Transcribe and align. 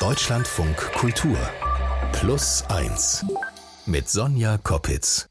Deutschlandfunk 0.00 0.78
Kultur 0.94 1.36
Plus 2.12 2.64
1 2.68 3.26
mit 3.84 4.08
Sonja 4.08 4.56
Koppitz. 4.56 5.28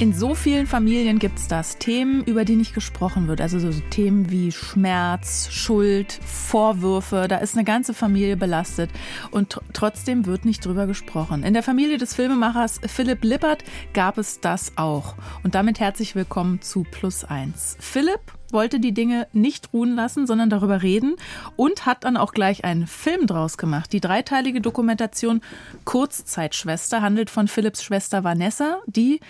In 0.00 0.12
so 0.12 0.34
vielen 0.34 0.66
Familien 0.66 1.20
gibt 1.20 1.38
es 1.38 1.46
das. 1.46 1.78
Themen, 1.78 2.24
über 2.24 2.44
die 2.44 2.56
nicht 2.56 2.74
gesprochen 2.74 3.28
wird. 3.28 3.40
Also 3.40 3.60
so 3.60 3.70
Themen 3.90 4.28
wie 4.28 4.50
Schmerz, 4.50 5.48
Schuld, 5.52 6.12
Vorwürfe. 6.12 7.26
Da 7.28 7.36
ist 7.36 7.54
eine 7.54 7.62
ganze 7.62 7.94
Familie 7.94 8.36
belastet. 8.36 8.90
Und 9.30 9.60
trotzdem 9.72 10.26
wird 10.26 10.44
nicht 10.44 10.66
drüber 10.66 10.88
gesprochen. 10.88 11.44
In 11.44 11.54
der 11.54 11.62
Familie 11.62 11.96
des 11.96 12.16
Filmemachers 12.16 12.80
Philipp 12.88 13.22
Lippert 13.22 13.62
gab 13.92 14.18
es 14.18 14.40
das 14.40 14.72
auch. 14.74 15.14
Und 15.44 15.54
damit 15.54 15.78
herzlich 15.78 16.16
willkommen 16.16 16.60
zu 16.60 16.84
Plus 16.90 17.24
1. 17.24 17.76
Philipp 17.78 18.20
wollte 18.54 18.80
die 18.80 18.94
Dinge 18.94 19.26
nicht 19.32 19.72
ruhen 19.72 19.94
lassen, 19.94 20.26
sondern 20.26 20.48
darüber 20.48 20.82
reden 20.82 21.16
und 21.56 21.86
hat 21.86 22.04
dann 22.04 22.16
auch 22.16 22.32
gleich 22.32 22.64
einen 22.64 22.86
Film 22.86 23.26
draus 23.26 23.58
gemacht. 23.58 23.92
Die 23.92 24.00
dreiteilige 24.00 24.60
Dokumentation 24.60 25.42
Kurzzeitschwester 25.84 27.02
handelt 27.02 27.30
von 27.30 27.48
Philipps 27.48 27.82
Schwester 27.82 28.24
Vanessa, 28.24 28.80
die 28.86 29.20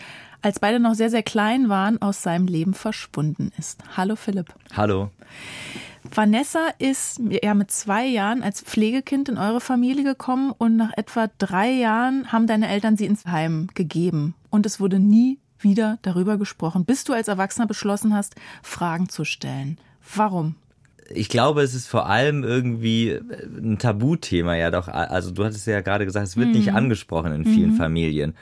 als 0.45 0.61
beide 0.61 0.79
noch 0.79 0.95
sehr, 0.95 1.09
sehr 1.09 1.23
klein 1.23 1.71
waren, 1.71 2.01
aus 2.03 2.23
seinem 2.23 2.47
Leben 2.47 2.75
verschwunden 2.75 3.51
ist. 3.59 3.81
Hallo 3.97 4.15
Philipp. 4.15 4.53
Hallo. 4.77 5.11
Vanessa 6.15 6.69
ist 6.79 7.19
ja 7.43 7.55
mit 7.55 7.71
zwei 7.71 8.07
Jahren 8.07 8.43
als 8.43 8.61
Pflegekind 8.61 9.31
in 9.31 9.39
eure 9.39 9.63
Familie 9.63 10.05
gekommen 10.05 10.53
und 10.57 10.77
nach 10.77 10.93
etwa 10.99 11.31
drei 11.39 11.71
Jahren 11.71 12.31
haben 12.31 12.47
deine 12.47 12.69
Eltern 12.69 12.99
sie 12.99 13.07
ins 13.07 13.25
Heim 13.25 13.69
gegeben. 13.75 14.35
Und 14.51 14.67
es 14.67 14.81
wurde 14.81 14.99
nie 14.99 15.39
wieder 15.59 15.99
darüber 16.03 16.37
gesprochen, 16.37 16.85
bis 16.85 17.05
du 17.05 17.15
als 17.15 17.29
Erwachsener 17.29 17.67
beschlossen 17.67 18.15
hast, 18.15 18.35
Fragen 18.63 19.09
zu 19.09 19.25
stellen. 19.25 19.79
Warum? 20.15 20.57
ich 21.11 21.29
glaube, 21.29 21.63
es 21.63 21.75
ist 21.75 21.87
vor 21.87 22.07
allem 22.07 22.45
irgendwie 22.45 23.11
ein 23.13 23.79
Tabuthema, 23.79 24.55
ja 24.57 24.71
doch. 24.71 24.89
Also 24.89 25.33
du 25.33 25.45
hattest 25.45 25.67
ja 25.67 25.81
gerade 25.81 26.07
gesagt, 26.07 26.27
es 26.27 26.37
wird 26.37 26.49
mhm. 26.49 26.55
nicht 26.55 26.73
angesprochen 26.73 27.33
in 27.33 27.45
vielen 27.45 27.73
mhm. 27.73 27.77
Familien. 27.77 28.35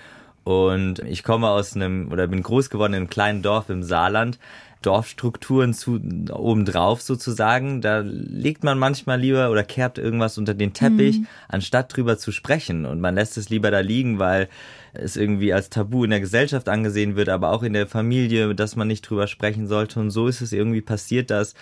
Und 0.44 0.98
ich 1.00 1.22
komme 1.22 1.48
aus 1.48 1.76
einem 1.76 2.10
oder 2.10 2.26
bin 2.26 2.42
groß 2.42 2.70
geworden 2.70 2.94
in 2.94 3.02
einem 3.02 3.10
kleinen 3.10 3.42
Dorf 3.42 3.70
im 3.70 3.82
Saarland. 3.82 4.38
Dorfstrukturen 4.82 5.74
zu 5.74 6.00
obendrauf 6.32 7.00
sozusagen. 7.00 7.80
Da 7.80 8.00
legt 8.00 8.64
man 8.64 8.78
manchmal 8.78 9.20
lieber 9.20 9.50
oder 9.50 9.62
kehrt 9.62 9.96
irgendwas 9.96 10.38
unter 10.38 10.54
den 10.54 10.72
Teppich, 10.72 11.20
mhm. 11.20 11.26
anstatt 11.48 11.96
drüber 11.96 12.18
zu 12.18 12.32
sprechen. 12.32 12.84
Und 12.84 13.00
man 13.00 13.14
lässt 13.14 13.38
es 13.38 13.48
lieber 13.48 13.70
da 13.70 13.80
liegen, 13.80 14.18
weil 14.18 14.48
es 14.92 15.16
irgendwie 15.16 15.52
als 15.52 15.70
Tabu 15.70 16.04
in 16.04 16.10
der 16.10 16.20
Gesellschaft 16.20 16.68
angesehen 16.68 17.16
wird, 17.16 17.28
aber 17.28 17.52
auch 17.52 17.62
in 17.62 17.72
der 17.72 17.86
Familie, 17.86 18.54
dass 18.54 18.76
man 18.76 18.88
nicht 18.88 19.02
drüber 19.02 19.26
sprechen 19.26 19.66
sollte. 19.68 20.00
Und 20.00 20.10
so 20.10 20.26
ist 20.26 20.40
es 20.40 20.52
irgendwie 20.52 20.82
passiert, 20.82 21.30
dass 21.30 21.54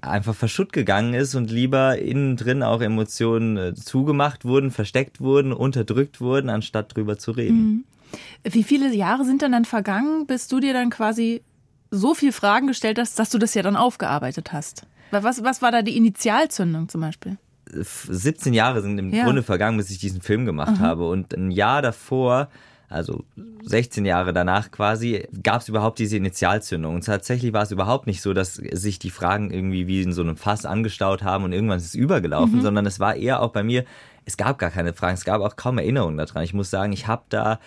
einfach 0.00 0.34
verschutt 0.34 0.72
gegangen 0.72 1.14
ist 1.14 1.36
und 1.36 1.50
lieber 1.50 1.96
innen 1.98 2.36
drin 2.36 2.64
auch 2.64 2.80
Emotionen 2.80 3.56
äh, 3.56 3.74
zugemacht 3.74 4.44
wurden, 4.44 4.72
versteckt 4.72 5.20
wurden, 5.20 5.52
unterdrückt 5.52 6.20
wurden, 6.20 6.50
anstatt 6.50 6.96
drüber 6.96 7.18
zu 7.18 7.30
reden. 7.30 7.56
Mhm. 7.56 7.84
Wie 8.44 8.62
viele 8.62 8.92
Jahre 8.94 9.24
sind 9.24 9.42
denn 9.42 9.52
dann 9.52 9.64
vergangen, 9.64 10.26
bis 10.26 10.48
du 10.48 10.60
dir 10.60 10.72
dann 10.72 10.90
quasi 10.90 11.42
so 11.90 12.14
viele 12.14 12.32
Fragen 12.32 12.66
gestellt 12.66 12.98
hast, 12.98 13.18
dass 13.18 13.30
du 13.30 13.38
das 13.38 13.54
ja 13.54 13.62
dann 13.62 13.76
aufgearbeitet 13.76 14.52
hast? 14.52 14.86
Was, 15.10 15.44
was 15.44 15.60
war 15.60 15.70
da 15.70 15.82
die 15.82 15.96
Initialzündung 15.96 16.88
zum 16.88 17.02
Beispiel? 17.02 17.36
17 17.70 18.54
Jahre 18.54 18.82
sind 18.82 18.98
im 18.98 19.12
ja. 19.12 19.24
Grunde 19.24 19.42
vergangen, 19.42 19.76
bis 19.76 19.90
ich 19.90 19.98
diesen 19.98 20.20
Film 20.20 20.46
gemacht 20.46 20.76
Aha. 20.76 20.80
habe. 20.80 21.08
Und 21.08 21.34
ein 21.34 21.50
Jahr 21.50 21.82
davor, 21.82 22.48
also 22.88 23.24
16 23.64 24.04
Jahre 24.04 24.32
danach 24.32 24.70
quasi, 24.70 25.26
gab 25.42 25.62
es 25.62 25.68
überhaupt 25.68 25.98
diese 25.98 26.16
Initialzündung. 26.16 26.94
Und 26.94 27.04
tatsächlich 27.04 27.52
war 27.52 27.62
es 27.62 27.70
überhaupt 27.70 28.06
nicht 28.06 28.20
so, 28.20 28.34
dass 28.34 28.54
sich 28.54 28.98
die 28.98 29.10
Fragen 29.10 29.50
irgendwie 29.50 29.86
wie 29.86 30.02
in 30.02 30.12
so 30.12 30.22
einem 30.22 30.36
Fass 30.36 30.66
angestaut 30.66 31.22
haben 31.22 31.44
und 31.44 31.52
irgendwann 31.52 31.78
ist 31.78 31.86
es 31.86 31.94
übergelaufen, 31.94 32.56
mhm. 32.56 32.62
sondern 32.62 32.86
es 32.86 33.00
war 33.00 33.14
eher 33.14 33.40
auch 33.40 33.52
bei 33.52 33.62
mir, 33.62 33.84
es 34.24 34.36
gab 34.36 34.58
gar 34.58 34.70
keine 34.70 34.92
Fragen, 34.92 35.14
es 35.14 35.24
gab 35.24 35.40
auch 35.40 35.56
kaum 35.56 35.78
Erinnerungen 35.78 36.16
daran. 36.16 36.44
Ich 36.44 36.54
muss 36.54 36.70
sagen, 36.70 36.92
ich 36.92 37.06
habe 37.06 37.22
da 37.28 37.58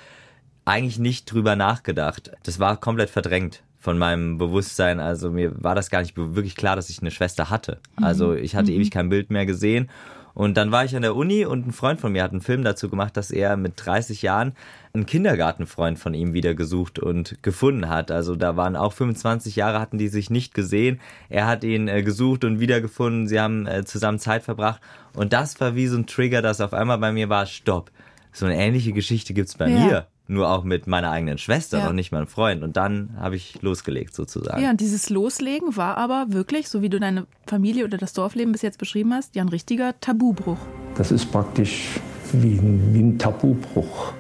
eigentlich 0.66 1.00
nicht 1.00 1.32
drüber 1.32 1.56
nachgedacht. 1.56 2.32
Das 2.44 2.60
war 2.60 2.78
komplett 2.78 3.10
verdrängt 3.12 3.64
von 3.80 4.00
meinem 4.00 4.40
Bewusstsein. 4.40 5.00
Also 5.00 5.30
mir 5.32 5.52
war 5.64 5.76
das 5.76 5.92
gar 5.92 6.02
nicht 6.02 6.18
wirklich 6.18 6.56
klar, 6.56 6.76
dass 6.76 6.90
ich 6.90 7.02
eine 7.02 7.12
Schwester 7.12 7.52
hatte. 7.52 7.80
Mhm. 7.98 8.04
Also 8.04 8.34
ich 8.34 8.56
hatte 8.56 8.72
mhm. 8.72 8.78
ewig 8.78 8.92
kein 8.92 9.10
Bild 9.10 9.30
mehr 9.30 9.46
gesehen. 9.46 9.90
Und 10.34 10.58
dann 10.58 10.72
war 10.74 10.84
ich 10.84 10.94
an 10.98 11.02
der 11.02 11.16
Uni 11.16 11.46
und 11.46 11.66
ein 11.66 11.72
Freund 11.72 12.02
von 12.02 12.12
mir 12.12 12.22
hat 12.22 12.32
einen 12.32 12.42
Film 12.42 12.62
dazu 12.64 12.90
gemacht, 12.90 13.16
dass 13.16 13.32
er 13.32 13.56
mit 13.56 13.74
30 13.78 14.22
Jahren 14.22 14.54
einen 14.92 15.06
Kindergartenfreund 15.06 15.98
von 15.98 16.14
ihm 16.14 16.34
wieder 16.34 16.56
gesucht 16.56 17.00
und 17.00 17.42
gefunden 17.42 17.88
hat. 17.88 18.12
Also 18.12 18.36
da 18.36 18.58
waren 18.58 18.76
auch 18.76 18.92
25 18.92 19.56
Jahre 19.56 19.80
hatten 19.80 19.98
die 19.98 20.10
sich 20.10 20.30
nicht 20.30 20.54
gesehen. 20.54 21.00
Er 21.30 21.48
hat 21.48 21.64
ihn 21.64 21.88
äh, 21.88 22.04
gesucht 22.04 22.44
und 22.44 22.60
wiedergefunden. 22.60 23.28
Sie 23.28 23.40
haben 23.40 23.66
äh, 23.66 23.86
zusammen 23.86 24.20
Zeit 24.20 24.44
verbracht. 24.44 24.82
Und 25.14 25.32
das 25.32 25.62
war 25.62 25.76
wie 25.76 25.88
so 25.88 25.98
ein 25.98 26.06
Trigger, 26.06 26.42
dass 26.42 26.60
auf 26.60 26.74
einmal 26.74 26.98
bei 26.98 27.14
mir 27.14 27.30
war, 27.30 27.46
stopp. 27.46 27.92
So 28.34 28.46
eine 28.46 28.58
ähnliche 28.58 28.92
Geschichte 28.92 29.34
gibt's 29.34 29.56
bei 29.56 29.70
ja. 29.70 29.86
mir 29.86 30.08
nur 30.28 30.50
auch 30.50 30.64
mit 30.64 30.88
meiner 30.88 31.12
eigenen 31.12 31.38
Schwester 31.38 31.80
ja. 31.80 31.90
und 31.90 31.96
nicht 31.96 32.12
meinem 32.12 32.28
Freund. 32.28 32.64
Und 32.64 32.78
dann 32.78 33.16
habe 33.20 33.36
ich 33.36 33.62
losgelegt 33.62 34.16
sozusagen. 34.16 34.62
Ja, 34.62 34.72
und 34.72 34.82
dieses 34.82 35.10
Loslegen 35.10 35.78
war 35.78 35.98
aber 35.98 36.28
wirklich, 36.30 36.70
so 36.70 36.82
wie 36.82 36.90
du 36.90 37.00
deine 37.00 37.28
Familie 37.46 37.86
oder 37.86 37.98
das 37.98 38.14
Dorfleben 38.14 38.52
bis 38.52 38.62
jetzt 38.62 38.80
beschrieben 38.80 39.14
hast, 39.14 39.36
ja 39.36 39.44
ein 39.44 39.50
richtiger 39.50 40.00
Tabubruch. 40.00 40.58
Das 40.96 41.12
ist 41.12 41.32
praktisch 41.32 42.00
wie 42.32 42.58
ein, 42.58 42.94
wie 42.94 43.02
ein 43.02 43.20
Tabubruch. 43.20 44.14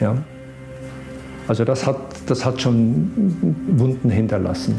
Ja. 0.00 0.16
Also 1.48 1.64
das 1.64 1.86
hat, 1.86 1.98
das 2.26 2.44
hat 2.44 2.60
schon 2.60 3.10
Wunden 3.68 4.10
hinterlassen, 4.10 4.74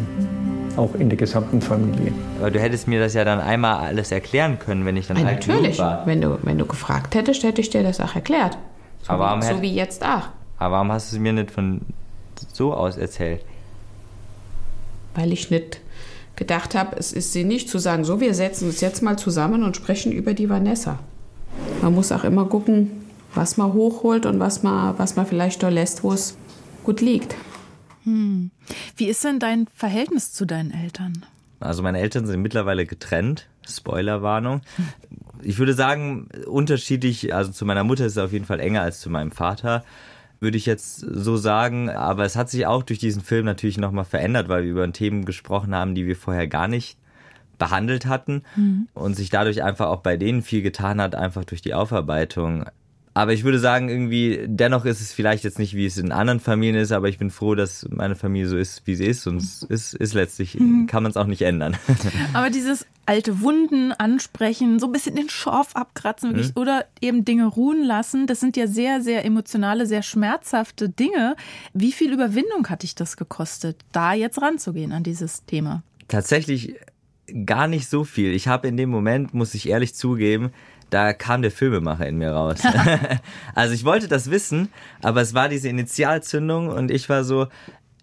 auch 0.78 0.94
in 0.96 1.10
der 1.10 1.18
gesamten 1.18 1.62
Familie. 1.62 2.14
Aber 2.40 2.52
du 2.52 2.60
hättest 2.60 2.88
mir 2.88 3.00
das 3.00 3.16
ja 3.16 3.26
dann 3.26 3.40
einmal 3.40 3.88
alles 3.88 4.12
erklären 4.12 4.60
können, 4.60 4.86
wenn 4.86 4.96
ich 4.96 5.08
dann 5.08 5.18
ja, 5.18 5.26
alt 5.26 5.48
natürlich. 5.48 5.80
war. 5.80 6.06
Wenn 6.06 6.22
du, 6.22 6.38
wenn 6.44 6.60
du 6.60 6.66
gefragt 6.66 7.16
hättest, 7.16 7.44
hätte 7.44 7.60
ich 7.60 7.72
dir 7.72 7.82
das 7.82 8.00
auch 8.00 8.16
erklärt. 8.16 8.58
So, 9.04 9.14
aber 9.14 9.42
wie, 9.42 9.46
so 9.46 9.62
wie 9.62 9.74
jetzt 9.74 10.04
auch. 10.04 10.30
Aber 10.58 10.76
warum 10.76 10.92
hast 10.92 11.12
du 11.12 11.16
es 11.16 11.22
mir 11.22 11.34
nicht 11.34 11.52
von 11.52 11.82
so 12.54 12.74
aus 12.74 12.98
erzählt? 12.98 13.44
Weil 15.16 15.32
ich 15.32 15.50
nicht 15.50 15.82
gedacht 16.36 16.76
habe, 16.76 16.96
es 16.98 17.12
ist 17.12 17.34
sinnig 17.34 17.68
zu 17.68 17.80
sagen, 17.80 18.06
so, 18.06 18.20
wir 18.20 18.34
setzen 18.34 18.68
uns 18.68 18.82
jetzt 18.82 19.02
mal 19.02 19.18
zusammen 19.18 19.64
und 19.64 19.76
sprechen 19.76 20.12
über 20.12 20.34
die 20.34 20.50
Vanessa. 20.50 21.00
Man 21.82 21.94
muss 21.94 22.12
auch 22.12 22.24
immer 22.24 22.46
gucken, 22.46 23.06
was 23.34 23.58
man 23.58 23.74
hochholt 23.74 24.26
und 24.26 24.40
was 24.40 24.64
man, 24.64 24.98
was 24.98 25.16
man 25.16 25.26
vielleicht 25.26 25.62
da 25.64 25.70
lässt, 25.70 26.04
wo 26.04 26.14
es 26.14 26.38
gut 26.84 27.02
liegt. 27.02 27.36
Hm. 28.04 28.52
Wie 28.96 29.06
ist 29.06 29.24
denn 29.24 29.40
dein 29.40 29.68
Verhältnis 29.76 30.34
zu 30.34 30.46
deinen 30.46 30.72
Eltern? 30.72 31.26
Also 31.60 31.84
meine 31.84 32.00
Eltern 32.00 32.26
sind 32.26 32.42
mittlerweile 32.42 32.86
getrennt. 32.86 33.48
Spoilerwarnung 33.68 34.62
ich 35.44 35.58
würde 35.60 35.74
sagen, 35.74 36.30
unterschiedlich, 36.48 37.34
also 37.34 37.52
zu 37.52 37.66
meiner 37.66 37.84
Mutter 37.84 38.06
ist 38.06 38.14
es 38.14 38.18
auf 38.18 38.34
jeden 38.34 38.46
Fall 38.46 38.60
enger 38.60 38.82
als 38.82 39.00
zu 39.00 39.10
meinem 39.10 39.32
Vater, 39.32 39.84
würde 40.40 40.58
ich 40.58 40.66
jetzt 40.66 41.00
so 41.00 41.38
sagen. 41.38 41.90
Aber 41.90 42.26
es 42.26 42.36
hat 42.36 42.50
sich 42.50 42.66
auch 42.66 42.84
durch 42.84 43.00
diesen 43.00 43.22
Film 43.22 43.46
natürlich 43.46 43.78
nochmal 43.78 44.06
verändert, 44.06 44.50
weil 44.50 44.64
wir 44.64 44.72
über 44.72 44.92
Themen 44.92 45.26
gesprochen 45.26 45.76
haben, 45.76 45.96
die 45.96 46.08
wir 46.08 46.16
vorher 46.16 46.48
gar 46.48 46.68
nicht 46.68 46.98
behandelt 47.58 48.06
hatten 48.06 48.44
mhm. 48.56 48.88
und 48.94 49.16
sich 49.16 49.30
dadurch 49.30 49.64
einfach 49.64 49.88
auch 49.88 50.02
bei 50.02 50.18
denen 50.18 50.42
viel 50.42 50.62
getan 50.62 51.02
hat, 51.02 51.14
einfach 51.14 51.44
durch 51.46 51.62
die 51.62 51.74
Aufarbeitung. 51.74 52.66
Aber 53.14 53.34
ich 53.34 53.44
würde 53.44 53.60
sagen, 53.60 53.90
irgendwie, 53.90 54.46
dennoch 54.46 54.86
ist 54.86 55.02
es 55.02 55.12
vielleicht 55.12 55.44
jetzt 55.44 55.60
nicht, 55.60 55.74
wie 55.74 55.86
es 55.86 55.98
in 55.98 56.12
anderen 56.12 56.40
Familien 56.40 56.76
ist, 56.76 56.92
aber 56.92 57.10
ich 57.10 57.18
bin 57.18 57.32
froh, 57.32 57.56
dass 57.56 57.88
meine 57.90 58.16
Familie 58.16 58.48
so 58.48 58.58
ist, 58.58 58.84
wie 58.86 58.96
sie 58.96 59.06
ist. 59.06 59.26
Und 59.28 59.38
es 59.38 59.64
ist, 59.64 59.94
ist 59.96 60.14
letztlich, 60.14 60.56
mhm. 60.60 60.88
kann 60.88 61.04
man 61.04 61.10
es 61.10 61.18
auch 61.18 61.26
nicht 61.26 61.42
ändern. 61.42 61.76
Aber 62.34 62.50
dieses 62.50 62.86
alte 63.06 63.42
Wunden 63.42 63.92
ansprechen, 63.92 64.80
so 64.80 64.86
ein 64.86 64.92
bisschen 64.92 65.16
den 65.16 65.30
Schorf 65.30 65.76
abkratzen 65.76 66.34
mhm. 66.34 66.52
oder 66.56 66.86
eben 67.02 67.26
Dinge 67.26 67.48
ruhen 67.48 67.84
lassen, 67.84 68.28
das 68.28 68.40
sind 68.40 68.56
ja 68.56 68.68
sehr, 68.68 69.02
sehr 69.02 69.26
emotionale, 69.26 69.88
sehr 69.88 70.04
schmerzhafte 70.04 70.90
Dinge. 70.90 71.36
Wie 71.74 71.92
viel 71.92 72.14
Überwindung 72.14 72.70
hat 72.70 72.84
dich 72.84 72.94
das 72.94 73.18
gekostet, 73.18 73.78
da 73.92 74.14
jetzt 74.14 74.42
ranzugehen 74.42 74.92
an 74.92 75.04
dieses 75.04 75.46
Thema? 75.46 75.82
Tatsächlich 76.08 76.76
gar 77.46 77.68
nicht 77.68 77.90
so 77.90 78.04
viel. 78.04 78.34
Ich 78.34 78.48
habe 78.48 78.68
in 78.68 78.78
dem 78.78 78.90
Moment, 78.90 79.34
muss 79.34 79.54
ich 79.54 79.70
ehrlich 79.70 79.96
zugeben, 79.96 80.52
da 80.90 81.14
kam 81.14 81.42
der 81.42 81.52
Filmemacher 81.52 82.08
in 82.08 82.18
mir 82.18 82.32
raus. 82.32 82.60
also 83.56 83.74
ich 83.74 83.86
wollte 83.86 84.08
das 84.08 84.32
wissen, 84.32 84.70
aber 85.02 85.22
es 85.22 85.34
war 85.34 85.50
diese 85.50 85.70
Initialzündung 85.70 86.70
und 86.70 86.92
ich 86.92 87.10
war 87.10 87.24
so, 87.24 87.48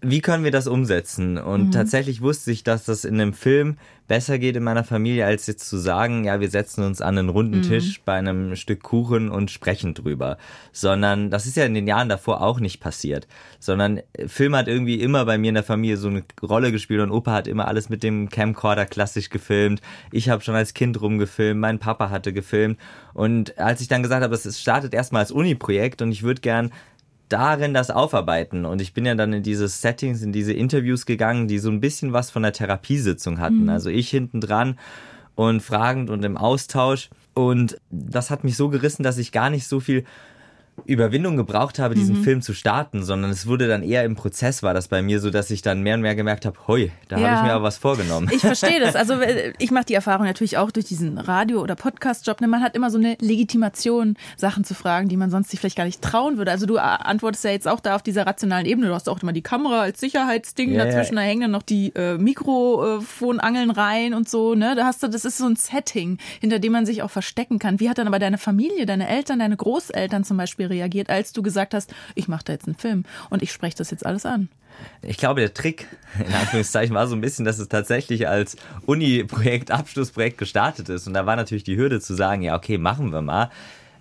wie 0.01 0.21
können 0.21 0.43
wir 0.43 0.51
das 0.51 0.67
umsetzen? 0.67 1.39
Und 1.39 1.67
mhm. 1.67 1.71
tatsächlich 1.71 2.21
wusste 2.21 2.51
ich, 2.51 2.63
dass 2.63 2.85
das 2.85 3.03
in 3.03 3.15
einem 3.15 3.33
Film 3.33 3.77
besser 4.07 4.37
geht 4.37 4.55
in 4.55 4.63
meiner 4.63 4.83
Familie, 4.83 5.25
als 5.25 5.47
jetzt 5.47 5.67
zu 5.67 5.77
sagen, 5.77 6.23
ja, 6.23 6.39
wir 6.39 6.49
setzen 6.49 6.83
uns 6.83 7.01
an 7.01 7.17
einen 7.17 7.29
runden 7.29 7.57
mhm. 7.57 7.63
Tisch 7.63 8.01
bei 8.05 8.13
einem 8.13 8.55
Stück 8.55 8.83
Kuchen 8.83 9.29
und 9.29 9.49
sprechen 9.49 9.95
drüber. 9.95 10.37
Sondern 10.71 11.31
das 11.31 11.47
ist 11.47 11.57
ja 11.57 11.65
in 11.65 11.73
den 11.73 11.87
Jahren 11.87 12.09
davor 12.09 12.41
auch 12.41 12.59
nicht 12.59 12.79
passiert. 12.79 13.27
Sondern 13.59 14.01
Film 14.27 14.55
hat 14.55 14.67
irgendwie 14.67 15.01
immer 15.01 15.25
bei 15.25 15.39
mir 15.39 15.49
in 15.49 15.55
der 15.55 15.63
Familie 15.63 15.97
so 15.97 16.09
eine 16.09 16.23
Rolle 16.43 16.71
gespielt 16.71 17.01
und 17.01 17.11
Opa 17.11 17.31
hat 17.31 17.47
immer 17.47 17.67
alles 17.67 17.89
mit 17.89 18.03
dem 18.03 18.29
Camcorder 18.29 18.85
klassisch 18.85 19.29
gefilmt. 19.29 19.81
Ich 20.11 20.29
habe 20.29 20.43
schon 20.43 20.55
als 20.55 20.75
Kind 20.75 21.01
rumgefilmt, 21.01 21.59
mein 21.59 21.79
Papa 21.79 22.11
hatte 22.11 22.33
gefilmt. 22.33 22.77
Und 23.15 23.57
als 23.57 23.81
ich 23.81 23.87
dann 23.87 24.03
gesagt 24.03 24.23
habe, 24.23 24.35
es 24.35 24.61
startet 24.61 24.93
erstmal 24.93 25.21
als 25.21 25.31
Uni-Projekt 25.31 26.03
und 26.03 26.11
ich 26.11 26.21
würde 26.21 26.41
gern 26.41 26.71
darin 27.29 27.73
das 27.73 27.91
aufarbeiten. 27.91 28.65
Und 28.65 28.81
ich 28.81 28.93
bin 28.93 29.05
ja 29.05 29.15
dann 29.15 29.33
in 29.33 29.43
diese 29.43 29.67
Settings, 29.67 30.21
in 30.21 30.31
diese 30.31 30.53
Interviews 30.53 31.05
gegangen, 31.05 31.47
die 31.47 31.59
so 31.59 31.69
ein 31.69 31.79
bisschen 31.79 32.13
was 32.13 32.31
von 32.31 32.43
der 32.43 32.53
Therapiesitzung 32.53 33.39
hatten. 33.39 33.63
Mhm. 33.63 33.69
Also 33.69 33.89
ich 33.89 34.09
hinten 34.09 34.41
dran 34.41 34.77
und 35.35 35.61
fragend 35.61 36.09
und 36.09 36.23
im 36.23 36.37
Austausch. 36.37 37.09
Und 37.33 37.79
das 37.91 38.31
hat 38.31 38.43
mich 38.43 38.57
so 38.57 38.69
gerissen, 38.69 39.03
dass 39.03 39.17
ich 39.17 39.31
gar 39.31 39.49
nicht 39.49 39.67
so 39.67 39.79
viel 39.79 40.05
Überwindung 40.85 41.37
gebraucht 41.37 41.79
habe, 41.79 41.95
diesen 41.95 42.19
mhm. 42.19 42.23
Film 42.23 42.41
zu 42.41 42.53
starten, 42.53 43.03
sondern 43.03 43.31
es 43.31 43.47
wurde 43.47 43.67
dann 43.67 43.83
eher 43.83 44.05
im 44.05 44.15
Prozess, 44.15 44.63
war 44.63 44.73
das 44.73 44.87
bei 44.87 45.01
mir 45.01 45.19
so, 45.19 45.29
dass 45.29 45.49
ich 45.49 45.61
dann 45.61 45.81
mehr 45.81 45.95
und 45.95 46.01
mehr 46.01 46.15
gemerkt 46.15 46.45
habe, 46.45 46.57
hoi, 46.67 46.91
da 47.07 47.17
ja. 47.17 47.27
habe 47.27 47.35
ich 47.35 47.43
mir 47.43 47.53
aber 47.53 47.63
was 47.63 47.77
vorgenommen. 47.77 48.29
Ich 48.31 48.41
verstehe 48.41 48.79
das. 48.79 48.95
Also 49.07 49.13
äh, 49.13 49.53
ich 49.59 49.69
mache 49.69 49.85
die 49.85 49.93
Erfahrung 49.93 50.25
natürlich 50.25 50.57
auch 50.57 50.71
durch 50.71 50.85
diesen 50.85 51.17
Radio- 51.17 51.61
oder 51.61 51.75
Podcast-Job. 51.75 52.41
Ne? 52.41 52.47
Man 52.47 52.63
hat 52.63 52.75
immer 52.75 52.89
so 52.89 52.97
eine 52.97 53.15
Legitimation, 53.21 54.17
Sachen 54.37 54.63
zu 54.63 54.73
fragen, 54.73 55.07
die 55.07 55.17
man 55.17 55.29
sonst 55.29 55.51
sich 55.51 55.59
vielleicht 55.59 55.77
gar 55.77 55.85
nicht 55.85 56.01
trauen 56.01 56.37
würde. 56.37 56.51
Also 56.51 56.65
du 56.65 56.77
äh, 56.77 56.79
antwortest 56.79 57.43
ja 57.43 57.51
jetzt 57.51 57.67
auch 57.67 57.79
da 57.79 57.95
auf 57.95 58.01
dieser 58.01 58.25
rationalen 58.25 58.65
Ebene. 58.65 58.87
Du 58.87 58.93
hast 58.93 59.07
auch 59.07 59.21
immer 59.21 59.33
die 59.33 59.43
Kamera 59.43 59.81
als 59.81 59.99
Sicherheitsding, 59.99 60.71
yeah. 60.71 60.85
dazwischen 60.85 61.15
da 61.15 61.21
hängen 61.21 61.41
dann 61.41 61.51
noch 61.51 61.61
die 61.61 61.93
äh, 61.95 62.17
Mikrofonangeln 62.17 63.71
rein 63.71 64.13
und 64.13 64.27
so. 64.27 64.55
Ne? 64.55 64.75
Da 64.75 64.85
hast 64.85 65.03
du, 65.03 65.07
das 65.07 65.25
ist 65.25 65.37
so 65.37 65.45
ein 65.45 65.55
Setting, 65.55 66.17
hinter 66.41 66.59
dem 66.59 66.71
man 66.71 66.85
sich 66.85 67.03
auch 67.03 67.11
verstecken 67.11 67.59
kann. 67.59 67.79
Wie 67.79 67.89
hat 67.89 67.97
dann 67.99 68.07
aber 68.07 68.19
deine 68.19 68.37
Familie, 68.37 68.85
deine 68.85 69.07
Eltern, 69.07 69.39
deine 69.39 69.57
Großeltern 69.57 70.23
zum 70.23 70.37
Beispiel 70.37 70.66
reagiert, 70.69 71.09
als 71.09 71.33
du 71.33 71.41
gesagt 71.41 71.73
hast, 71.73 71.93
ich 72.15 72.27
mache 72.27 72.43
da 72.45 72.53
jetzt 72.53 72.67
einen 72.67 72.75
Film 72.75 73.03
und 73.29 73.41
ich 73.41 73.51
spreche 73.51 73.77
das 73.77 73.91
jetzt 73.91 74.05
alles 74.05 74.25
an? 74.25 74.49
Ich 75.01 75.17
glaube, 75.17 75.41
der 75.41 75.53
Trick, 75.53 75.87
in 76.19 76.33
Anführungszeichen, 76.33 76.95
war 76.95 77.07
so 77.07 77.15
ein 77.15 77.21
bisschen, 77.21 77.45
dass 77.45 77.59
es 77.59 77.67
tatsächlich 77.67 78.27
als 78.27 78.57
Uni-Projekt, 78.85 79.71
Abschlussprojekt 79.71 80.37
gestartet 80.37 80.89
ist. 80.89 81.07
Und 81.07 81.13
da 81.13 81.25
war 81.25 81.35
natürlich 81.35 81.63
die 81.63 81.77
Hürde 81.77 81.99
zu 81.99 82.13
sagen, 82.13 82.41
ja, 82.41 82.55
okay, 82.55 82.77
machen 82.77 83.11
wir 83.11 83.21
mal. 83.21 83.49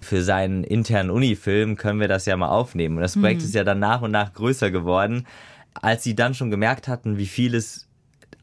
Für 0.01 0.23
seinen 0.23 0.63
internen 0.63 1.11
Uni-Film 1.11 1.77
können 1.77 2.01
wir 2.01 2.09
das 2.09 2.27
ja 2.27 2.37
mal 2.37 2.49
aufnehmen. 2.49 2.97
Und 2.97 3.03
das 3.03 3.15
Projekt 3.15 3.41
mhm. 3.41 3.47
ist 3.47 3.55
ja 3.55 3.65
dann 3.65 3.79
nach 3.79 4.03
und 4.03 4.11
nach 4.11 4.33
größer 4.33 4.71
geworden. 4.71 5.27
Als 5.75 6.05
sie 6.05 6.15
dann 6.15 6.35
schon 6.35 6.51
gemerkt 6.51 6.89
hatten, 6.89 7.19
wie 7.19 7.27
viel 7.27 7.55
es 7.55 7.87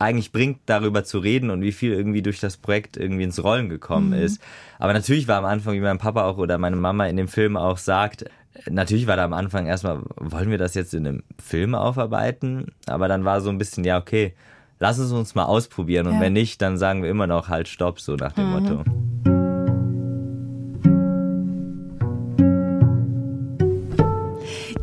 eigentlich 0.03 0.31
bringt, 0.31 0.59
darüber 0.65 1.03
zu 1.03 1.19
reden 1.19 1.49
und 1.49 1.61
wie 1.61 1.71
viel 1.71 1.93
irgendwie 1.93 2.21
durch 2.21 2.39
das 2.39 2.57
Projekt 2.57 2.97
irgendwie 2.97 3.23
ins 3.23 3.43
Rollen 3.43 3.69
gekommen 3.69 4.09
mhm. 4.09 4.23
ist. 4.23 4.41
Aber 4.79 4.93
natürlich 4.93 5.27
war 5.27 5.37
am 5.37 5.45
Anfang, 5.45 5.73
wie 5.73 5.79
mein 5.79 5.97
Papa 5.97 6.25
auch 6.25 6.37
oder 6.37 6.57
meine 6.57 6.75
Mama 6.75 7.07
in 7.07 7.17
dem 7.17 7.27
Film 7.27 7.57
auch 7.57 7.77
sagt, 7.77 8.25
natürlich 8.69 9.07
war 9.07 9.15
da 9.15 9.25
am 9.25 9.33
Anfang 9.33 9.65
erstmal, 9.65 10.01
wollen 10.15 10.51
wir 10.51 10.57
das 10.57 10.75
jetzt 10.75 10.93
in 10.93 11.07
einem 11.07 11.23
Film 11.41 11.75
aufarbeiten? 11.75 12.67
Aber 12.85 13.07
dann 13.07 13.25
war 13.25 13.41
so 13.41 13.49
ein 13.49 13.57
bisschen, 13.57 13.83
ja, 13.83 13.97
okay, 13.97 14.33
lass 14.79 14.97
es 14.97 15.11
uns 15.11 15.35
mal 15.35 15.45
ausprobieren 15.45 16.07
und 16.07 16.15
ja. 16.15 16.21
wenn 16.21 16.33
nicht, 16.33 16.61
dann 16.61 16.77
sagen 16.77 17.03
wir 17.03 17.09
immer 17.09 17.27
noch 17.27 17.49
halt 17.49 17.67
Stopp, 17.67 17.99
so 17.99 18.15
nach 18.15 18.33
dem 18.33 18.45
mhm. 18.45 18.51
Motto. 18.51 18.83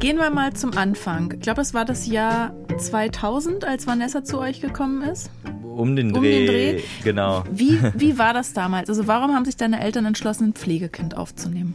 Gehen 0.01 0.17
wir 0.17 0.31
mal 0.31 0.55
zum 0.55 0.79
Anfang. 0.79 1.35
Ich 1.35 1.41
glaube, 1.41 1.61
es 1.61 1.75
war 1.75 1.85
das 1.85 2.07
Jahr 2.07 2.55
2000, 2.79 3.67
als 3.67 3.87
Vanessa 3.87 4.25
zu 4.25 4.39
euch 4.39 4.63
gekommen 4.63 5.03
ist. 5.03 5.31
Um 5.63 5.95
den 5.95 6.15
Dreh. 6.15 6.19
Um 6.19 6.25
den 6.25 6.47
Dreh. 6.47 6.81
Genau. 7.05 7.45
Wie, 7.53 7.79
wie 7.95 8.17
war 8.17 8.33
das 8.33 8.55
damals? 8.55 8.89
Also 8.89 9.07
warum 9.07 9.35
haben 9.35 9.45
sich 9.45 9.59
deine 9.59 9.79
Eltern 9.79 10.07
entschlossen, 10.07 10.49
ein 10.49 10.53
Pflegekind 10.55 11.19
aufzunehmen? 11.19 11.75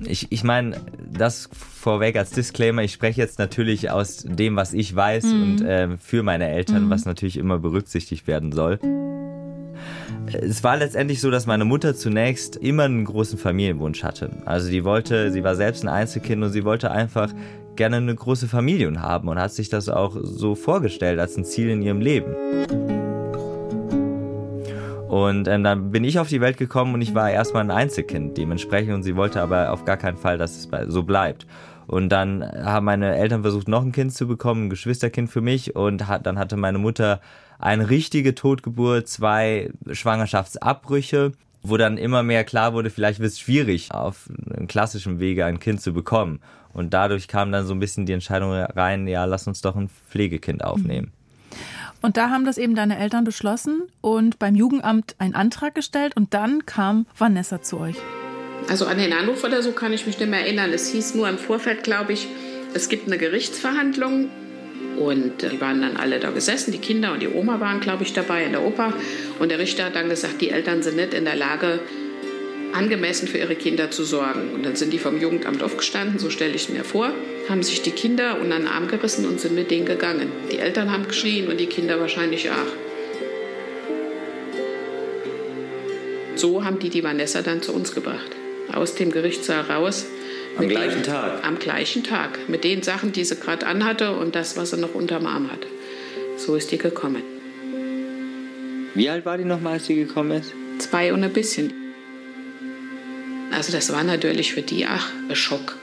Ich, 0.00 0.32
ich 0.32 0.42
meine, 0.42 0.80
das 1.12 1.48
vorweg 1.52 2.16
als 2.16 2.30
Disclaimer, 2.30 2.82
ich 2.82 2.92
spreche 2.92 3.20
jetzt 3.20 3.38
natürlich 3.38 3.88
aus 3.88 4.24
dem, 4.24 4.56
was 4.56 4.72
ich 4.72 4.94
weiß 4.94 5.24
mhm. 5.26 5.42
und 5.42 5.60
äh, 5.60 5.96
für 5.96 6.24
meine 6.24 6.48
Eltern, 6.48 6.86
mhm. 6.86 6.90
was 6.90 7.04
natürlich 7.04 7.36
immer 7.36 7.60
berücksichtigt 7.60 8.26
werden 8.26 8.50
soll. 8.50 8.80
Es 10.32 10.62
war 10.64 10.76
letztendlich 10.76 11.20
so, 11.20 11.30
dass 11.30 11.46
meine 11.46 11.64
Mutter 11.64 11.94
zunächst 11.94 12.56
immer 12.56 12.84
einen 12.84 13.04
großen 13.04 13.38
Familienwunsch 13.38 14.02
hatte. 14.02 14.30
Also 14.44 14.70
die 14.70 14.84
wollte, 14.84 15.30
sie 15.32 15.44
war 15.44 15.56
selbst 15.56 15.84
ein 15.84 15.88
Einzelkind 15.88 16.42
und 16.42 16.50
sie 16.50 16.64
wollte 16.64 16.90
einfach 16.90 17.32
gerne 17.76 17.96
eine 17.96 18.14
große 18.14 18.48
Familie 18.48 19.00
haben 19.00 19.28
und 19.28 19.38
hat 19.38 19.52
sich 19.52 19.68
das 19.68 19.88
auch 19.88 20.16
so 20.20 20.54
vorgestellt 20.54 21.18
als 21.20 21.36
ein 21.36 21.44
Ziel 21.44 21.70
in 21.70 21.82
ihrem 21.82 22.00
Leben. 22.00 22.34
Und 25.08 25.48
ähm, 25.48 25.64
dann 25.64 25.90
bin 25.90 26.04
ich 26.04 26.18
auf 26.18 26.28
die 26.28 26.40
Welt 26.40 26.58
gekommen 26.58 26.94
und 26.94 27.00
ich 27.00 27.14
war 27.14 27.30
erstmal 27.30 27.64
ein 27.64 27.70
Einzelkind 27.70 28.36
dementsprechend 28.36 28.94
und 28.94 29.02
sie 29.02 29.16
wollte 29.16 29.40
aber 29.40 29.72
auf 29.72 29.84
gar 29.84 29.96
keinen 29.96 30.18
Fall, 30.18 30.36
dass 30.36 30.56
es 30.56 30.68
so 30.88 31.02
bleibt. 31.02 31.46
Und 31.88 32.10
dann 32.10 32.44
haben 32.44 32.84
meine 32.84 33.16
Eltern 33.16 33.42
versucht, 33.42 33.66
noch 33.66 33.82
ein 33.82 33.92
Kind 33.92 34.12
zu 34.12 34.28
bekommen, 34.28 34.66
ein 34.66 34.70
Geschwisterkind 34.70 35.30
für 35.30 35.40
mich. 35.40 35.74
Und 35.74 36.06
hat, 36.06 36.26
dann 36.26 36.38
hatte 36.38 36.56
meine 36.56 36.78
Mutter 36.78 37.20
eine 37.58 37.90
richtige 37.90 38.34
Totgeburt, 38.34 39.08
zwei 39.08 39.70
Schwangerschaftsabbrüche, 39.90 41.32
wo 41.62 41.76
dann 41.76 41.96
immer 41.96 42.22
mehr 42.22 42.44
klar 42.44 42.72
wurde, 42.72 42.90
vielleicht 42.90 43.20
wird 43.20 43.32
es 43.32 43.40
schwierig, 43.40 43.92
auf 43.92 44.28
einem 44.54 44.68
klassischen 44.68 45.18
Wege 45.18 45.44
ein 45.44 45.58
Kind 45.58 45.80
zu 45.80 45.92
bekommen. 45.92 46.40
Und 46.72 46.94
dadurch 46.94 47.26
kam 47.26 47.50
dann 47.50 47.66
so 47.66 47.74
ein 47.74 47.80
bisschen 47.80 48.06
die 48.06 48.12
Entscheidung 48.12 48.52
rein, 48.52 49.08
ja, 49.08 49.24
lass 49.24 49.46
uns 49.48 49.60
doch 49.62 49.74
ein 49.74 49.88
Pflegekind 49.88 50.62
aufnehmen. 50.62 51.10
Und 52.00 52.16
da 52.16 52.30
haben 52.30 52.44
das 52.44 52.58
eben 52.58 52.74
deine 52.74 52.98
Eltern 52.98 53.24
beschlossen 53.24 53.82
und 54.00 54.38
beim 54.38 54.54
Jugendamt 54.54 55.16
einen 55.18 55.34
Antrag 55.34 55.74
gestellt 55.74 56.16
und 56.16 56.34
dann 56.34 56.64
kam 56.66 57.06
Vanessa 57.16 57.60
zu 57.60 57.80
euch. 57.80 57.96
Also 58.66 58.86
an 58.86 58.98
den 58.98 59.12
Anruf 59.12 59.44
oder 59.44 59.62
so 59.62 59.72
kann 59.72 59.92
ich 59.92 60.06
mich 60.06 60.18
nicht 60.18 60.30
mehr 60.30 60.40
erinnern. 60.40 60.72
Es 60.72 60.90
hieß 60.90 61.14
nur 61.14 61.28
im 61.28 61.38
Vorfeld, 61.38 61.84
glaube 61.84 62.12
ich, 62.12 62.28
es 62.74 62.88
gibt 62.88 63.06
eine 63.06 63.18
Gerichtsverhandlung 63.18 64.28
und 64.98 65.42
die 65.42 65.60
waren 65.60 65.80
dann 65.80 65.96
alle 65.96 66.18
da 66.18 66.30
gesessen, 66.30 66.72
die 66.72 66.78
Kinder 66.78 67.12
und 67.12 67.20
die 67.20 67.28
Oma 67.28 67.60
waren, 67.60 67.80
glaube 67.80 68.02
ich, 68.02 68.12
dabei 68.12 68.44
in 68.44 68.52
der 68.52 68.62
Oper. 68.62 68.92
Und 69.38 69.50
der 69.50 69.58
Richter 69.58 69.84
hat 69.84 69.96
dann 69.96 70.08
gesagt, 70.08 70.40
die 70.40 70.50
Eltern 70.50 70.82
sind 70.82 70.96
nicht 70.96 71.14
in 71.14 71.24
der 71.24 71.36
Lage, 71.36 71.80
angemessen 72.72 73.28
für 73.28 73.38
ihre 73.38 73.54
Kinder 73.54 73.90
zu 73.90 74.04
sorgen. 74.04 74.52
Und 74.54 74.66
dann 74.66 74.76
sind 74.76 74.92
die 74.92 74.98
vom 74.98 75.20
Jugendamt 75.20 75.62
aufgestanden, 75.62 76.18
so 76.18 76.30
stelle 76.30 76.54
ich 76.54 76.68
mir 76.68 76.84
vor, 76.84 77.12
haben 77.48 77.62
sich 77.62 77.82
die 77.82 77.92
Kinder 77.92 78.38
unter 78.40 78.58
den 78.58 78.66
Arm 78.66 78.88
gerissen 78.88 79.26
und 79.26 79.40
sind 79.40 79.54
mit 79.54 79.70
denen 79.70 79.86
gegangen. 79.86 80.30
Die 80.52 80.58
Eltern 80.58 80.92
haben 80.92 81.06
geschrien 81.06 81.48
und 81.48 81.58
die 81.58 81.66
Kinder 81.66 82.00
wahrscheinlich 82.00 82.50
auch. 82.50 82.72
So 86.34 86.64
haben 86.64 86.78
die 86.78 86.90
die 86.90 87.02
Vanessa 87.02 87.42
dann 87.42 87.62
zu 87.62 87.72
uns 87.72 87.94
gebracht. 87.94 88.36
Aus 88.72 88.94
dem 88.94 89.10
Gerichtssaal 89.10 89.62
raus 89.62 90.06
am 90.58 90.68
gleichen 90.68 91.02
Tag? 91.02 91.44
Am 91.44 91.58
gleichen 91.58 92.04
Tag. 92.04 92.48
Mit 92.48 92.64
den 92.64 92.82
Sachen, 92.82 93.12
die 93.12 93.24
sie 93.24 93.36
gerade 93.36 93.66
anhatte 93.66 94.12
und 94.12 94.34
das, 94.34 94.56
was 94.56 94.70
sie 94.70 94.76
noch 94.76 94.94
unterm 94.94 95.26
Arm 95.26 95.50
hat. 95.50 95.66
So 96.36 96.56
ist 96.56 96.70
die 96.72 96.78
gekommen. 96.78 97.22
Wie 98.94 99.08
alt 99.08 99.24
war 99.24 99.38
die 99.38 99.44
nochmal, 99.44 99.74
als 99.74 99.86
sie 99.86 99.94
gekommen 99.94 100.32
ist? 100.32 100.52
Zwei 100.78 101.12
und 101.12 101.22
ein 101.22 101.32
bisschen. 101.32 101.72
Also 103.52 103.72
das 103.72 103.92
war 103.92 104.04
natürlich 104.04 104.52
für 104.52 104.62
die, 104.62 104.86
ach, 104.86 105.10
ein 105.28 105.36
Schock. 105.36 105.76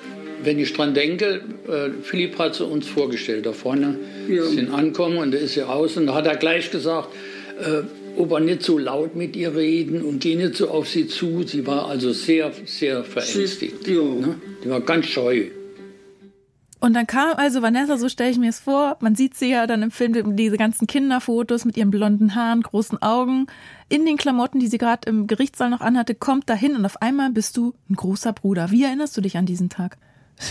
Wenn 0.44 0.60
ich 0.60 0.74
dran 0.74 0.94
denke, 0.94 1.42
äh, 1.68 1.90
Philipp 2.04 2.38
hat 2.38 2.56
sie 2.56 2.66
uns 2.66 2.88
vorgestellt 2.88 3.46
da 3.46 3.54
vorne, 3.54 3.98
ja. 4.28 4.44
sind 4.44 4.72
ankommen 4.72 5.18
und 5.18 5.32
da 5.32 5.38
ist 5.38 5.54
sie 5.54 5.62
raus 5.62 5.98
und 5.98 6.08
da 6.08 6.14
hat 6.14 6.28
er 6.28 6.36
gleich 6.36 6.70
gesagt, 6.72 7.10
äh, 7.60 7.84
ob 8.18 8.32
er 8.32 8.40
nicht 8.40 8.64
so 8.64 8.78
laut 8.78 9.16
mit 9.16 9.36
ihr 9.36 9.56
reden 9.56 10.02
und 10.02 10.20
geh 10.20 10.36
nicht 10.36 10.56
so 10.56 10.70
auf 10.70 10.88
sie 10.88 11.08
zu. 11.08 11.44
Sie 11.44 11.66
war 11.66 11.88
also 11.88 12.12
sehr, 12.12 12.52
sehr 12.66 13.04
verängstigt. 13.04 13.88
Ja. 13.88 14.04
Ne? 14.04 14.36
Die 14.64 14.70
war 14.70 14.82
ganz 14.82 15.08
scheu. 15.08 15.46
Und 16.80 16.94
dann 16.94 17.08
kam 17.08 17.36
also 17.38 17.62
Vanessa, 17.62 17.98
so 17.98 18.10
stelle 18.10 18.30
ich 18.30 18.38
mir 18.38 18.50
es 18.50 18.60
vor, 18.60 18.98
man 19.00 19.16
sieht 19.16 19.34
sie 19.34 19.50
ja 19.50 19.66
dann 19.66 19.82
im 19.82 19.92
Film, 19.92 20.36
diese 20.36 20.58
ganzen 20.58 20.86
Kinderfotos 20.86 21.66
mit 21.66 21.78
ihren 21.78 21.90
blonden 21.90 22.36
Haaren, 22.36 22.62
großen 22.62 23.02
Augen, 23.02 23.48
in 23.90 24.06
den 24.06 24.18
Klamotten, 24.18 24.60
die 24.60 24.68
sie 24.68 24.78
gerade 24.78 25.10
im 25.10 25.26
Gerichtssaal 25.26 25.70
noch 25.70 25.82
anhatte, 25.82 26.14
kommt 26.14 26.48
dahin 26.48 26.76
und 26.76 26.86
auf 26.86 27.02
einmal 27.02 27.32
bist 27.32 27.58
du 27.58 27.74
ein 27.90 27.96
großer 27.96 28.34
Bruder. 28.34 28.70
Wie 28.70 28.84
erinnerst 28.84 29.18
du 29.18 29.22
dich 29.22 29.36
an 29.38 29.48
diesen 29.48 29.70
Tag? 29.70 29.98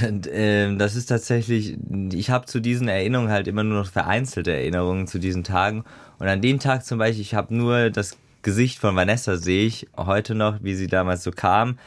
Und, 0.02 0.26
äh, 0.26 0.74
das 0.76 0.96
ist 0.96 1.06
tatsächlich, 1.06 1.76
ich 2.12 2.30
habe 2.30 2.46
zu 2.46 2.60
diesen 2.60 2.88
Erinnerungen 2.88 3.30
halt 3.30 3.48
immer 3.48 3.64
nur 3.64 3.80
noch 3.80 3.90
vereinzelte 3.90 4.52
Erinnerungen 4.52 5.06
zu 5.06 5.18
diesen 5.18 5.44
Tagen. 5.44 5.84
Und 6.18 6.26
an 6.26 6.40
dem 6.40 6.58
Tag 6.58 6.84
zum 6.84 6.98
Beispiel, 6.98 7.20
ich 7.20 7.34
habe 7.34 7.54
nur 7.54 7.90
das 7.90 8.16
Gesicht 8.42 8.78
von 8.78 8.96
Vanessa 8.96 9.36
sehe 9.36 9.66
ich 9.66 9.88
heute 9.96 10.34
noch, 10.34 10.62
wie 10.62 10.74
sie 10.74 10.86
damals 10.86 11.22
so 11.22 11.30
kam. 11.32 11.78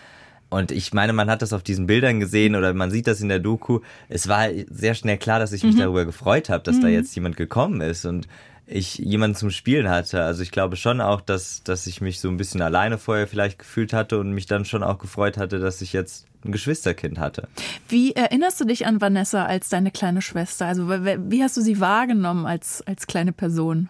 Und 0.49 0.71
ich 0.71 0.93
meine, 0.93 1.11
man 1.11 1.29
hat 1.29 1.41
das 1.41 1.53
auf 1.53 1.63
diesen 1.63 1.87
Bildern 1.87 2.19
gesehen 2.19 2.55
oder 2.55 2.73
man 2.73 2.89
sieht 2.89 3.07
das 3.07 3.19
in 3.19 3.29
der 3.29 3.39
Doku. 3.39 3.81
Es 4.07 4.27
war 4.27 4.47
sehr 4.69 4.93
schnell 4.93 5.17
klar, 5.17 5.39
dass 5.39 5.51
ich 5.51 5.63
mich 5.63 5.75
mhm. 5.75 5.79
darüber 5.79 6.05
gefreut 6.05 6.49
habe, 6.49 6.63
dass 6.63 6.77
mhm. 6.77 6.81
da 6.81 6.87
jetzt 6.87 7.15
jemand 7.15 7.35
gekommen 7.35 7.81
ist 7.81 8.05
und 8.05 8.27
ich 8.67 8.97
jemanden 8.97 9.35
zum 9.35 9.49
Spielen 9.49 9.89
hatte. 9.89 10.23
Also 10.23 10.43
ich 10.43 10.51
glaube 10.51 10.75
schon 10.75 10.99
auch, 10.99 11.21
dass, 11.21 11.63
dass 11.63 11.87
ich 11.87 12.01
mich 12.01 12.19
so 12.19 12.27
ein 12.27 12.37
bisschen 12.37 12.61
alleine 12.61 12.97
vorher 12.97 13.27
vielleicht 13.27 13.59
gefühlt 13.59 13.93
hatte 13.93 14.19
und 14.19 14.31
mich 14.31 14.45
dann 14.45 14.65
schon 14.65 14.83
auch 14.83 14.99
gefreut 14.99 15.37
hatte, 15.37 15.59
dass 15.59 15.81
ich 15.81 15.93
jetzt 15.93 16.27
ein 16.43 16.51
Geschwisterkind 16.51 17.17
hatte. 17.17 17.47
Wie 17.87 18.11
erinnerst 18.11 18.59
du 18.59 18.65
dich 18.65 18.85
an 18.85 18.99
Vanessa 18.99 19.45
als 19.45 19.69
deine 19.69 19.89
kleine 19.89 20.21
Schwester? 20.21 20.67
Also 20.67 20.89
wie 20.89 21.41
hast 21.41 21.55
du 21.55 21.61
sie 21.61 21.79
wahrgenommen 21.79 22.45
als, 22.45 22.85
als 22.85 23.07
kleine 23.07 23.31
Person? 23.31 23.89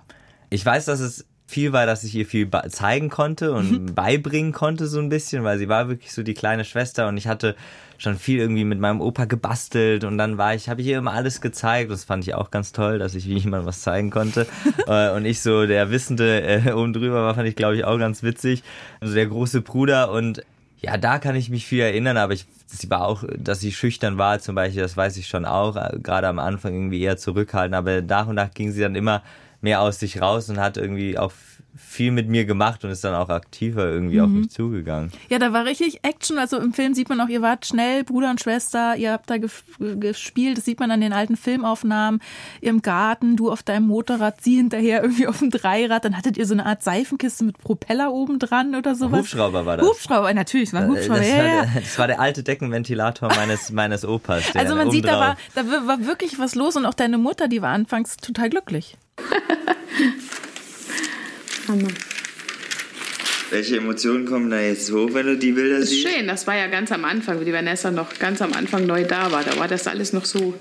Ich 0.49 0.65
weiß, 0.65 0.85
dass 0.85 0.99
es 0.99 1.25
viel 1.47 1.71
war, 1.71 1.85
dass 1.85 2.03
ich 2.03 2.13
ihr 2.13 2.25
viel 2.25 2.49
zeigen 2.69 3.09
konnte 3.09 3.53
und 3.53 3.71
mhm. 3.71 3.95
beibringen 3.95 4.51
konnte 4.51 4.87
so 4.87 4.99
ein 4.99 5.07
bisschen, 5.07 5.45
weil 5.45 5.57
sie 5.57 5.69
war 5.69 5.87
wirklich 5.87 6.13
so 6.13 6.21
die 6.21 6.33
kleine 6.33 6.65
Schwester 6.65 7.07
und 7.07 7.15
ich 7.15 7.27
hatte 7.27 7.55
schon 7.97 8.17
viel 8.17 8.39
irgendwie 8.39 8.65
mit 8.65 8.79
meinem 8.79 9.01
Opa 9.01 9.25
gebastelt 9.25 10.03
und 10.03 10.17
dann 10.17 10.37
war 10.37 10.53
ich, 10.53 10.69
habe 10.69 10.81
ich 10.81 10.87
ihr 10.87 10.97
immer 10.97 11.13
alles 11.13 11.41
gezeigt. 11.41 11.89
Das 11.89 12.03
fand 12.03 12.23
ich 12.27 12.35
auch 12.35 12.51
ganz 12.51 12.73
toll, 12.73 12.99
dass 12.99 13.15
ich 13.15 13.25
jemand 13.25 13.65
was 13.65 13.81
zeigen 13.81 14.11
konnte. 14.11 14.45
Äh, 14.87 15.11
und 15.11 15.25
ich 15.25 15.41
so 15.41 15.65
der 15.65 15.91
Wissende 15.91 16.41
äh, 16.41 16.71
oben 16.71 16.93
drüber 16.93 17.23
war, 17.23 17.35
fand 17.35 17.47
ich 17.47 17.55
glaube 17.55 17.75
ich 17.75 17.83
auch 17.83 17.97
ganz 17.97 18.23
witzig. 18.23 18.63
Also 19.01 19.15
der 19.15 19.25
große 19.25 19.61
Bruder 19.61 20.11
und 20.11 20.43
ja, 20.79 20.97
da 20.97 21.19
kann 21.19 21.35
ich 21.35 21.49
mich 21.49 21.65
viel 21.65 21.81
erinnern, 21.81 22.15
aber 22.15 22.33
ich, 22.33 22.45
sie 22.67 22.89
war 22.89 23.05
auch, 23.05 23.23
dass 23.37 23.59
sie 23.59 23.71
schüchtern 23.71 24.17
war 24.17 24.39
zum 24.39 24.55
Beispiel, 24.55 24.81
das 24.81 24.95
weiß 24.95 25.17
ich 25.17 25.27
schon 25.27 25.45
auch, 25.45 25.75
äh, 25.75 25.97
gerade 25.99 26.27
am 26.27 26.39
Anfang 26.39 26.73
irgendwie 26.73 27.01
eher 27.01 27.17
zurückhalten, 27.17 27.73
aber 27.73 28.01
nach 28.01 28.27
und 28.27 28.35
nach 28.35 28.53
ging 28.53 28.71
sie 28.71 28.81
dann 28.81 28.95
immer 28.95 29.23
mehr 29.61 29.81
aus 29.81 29.99
sich 29.99 30.21
raus 30.21 30.49
und 30.49 30.59
hat 30.59 30.77
irgendwie 30.77 31.17
auch 31.17 31.31
viel 31.77 32.11
mit 32.11 32.27
mir 32.27 32.45
gemacht 32.45 32.83
und 32.83 32.91
ist 32.91 33.03
dann 33.03 33.13
auch 33.13 33.29
aktiver 33.29 33.85
irgendwie 33.87 34.17
mhm. 34.17 34.23
auf 34.23 34.29
mich 34.29 34.49
zugegangen. 34.49 35.11
Ja, 35.29 35.39
da 35.39 35.53
war 35.53 35.65
richtig 35.65 36.03
Action. 36.03 36.37
Also 36.37 36.57
im 36.57 36.73
Film 36.73 36.93
sieht 36.93 37.09
man 37.09 37.21
auch, 37.21 37.27
ihr 37.27 37.41
wart 37.41 37.65
schnell 37.65 38.03
Bruder 38.03 38.29
und 38.31 38.41
Schwester, 38.41 38.95
ihr 38.95 39.11
habt 39.11 39.29
da 39.29 39.37
gespielt, 39.37 40.57
das 40.57 40.65
sieht 40.65 40.79
man 40.79 40.91
an 40.91 41.01
den 41.01 41.13
alten 41.13 41.37
Filmaufnahmen, 41.37 42.21
im 42.61 42.81
Garten, 42.81 43.35
du 43.35 43.51
auf 43.51 43.63
deinem 43.63 43.87
Motorrad, 43.87 44.41
sie 44.41 44.55
hinterher 44.57 45.03
irgendwie 45.03 45.27
auf 45.27 45.39
dem 45.39 45.49
Dreirad, 45.49 46.05
dann 46.05 46.17
hattet 46.17 46.37
ihr 46.37 46.45
so 46.45 46.53
eine 46.53 46.65
Art 46.65 46.83
Seifenkiste 46.83 47.43
mit 47.43 47.57
Propeller 47.59 48.11
oben 48.11 48.39
dran 48.39 48.75
oder 48.75 48.95
sowas. 48.95 49.19
Hubschrauber 49.19 49.65
war 49.65 49.77
das. 49.77 49.87
Hubschrauber, 49.87 50.33
natürlich, 50.33 50.73
war 50.73 50.81
ein 50.81 50.89
Hubschrauber. 50.89 51.19
Das, 51.19 51.29
ja, 51.29 51.37
war, 51.37 51.45
ja. 51.45 51.65
Der, 51.65 51.81
das 51.81 51.99
war 51.99 52.07
der 52.07 52.19
alte 52.19 52.43
Deckenventilator 52.43 53.29
meines, 53.35 53.71
meines 53.71 54.05
Opas. 54.05 54.55
Also 54.55 54.75
man 54.75 54.91
sieht, 54.91 55.05
da 55.05 55.19
war, 55.19 55.37
da 55.55 55.65
war 55.87 56.05
wirklich 56.05 56.39
was 56.39 56.55
los 56.55 56.75
und 56.75 56.85
auch 56.85 56.93
deine 56.93 57.17
Mutter, 57.17 57.47
die 57.47 57.61
war 57.61 57.69
anfangs 57.69 58.17
total 58.17 58.49
glücklich. 58.49 58.97
Hammer. 61.67 61.89
Welche 63.49 63.77
Emotionen 63.77 64.25
kommen 64.25 64.49
da 64.49 64.59
jetzt 64.59 64.91
hoch, 64.91 65.09
wenn 65.13 65.25
du 65.25 65.37
die 65.37 65.53
Bilder 65.53 65.79
das 65.79 65.85
ist 65.85 65.91
siehst? 65.91 66.09
Schön, 66.09 66.27
das 66.27 66.47
war 66.47 66.57
ja 66.57 66.67
ganz 66.67 66.91
am 66.91 67.05
Anfang, 67.05 67.39
wie 67.39 67.45
die 67.45 67.53
Vanessa 67.53 67.91
noch 67.91 68.19
ganz 68.19 68.41
am 68.41 68.51
Anfang 68.53 68.85
neu 68.85 69.05
da 69.05 69.31
war. 69.31 69.43
Da 69.43 69.57
war 69.57 69.69
das 69.69 69.87
alles 69.87 70.11
noch 70.11 70.25
so, 70.25 70.53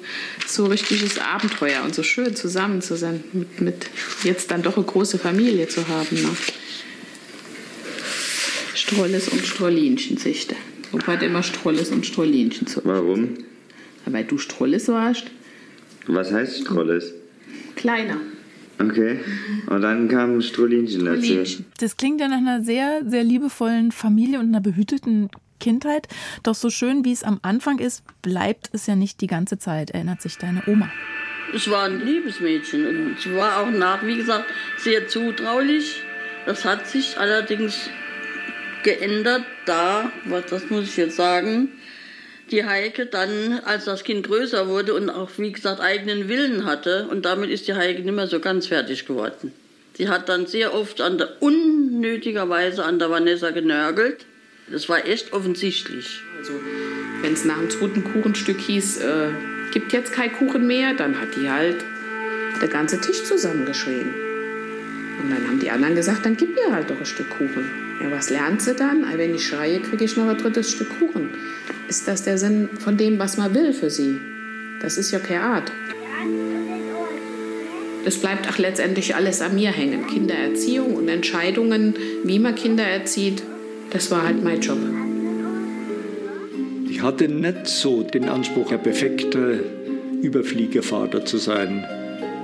so 0.47 0.67
richtiges 0.67 1.19
Abenteuer 1.19 1.83
und 1.83 1.95
so 1.95 2.05
schön 2.05 2.37
zusammen 2.37 2.83
zu 2.83 2.97
sein, 2.97 3.25
mit, 3.33 3.61
mit 3.61 3.87
jetzt 4.23 4.53
dann 4.53 4.63
doch 4.63 4.77
eine 4.77 4.87
große 4.87 5.19
Familie 5.19 5.67
zu 5.67 5.89
haben. 5.89 6.23
Ne? 6.23 6.29
Strolles 8.75 9.29
und 9.29 9.45
Strollinchen, 9.45 10.17
sichte. 10.17 10.55
Opa 10.93 11.15
hat 11.15 11.23
immer 11.25 11.43
Strolles 11.43 11.91
und 11.91 12.07
Strollinchen 12.07 12.69
zu. 12.69 12.83
Warum? 12.85 13.39
Weil 14.05 14.25
du 14.25 14.39
Strolles 14.39 14.87
warst. 14.87 15.25
Was 16.07 16.31
heißt 16.31 16.61
Strolles? 16.61 17.13
Kleiner. 17.75 18.21
Okay. 18.79 19.21
Und 19.69 19.83
dann 19.83 20.09
kam 20.09 20.41
Strollinchen 20.41 21.05
dazu. 21.05 21.65
Das 21.81 21.97
klingt 21.97 22.21
ja 22.21 22.29
nach 22.29 22.39
einer 22.39 22.63
sehr, 22.63 23.03
sehr 23.07 23.25
liebevollen 23.25 23.93
Familie 23.93 24.39
und 24.39 24.49
einer 24.49 24.61
behüteten 24.61 25.31
Kindheit. 25.61 26.09
Doch 26.43 26.55
so 26.55 26.71
schön 26.71 27.05
wie 27.05 27.13
es 27.13 27.23
am 27.23 27.39
Anfang 27.43 27.79
ist, 27.79 28.05
bleibt 28.23 28.71
es 28.73 28.87
ja 28.87 28.97
nicht 28.97 29.21
die 29.21 29.27
ganze 29.27 29.59
Zeit, 29.59 29.91
erinnert 29.91 30.21
sich 30.21 30.37
deine 30.37 30.63
Oma. 30.67 30.91
Es 31.55 31.71
war 31.71 31.85
ein 31.85 32.01
liebes 32.05 32.41
Mädchen 32.41 32.87
und 32.87 33.21
sie 33.21 33.35
war 33.35 33.61
auch 33.61 33.71
nach, 33.71 34.05
wie 34.05 34.17
gesagt, 34.17 34.47
sehr 34.79 35.09
zutraulich. 35.09 36.03
Das 36.45 36.65
hat 36.65 36.87
sich 36.87 37.19
allerdings 37.19 37.89
geändert, 38.83 39.45
da, 39.65 40.13
was 40.25 40.47
das 40.47 40.71
muss 40.71 40.85
ich 40.85 40.97
jetzt 40.97 41.17
sagen, 41.17 41.71
die 42.51 42.65
Heike 42.65 43.07
dann, 43.07 43.61
als 43.65 43.87
das 43.87 44.05
Kind 44.05 44.27
größer 44.27 44.69
wurde 44.69 44.95
und 44.95 45.11
auch, 45.11 45.31
wie 45.37 45.53
gesagt, 45.53 45.81
eigenen 45.81 46.29
Willen 46.29 46.65
hatte, 46.65 47.09
und 47.11 47.25
damit 47.25 47.51
ist 47.51 47.67
die 47.67 47.75
Heike 47.75 48.03
nicht 48.03 48.15
mehr 48.15 48.27
so 48.27 48.41
ganz 48.41 48.69
fertig 48.69 49.07
geworden. 49.07 49.53
Sie 49.97 50.09
hat 50.09 50.29
dann 50.29 50.47
sehr 50.47 50.75
oft 50.75 51.01
an 51.01 51.19
der, 51.19 51.41
unnötigerweise 51.41 52.85
an 52.85 52.99
der 52.99 53.11
Vanessa 53.11 53.51
genörgelt. 53.51 54.27
Das 54.71 54.89
war 54.89 55.07
echt 55.07 55.33
offensichtlich. 55.33 56.21
Also, 56.39 56.53
wenn 57.23 57.33
es 57.33 57.45
nach 57.45 57.59
einem 57.59 57.71
zweiten 57.71 58.05
Kuchenstück 58.05 58.61
hieß, 58.61 58.99
äh, 58.99 59.29
gibt 59.73 59.93
jetzt 59.93 60.13
kein 60.13 60.33
Kuchen 60.33 60.67
mehr, 60.67 60.95
dann 60.95 61.19
hat 61.21 61.29
die 61.37 61.49
halt 61.49 61.85
der 62.61 62.69
ganze 62.69 63.01
Tisch 63.01 63.25
zusammengeschrien. 63.25 64.15
Und 65.23 65.31
dann 65.31 65.49
haben 65.49 65.61
die 65.61 65.71
anderen 65.71 65.95
gesagt, 65.95 66.27
dann 66.27 66.37
gib 66.37 66.55
mir 66.55 66.73
halt 66.73 66.91
doch 66.91 66.99
ein 66.99 67.07
Stück 67.07 67.31
Kuchen. 67.31 67.86
Ja, 68.03 68.11
was 68.11 68.31
lernt 68.31 68.63
sie 68.63 68.75
dann? 68.75 69.07
Wenn 69.17 69.35
ich 69.35 69.47
schreie, 69.47 69.81
kriege 69.81 70.05
ich 70.05 70.17
noch 70.17 70.29
ein 70.29 70.37
drittes 70.37 70.73
Stück 70.73 70.89
Kuchen. 70.99 71.31
Ist 71.89 72.07
das 72.07 72.23
der 72.23 72.39
Sinn 72.39 72.69
von 72.79 72.97
dem, 72.97 73.19
was 73.19 73.37
man 73.37 73.55
will 73.55 73.73
für 73.73 73.91
sie? 73.91 74.21
Das 74.83 74.99
ist 74.99 75.11
ja 75.13 75.19
keine 75.19 75.43
Art. 75.43 75.73
Es 78.05 78.19
bleibt 78.19 78.49
auch 78.49 78.59
letztendlich 78.59 79.17
alles 79.17 79.41
an 79.41 79.55
mir 79.55 79.71
hängen. 79.71 80.07
Kindererziehung 80.07 80.95
und 80.95 81.09
Entscheidungen, 81.09 81.95
wie 82.23 82.39
man 82.39 82.55
Kinder 82.55 82.85
erzieht, 82.85 83.43
das 83.91 84.11
war 84.11 84.23
halt 84.23 84.45
mein 84.45 84.61
Job. 84.61 84.79
Ich 86.89 87.03
hatte 87.03 87.29
nicht 87.29 87.67
so 87.67 88.03
den 88.03 88.29
Anspruch, 88.29 88.69
der 88.69 88.79
perfekte 88.79 89.65
Überfliegervater 90.23 91.25
zu 91.25 91.39
sein, 91.39 91.85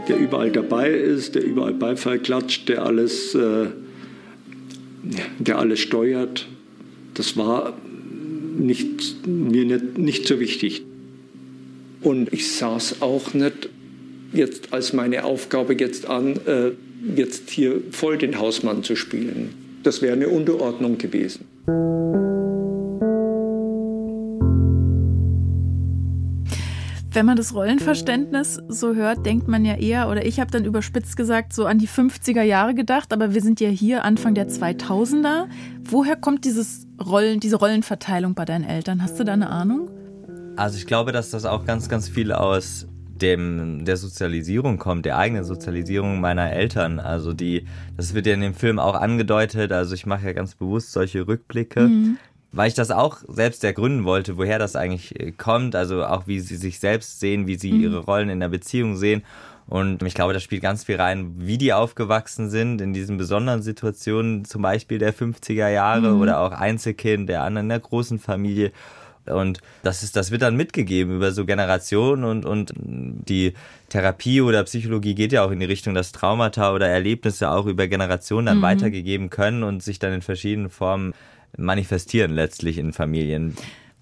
der 0.09 0.16
überall 0.16 0.50
dabei 0.50 0.90
ist, 0.90 1.35
der 1.35 1.44
überall 1.44 1.75
Beifall 1.75 2.18
klatscht, 2.18 2.68
der 2.68 2.85
alles, 2.85 3.35
äh, 3.35 3.66
der 5.38 5.59
alles 5.59 5.80
steuert. 5.80 6.47
Das 7.14 7.37
war 7.37 7.76
nicht, 8.56 9.26
mir 9.26 9.64
nicht, 9.64 9.99
nicht 9.99 10.26
so 10.26 10.40
wichtig. 10.40 10.82
Und 12.00 12.32
ich 12.32 12.52
sah 12.52 12.76
es 12.76 13.00
auch 13.00 13.35
nicht 13.35 13.68
jetzt 14.32 14.73
als 14.73 14.92
meine 14.92 15.25
Aufgabe 15.25 15.75
jetzt 15.78 16.06
an, 16.06 16.37
äh, 16.47 16.71
jetzt 17.16 17.50
hier 17.50 17.80
voll 17.90 18.18
den 18.18 18.38
Hausmann 18.38 18.82
zu 18.82 18.97
spielen. 18.97 19.50
Das 19.82 20.02
wäre 20.02 20.14
eine 20.14 20.28
Unterordnung 20.28 20.99
gewesen. 20.99 21.44
Wenn 27.14 27.26
man 27.26 27.37
das 27.37 27.54
Rollenverständnis 27.54 28.59
so 28.69 28.95
hört, 28.95 29.26
denkt 29.26 29.47
man 29.47 29.66
ja 29.66 29.75
eher, 29.75 30.09
oder 30.09 30.25
ich 30.25 30.40
habe 30.40 30.50
dann 30.50 30.64
überspitzt 30.64 31.14
gesagt, 31.14 31.52
so 31.52 31.66
an 31.66 31.78
die 31.78 31.88
50er 31.88 32.42
Jahre 32.42 32.75
gedacht, 32.75 33.12
aber 33.12 33.35
wir 33.35 33.42
sind 33.42 33.61
ja 33.61 33.69
hier 33.69 34.04
Anfang 34.04 34.35
der 34.35 34.49
2000er. 34.49 35.47
Woher 35.85 36.16
kommt 36.16 36.47
dieses 36.47 36.87
Rollen, 36.99 37.38
diese 37.38 37.57
Rollenverteilung 37.57 38.35
bei 38.35 38.47
deinen 38.47 38.64
Eltern? 38.64 39.02
Hast 39.02 39.21
du 39.21 39.25
da 39.25 39.35
eine 39.35 39.50
Ahnung? 39.50 39.90
Also 40.57 40.78
ich 40.78 40.87
glaube, 40.87 41.12
dass 41.12 41.31
das 41.31 41.45
auch 41.45 41.66
ganz, 41.66 41.90
ganz 41.90 42.09
viel 42.09 42.33
aus 42.33 42.87
dem, 43.21 43.85
der 43.85 43.99
Sozialisierung 43.99 44.78
kommt, 44.78 45.04
der 45.04 45.19
eigenen 45.19 45.45
Sozialisierung 45.45 46.19
meiner 46.19 46.50
Eltern. 46.50 46.99
Also 46.99 47.35
die, 47.35 47.66
das 47.95 48.14
wird 48.14 48.26
ja 48.26 48.33
in 48.33 48.40
dem 48.40 48.54
Film 48.54 48.78
auch 48.78 48.95
angedeutet. 48.95 49.71
Also 49.71 49.95
ich 49.95 50.07
mache 50.07 50.26
ja 50.26 50.33
ganz 50.33 50.54
bewusst 50.54 50.92
solche 50.92 51.26
Rückblicke, 51.26 51.88
mhm 51.88 52.16
weil 52.52 52.68
ich 52.68 52.75
das 52.75 52.90
auch 52.90 53.18
selbst 53.26 53.64
ergründen 53.64 54.04
wollte, 54.04 54.37
woher 54.37 54.59
das 54.59 54.76
eigentlich 54.76 55.18
äh, 55.18 55.32
kommt, 55.32 55.75
also 55.75 56.04
auch 56.04 56.26
wie 56.26 56.40
sie 56.40 56.56
sich 56.56 56.78
selbst 56.78 57.18
sehen, 57.18 57.47
wie 57.47 57.56
sie 57.56 57.73
mhm. 57.73 57.80
ihre 57.80 57.99
Rollen 57.99 58.28
in 58.28 58.40
der 58.40 58.49
Beziehung 58.49 58.97
sehen. 58.97 59.23
Und 59.66 60.02
ich 60.02 60.14
glaube, 60.14 60.35
da 60.35 60.40
spielt 60.40 60.61
ganz 60.61 60.85
viel 60.85 60.97
rein, 60.97 61.35
wie 61.38 61.56
die 61.56 61.73
aufgewachsen 61.73 62.50
sind 62.50 62.80
in 62.80 62.92
diesen 62.92 63.16
besonderen 63.16 63.62
Situationen, 63.62 64.44
zum 64.44 64.61
Beispiel 64.61 64.99
der 64.99 65.14
50er 65.14 65.68
Jahre 65.68 66.12
mhm. 66.12 66.21
oder 66.21 66.40
auch 66.40 66.52
Einzelkind, 66.52 67.28
der 67.28 67.42
anderen 67.42 67.66
in 67.66 67.71
der 67.71 67.80
großen 67.80 68.18
Familie. 68.18 68.73
Und 69.25 69.61
das 69.85 70.02
ist, 70.02 70.16
das 70.16 70.32
wird 70.32 70.42
dann 70.42 70.56
mitgegeben 70.56 71.16
über 71.16 71.30
so 71.30 71.47
Generationen 71.47 72.25
und, 72.25 72.44
und 72.44 72.73
die 72.76 73.54
Therapie 73.88 74.40
oder 74.40 74.64
Psychologie 74.64 75.14
geht 75.14 75.32
ja 75.32 75.44
auch 75.44 75.52
in 75.52 75.61
die 75.61 75.66
Richtung, 75.66 75.94
dass 75.94 76.11
Traumata 76.11 76.75
oder 76.75 76.88
Erlebnisse 76.88 77.49
auch 77.50 77.66
über 77.66 77.87
Generationen 77.87 78.47
dann 78.47 78.59
mhm. 78.59 78.62
weitergegeben 78.62 79.30
können 79.30 79.62
und 79.62 79.82
sich 79.82 80.00
dann 80.00 80.12
in 80.12 80.23
verschiedenen 80.23 80.71
Formen 80.71 81.14
manifestieren 81.56 82.32
letztlich 82.32 82.78
in 82.78 82.92
Familien. 82.92 83.56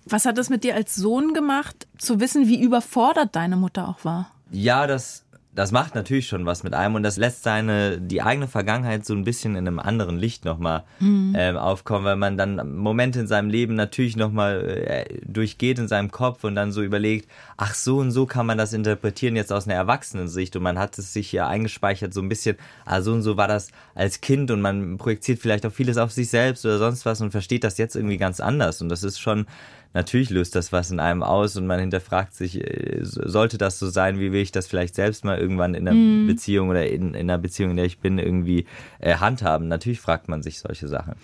Was 0.07 0.25
hat 0.25 0.39
das 0.39 0.51
mit 0.51 0.65
dir 0.65 0.75
als 0.75 0.95
Sohn 0.95 1.35
gemacht, 1.35 1.87
zu 1.99 2.21
wissen, 2.21 2.49
wie 2.49 2.61
überfordert 2.61 3.37
deine 3.37 3.57
Mutter 3.57 3.89
auch 3.89 4.05
war? 4.05 4.33
Ja, 4.51 4.87
das 4.87 5.25
das 5.53 5.73
macht 5.73 5.97
natürlich 5.97 6.29
schon 6.29 6.47
was 6.47 6.63
mit 6.63 6.75
einem 6.75 6.95
und 6.95 7.03
das 7.03 7.17
lässt 7.17 7.43
seine 7.43 8.01
die 8.01 8.23
eigene 8.23 8.47
Vergangenheit 8.47 9.05
so 9.05 9.15
ein 9.15 9.25
bisschen 9.25 9.57
in 9.57 9.67
einem 9.67 9.81
anderen 9.81 10.17
Licht 10.17 10.45
nochmal 10.45 10.85
mhm. 11.01 11.35
ähm, 11.37 11.57
aufkommen, 11.57 12.05
weil 12.05 12.17
man 12.17 12.37
dann 12.37 12.77
Momente 12.77 13.19
in 13.19 13.27
seinem 13.27 13.51
Leben 13.51 13.75
natürlich 13.75 14.17
nochmal 14.17 14.65
äh, 14.87 15.21
durchgeht 15.27 15.81
in 15.81 15.89
seinem 15.89 16.13
Kopf 16.13 16.45
und 16.45 16.55
dann 16.55 16.71
so 16.71 16.83
überlegt, 16.83 17.29
ach 17.57 17.75
so 17.75 17.99
und 17.99 18.13
so 18.13 18.27
kann 18.27 18.47
man 18.47 18.59
das 18.59 18.73
interpretieren 18.73 19.35
jetzt 19.35 19.53
aus 19.53 19.67
einer 19.67 19.75
Erwachsenensicht 19.75 20.55
und 20.55 20.63
man 20.63 20.79
hat 20.79 20.97
es 20.99 21.13
sich 21.13 21.33
ja 21.33 21.49
eingespeichert 21.49 22.15
so 22.15 22.21
ein 22.21 22.29
bisschen, 22.29 22.57
ah 22.85 23.03
so 23.03 23.13
und 23.13 23.23
so 23.23 23.37
war 23.37 23.49
das 23.49 23.69
als 23.97 24.21
Kind 24.21 24.53
und 24.53 24.61
man 24.61 24.99
projiziert 24.99 25.41
vielleicht 25.41 25.67
auch 25.67 25.73
vieles 25.73 25.97
auf 25.97 26.13
sich 26.13 26.31
selbst 26.31 26.65
oder 26.65 26.79
sonst 26.79 27.05
was 27.07 27.21
und 27.21 27.33
versteht 27.33 27.65
das 27.65 27.77
jetzt 27.77 27.97
irgendwie 27.97 28.19
ganz 28.19 28.39
anders 28.39 28.83
und 28.83 28.89
das 28.89 29.03
ist 29.03 29.19
schon 29.19 29.47
natürlich 29.93 30.31
löst 30.31 30.55
das 30.55 30.73
was 30.73 30.91
in 30.91 31.01
einem 31.01 31.23
aus 31.23 31.57
und 31.57 31.67
man 31.67 31.81
hinterfragt 31.81 32.35
sich, 32.35 32.61
äh, 32.61 33.01
sollte 33.03 33.59
das 33.59 33.79
so 33.79 33.89
sein, 33.89 34.19
wie 34.19 34.33
will 34.33 34.43
ich 34.43 34.53
das 34.53 34.67
vielleicht 34.67 34.95
selbst 34.95 35.25
mal 35.25 35.39
irgendwann 35.39 35.75
in 35.75 35.89
einer 35.89 35.97
mm. 35.97 36.27
Beziehung 36.27 36.69
oder 36.69 36.87
in, 36.89 37.15
in, 37.15 37.31
einer 37.31 37.39
Beziehung, 37.39 37.71
in 37.71 37.77
der 37.77 37.87
ich 37.87 37.99
bin, 37.99 38.19
irgendwie 38.19 38.67
äh, 38.99 39.17
handhaben. 39.17 39.69
Natürlich 39.69 40.01
fragt 40.01 40.29
man 40.29 40.43
sich 40.43 40.61
solche 40.61 40.89
Sachen. 40.89 41.15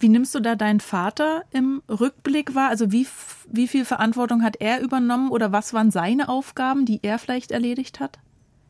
Wie 0.00 0.08
nimmst 0.08 0.34
du 0.34 0.40
da 0.40 0.56
deinen 0.56 0.80
Vater 0.80 1.42
im 1.52 1.82
Rückblick 1.88 2.54
wahr? 2.54 2.68
Also 2.68 2.92
wie, 2.92 3.06
wie 3.50 3.68
viel 3.68 3.84
Verantwortung 3.84 4.42
hat 4.42 4.56
er 4.60 4.80
übernommen 4.80 5.30
oder 5.30 5.52
was 5.52 5.72
waren 5.72 5.90
seine 5.90 6.28
Aufgaben, 6.28 6.84
die 6.84 7.00
er 7.02 7.18
vielleicht 7.18 7.52
erledigt 7.52 8.00
hat? 8.00 8.18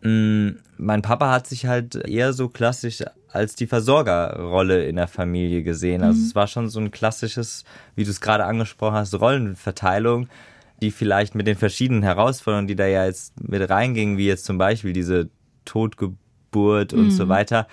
Mm, 0.02 0.50
mein 0.76 1.02
Papa 1.02 1.30
hat 1.30 1.46
sich 1.46 1.66
halt 1.66 1.94
eher 1.94 2.32
so 2.32 2.48
klassisch 2.48 3.02
als 3.28 3.54
die 3.54 3.66
Versorgerrolle 3.66 4.84
in 4.86 4.96
der 4.96 5.08
Familie 5.08 5.62
gesehen. 5.62 6.02
Also 6.02 6.18
mhm. 6.18 6.26
es 6.26 6.34
war 6.34 6.46
schon 6.46 6.68
so 6.68 6.80
ein 6.80 6.90
klassisches, 6.90 7.64
wie 7.94 8.04
du 8.04 8.10
es 8.10 8.20
gerade 8.20 8.44
angesprochen 8.44 8.94
hast, 8.94 9.18
Rollenverteilung, 9.18 10.28
die 10.80 10.90
vielleicht 10.90 11.34
mit 11.34 11.46
den 11.46 11.56
verschiedenen 11.56 12.02
Herausforderungen, 12.02 12.66
die 12.66 12.76
da 12.76 12.86
ja 12.86 13.06
jetzt 13.06 13.40
mit 13.40 13.68
reingingen, 13.68 14.18
wie 14.18 14.26
jetzt 14.26 14.44
zum 14.44 14.58
Beispiel 14.58 14.92
diese 14.92 15.28
Totgeburt 15.64 16.92
und 16.92 17.06
mhm. 17.06 17.10
so 17.10 17.28
weiter, 17.28 17.66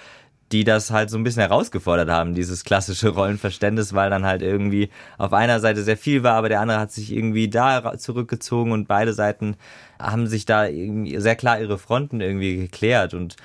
die 0.52 0.64
das 0.64 0.92
halt 0.92 1.10
so 1.10 1.18
ein 1.18 1.24
bisschen 1.24 1.42
herausgefordert 1.42 2.10
haben, 2.10 2.36
dieses 2.36 2.64
klassische 2.64 3.10
Rollenverständnis, 3.10 3.94
weil 3.94 4.10
dann 4.10 4.26
halt 4.26 4.42
irgendwie 4.42 4.90
auf 5.18 5.34
einer 5.34 5.60
Seite 5.60 5.84
sehr 5.84 5.98
viel 5.98 6.24
war, 6.24 6.36
aber 6.36 6.50
der 6.50 6.60
andere 6.60 6.80
hat 6.80 6.92
sich 6.92 7.12
irgendwie 7.12 7.50
da 7.50 7.98
zurückgezogen 7.98 8.72
und 8.72 8.88
beide 8.88 9.14
Seiten 9.14 9.56
haben 10.00 10.28
sich 10.28 10.46
da 10.46 10.68
sehr 10.68 11.36
klar 11.36 11.60
ihre 11.60 11.78
Fronten 11.78 12.22
irgendwie 12.22 12.58
geklärt 12.58 13.14
und 13.14 13.36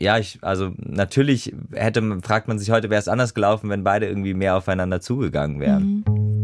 Ja, 0.00 0.16
ich, 0.16 0.38
also 0.42 0.72
natürlich 0.76 1.52
hätte, 1.72 2.20
fragt 2.22 2.46
man 2.46 2.58
sich 2.58 2.70
heute, 2.70 2.88
wäre 2.88 3.00
es 3.00 3.08
anders 3.08 3.34
gelaufen, 3.34 3.68
wenn 3.68 3.82
beide 3.82 4.06
irgendwie 4.06 4.34
mehr 4.34 4.56
aufeinander 4.56 5.00
zugegangen 5.00 5.58
wären. 5.58 6.04
Mhm. 6.06 6.37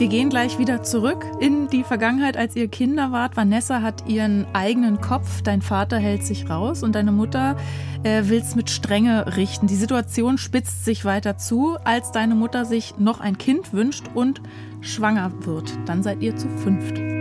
Wir 0.00 0.08
gehen 0.08 0.30
gleich 0.30 0.58
wieder 0.58 0.82
zurück 0.82 1.26
in 1.40 1.68
die 1.68 1.84
Vergangenheit, 1.84 2.34
als 2.34 2.56
ihr 2.56 2.68
Kinder 2.68 3.12
wart. 3.12 3.36
Vanessa 3.36 3.82
hat 3.82 4.08
ihren 4.08 4.46
eigenen 4.54 5.02
Kopf, 5.02 5.42
dein 5.42 5.60
Vater 5.60 5.98
hält 5.98 6.24
sich 6.24 6.48
raus 6.48 6.82
und 6.82 6.94
deine 6.94 7.12
Mutter 7.12 7.54
äh, 8.02 8.22
will 8.24 8.38
es 8.38 8.56
mit 8.56 8.70
Strenge 8.70 9.36
richten. 9.36 9.66
Die 9.66 9.76
Situation 9.76 10.38
spitzt 10.38 10.86
sich 10.86 11.04
weiter 11.04 11.36
zu, 11.36 11.76
als 11.84 12.12
deine 12.12 12.34
Mutter 12.34 12.64
sich 12.64 12.94
noch 12.96 13.20
ein 13.20 13.36
Kind 13.36 13.74
wünscht 13.74 14.06
und 14.14 14.40
schwanger 14.80 15.32
wird. 15.44 15.70
Dann 15.84 16.02
seid 16.02 16.22
ihr 16.22 16.34
zu 16.34 16.48
fünft. 16.48 17.19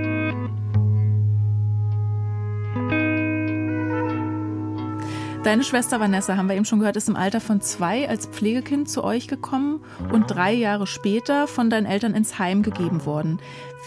Deine 5.43 5.63
Schwester 5.63 6.01
Vanessa, 6.01 6.36
haben 6.36 6.50
wir 6.50 6.55
eben 6.55 6.65
schon 6.65 6.79
gehört, 6.79 6.98
ist 6.98 7.08
im 7.08 7.15
Alter 7.15 7.39
von 7.39 7.62
zwei 7.62 8.10
als 8.10 8.25
Pflegekind 8.25 8.89
zu 8.89 9.05
euch 9.05 9.29
gekommen 9.29 9.79
und 10.12 10.29
drei 10.29 10.51
Jahre 10.51 10.86
später 10.86 11.48
von 11.48 11.69
deinen 11.69 11.86
Eltern 11.86 12.13
ins 12.13 12.39
Heim 12.39 12.62
gegeben 12.62 13.05
worden. 13.05 13.39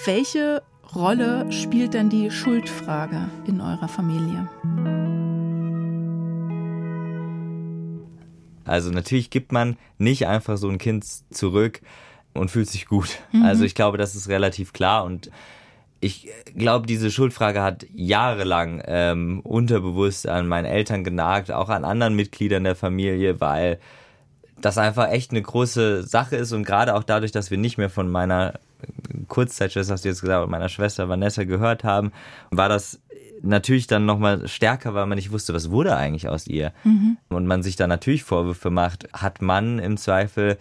Welche 0.06 0.62
Rolle 0.94 1.52
spielt 1.52 1.92
denn 1.92 2.08
die 2.08 2.30
Schuldfrage 2.30 3.28
in 3.46 3.60
eurer 3.60 3.88
Familie? 3.88 4.48
Also 8.64 8.90
natürlich 8.90 9.28
gibt 9.28 9.52
man 9.52 9.76
nicht 9.98 10.26
einfach 10.26 10.56
so 10.56 10.70
ein 10.70 10.78
Kind 10.78 11.04
zurück 11.30 11.82
und 12.32 12.50
fühlt 12.50 12.70
sich 12.70 12.86
gut. 12.86 13.18
Mhm. 13.32 13.42
Also 13.42 13.64
ich 13.64 13.74
glaube, 13.74 13.98
das 13.98 14.14
ist 14.14 14.28
relativ 14.28 14.72
klar 14.72 15.04
und 15.04 15.30
ich 16.02 16.28
glaube, 16.56 16.88
diese 16.88 17.12
Schuldfrage 17.12 17.62
hat 17.62 17.86
jahrelang 17.94 18.82
ähm, 18.86 19.38
unterbewusst 19.40 20.26
an 20.26 20.48
meinen 20.48 20.64
Eltern 20.64 21.04
genagt, 21.04 21.52
auch 21.52 21.68
an 21.68 21.84
anderen 21.84 22.16
Mitgliedern 22.16 22.64
der 22.64 22.74
Familie, 22.74 23.40
weil 23.40 23.78
das 24.60 24.78
einfach 24.78 25.10
echt 25.10 25.30
eine 25.30 25.42
große 25.42 26.02
Sache 26.02 26.34
ist 26.34 26.50
und 26.50 26.64
gerade 26.64 26.96
auch 26.96 27.04
dadurch, 27.04 27.30
dass 27.30 27.52
wir 27.52 27.58
nicht 27.58 27.78
mehr 27.78 27.88
von 27.88 28.10
meiner 28.10 28.58
Kurzzeitschwester, 29.28 29.92
hast 29.92 30.04
du 30.04 30.08
jetzt 30.08 30.22
gesagt, 30.22 30.50
meiner 30.50 30.68
Schwester 30.68 31.08
Vanessa 31.08 31.44
gehört 31.44 31.84
haben, 31.84 32.10
war 32.50 32.68
das 32.68 33.00
natürlich 33.40 33.86
dann 33.86 34.04
nochmal 34.04 34.48
stärker, 34.48 34.94
weil 34.94 35.06
man 35.06 35.14
nicht 35.14 35.30
wusste, 35.30 35.54
was 35.54 35.70
wurde 35.70 35.96
eigentlich 35.96 36.28
aus 36.28 36.48
ihr. 36.48 36.72
Mhm. 36.82 37.16
Und 37.28 37.46
man 37.46 37.62
sich 37.62 37.76
da 37.76 37.86
natürlich 37.86 38.24
Vorwürfe 38.24 38.70
macht, 38.70 39.08
hat 39.12 39.40
man 39.40 39.78
im 39.78 39.96
Zweifel 39.96 40.58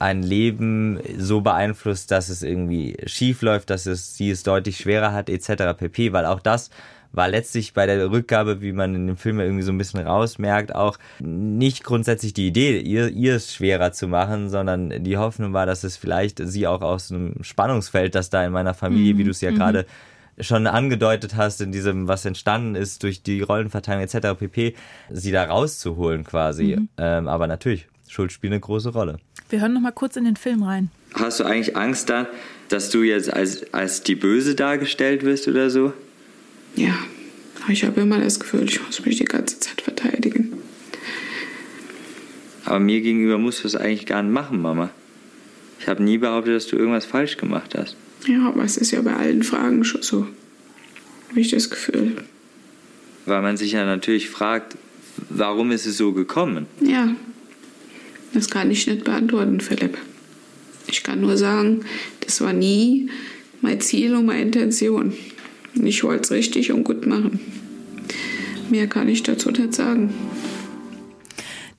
ein 0.00 0.22
Leben 0.22 0.98
so 1.18 1.42
beeinflusst, 1.42 2.10
dass 2.10 2.30
es 2.30 2.42
irgendwie 2.42 2.96
schief 3.04 3.42
läuft, 3.42 3.68
dass 3.70 3.84
es 3.84 4.16
sie 4.16 4.30
es 4.30 4.42
deutlich 4.42 4.78
schwerer 4.78 5.12
hat, 5.12 5.28
etc. 5.28 5.76
pp. 5.76 6.12
Weil 6.12 6.24
auch 6.24 6.40
das 6.40 6.70
war 7.12 7.28
letztlich 7.28 7.74
bei 7.74 7.84
der 7.84 8.10
Rückgabe, 8.10 8.62
wie 8.62 8.72
man 8.72 8.94
in 8.94 9.06
dem 9.06 9.16
Film 9.16 9.40
irgendwie 9.40 9.62
so 9.62 9.72
ein 9.72 9.78
bisschen 9.78 10.00
rausmerkt, 10.00 10.74
auch 10.74 10.96
nicht 11.18 11.84
grundsätzlich 11.84 12.32
die 12.32 12.46
Idee, 12.46 12.80
ihr, 12.80 13.08
ihr 13.08 13.34
es 13.34 13.52
schwerer 13.52 13.92
zu 13.92 14.08
machen, 14.08 14.48
sondern 14.48 15.04
die 15.04 15.18
Hoffnung 15.18 15.52
war, 15.52 15.66
dass 15.66 15.84
es 15.84 15.98
vielleicht 15.98 16.40
sie 16.42 16.66
auch 16.66 16.80
aus 16.80 17.10
einem 17.10 17.42
Spannungsfeld, 17.42 18.14
das 18.14 18.30
da 18.30 18.44
in 18.44 18.52
meiner 18.52 18.74
Familie, 18.74 19.14
mhm. 19.14 19.18
wie 19.18 19.24
du 19.24 19.30
es 19.30 19.40
ja 19.42 19.50
mhm. 19.50 19.56
gerade 19.56 19.86
schon 20.38 20.66
angedeutet 20.66 21.36
hast, 21.36 21.60
in 21.60 21.72
diesem, 21.72 22.08
was 22.08 22.24
entstanden 22.24 22.74
ist 22.74 23.02
durch 23.02 23.22
die 23.22 23.42
Rollenverteilung 23.42 24.02
etc. 24.02 24.38
pp, 24.38 24.74
sie 25.10 25.32
da 25.32 25.44
rauszuholen 25.44 26.24
quasi. 26.24 26.76
Mhm. 26.76 26.88
Ähm, 26.96 27.28
aber 27.28 27.46
natürlich, 27.46 27.89
Schuld 28.10 28.32
spielt 28.32 28.52
eine 28.52 28.60
große 28.60 28.88
Rolle. 28.88 29.20
Wir 29.50 29.60
hören 29.60 29.72
noch 29.72 29.80
mal 29.80 29.92
kurz 29.92 30.16
in 30.16 30.24
den 30.24 30.34
Film 30.34 30.64
rein. 30.64 30.90
Hast 31.14 31.38
du 31.38 31.44
eigentlich 31.44 31.76
Angst 31.76 32.10
da, 32.10 32.26
dass 32.68 32.90
du 32.90 33.02
jetzt 33.02 33.32
als, 33.32 33.72
als 33.72 34.02
die 34.02 34.16
Böse 34.16 34.56
dargestellt 34.56 35.24
wirst 35.24 35.46
oder 35.46 35.70
so? 35.70 35.92
Ja, 36.74 36.94
ich 37.68 37.84
habe 37.84 38.00
immer 38.00 38.18
das 38.18 38.40
Gefühl, 38.40 38.64
ich 38.64 38.84
muss 38.84 39.04
mich 39.04 39.18
die 39.18 39.24
ganze 39.24 39.60
Zeit 39.60 39.80
verteidigen. 39.80 40.54
Aber 42.64 42.80
mir 42.80 43.00
gegenüber 43.00 43.38
musst 43.38 43.62
du 43.62 43.68
es 43.68 43.76
eigentlich 43.76 44.06
gar 44.06 44.22
nicht 44.22 44.32
machen, 44.32 44.60
Mama. 44.60 44.90
Ich 45.78 45.88
habe 45.88 46.02
nie 46.02 46.18
behauptet, 46.18 46.56
dass 46.56 46.66
du 46.66 46.76
irgendwas 46.76 47.06
falsch 47.06 47.36
gemacht 47.36 47.76
hast. 47.78 47.96
Ja, 48.26 48.48
aber 48.48 48.64
es 48.64 48.76
ist 48.76 48.90
ja 48.90 49.00
bei 49.02 49.14
allen 49.14 49.44
Fragen 49.44 49.84
schon 49.84 50.02
so. 50.02 50.26
Habe 51.28 51.40
ich 51.40 51.50
das 51.50 51.70
Gefühl. 51.70 52.24
Weil 53.24 53.42
man 53.42 53.56
sich 53.56 53.72
ja 53.72 53.86
natürlich 53.86 54.30
fragt, 54.30 54.76
warum 55.28 55.70
ist 55.70 55.86
es 55.86 55.96
so 55.96 56.12
gekommen? 56.12 56.66
Ja, 56.80 57.14
das 58.32 58.48
kann 58.48 58.70
ich 58.70 58.86
nicht 58.86 59.04
beantworten, 59.04 59.60
Philipp. 59.60 59.98
Ich 60.86 61.02
kann 61.02 61.20
nur 61.20 61.36
sagen, 61.36 61.84
das 62.20 62.40
war 62.40 62.52
nie 62.52 63.10
mein 63.60 63.80
Ziel 63.80 64.14
und 64.14 64.26
meine 64.26 64.42
Intention. 64.42 65.12
Ich 65.74 66.02
wollte 66.02 66.22
es 66.22 66.30
richtig 66.30 66.72
und 66.72 66.84
gut 66.84 67.06
machen. 67.06 67.40
Mehr 68.70 68.86
kann 68.86 69.08
ich 69.08 69.22
dazu 69.22 69.50
nicht 69.50 69.74
sagen. 69.74 70.12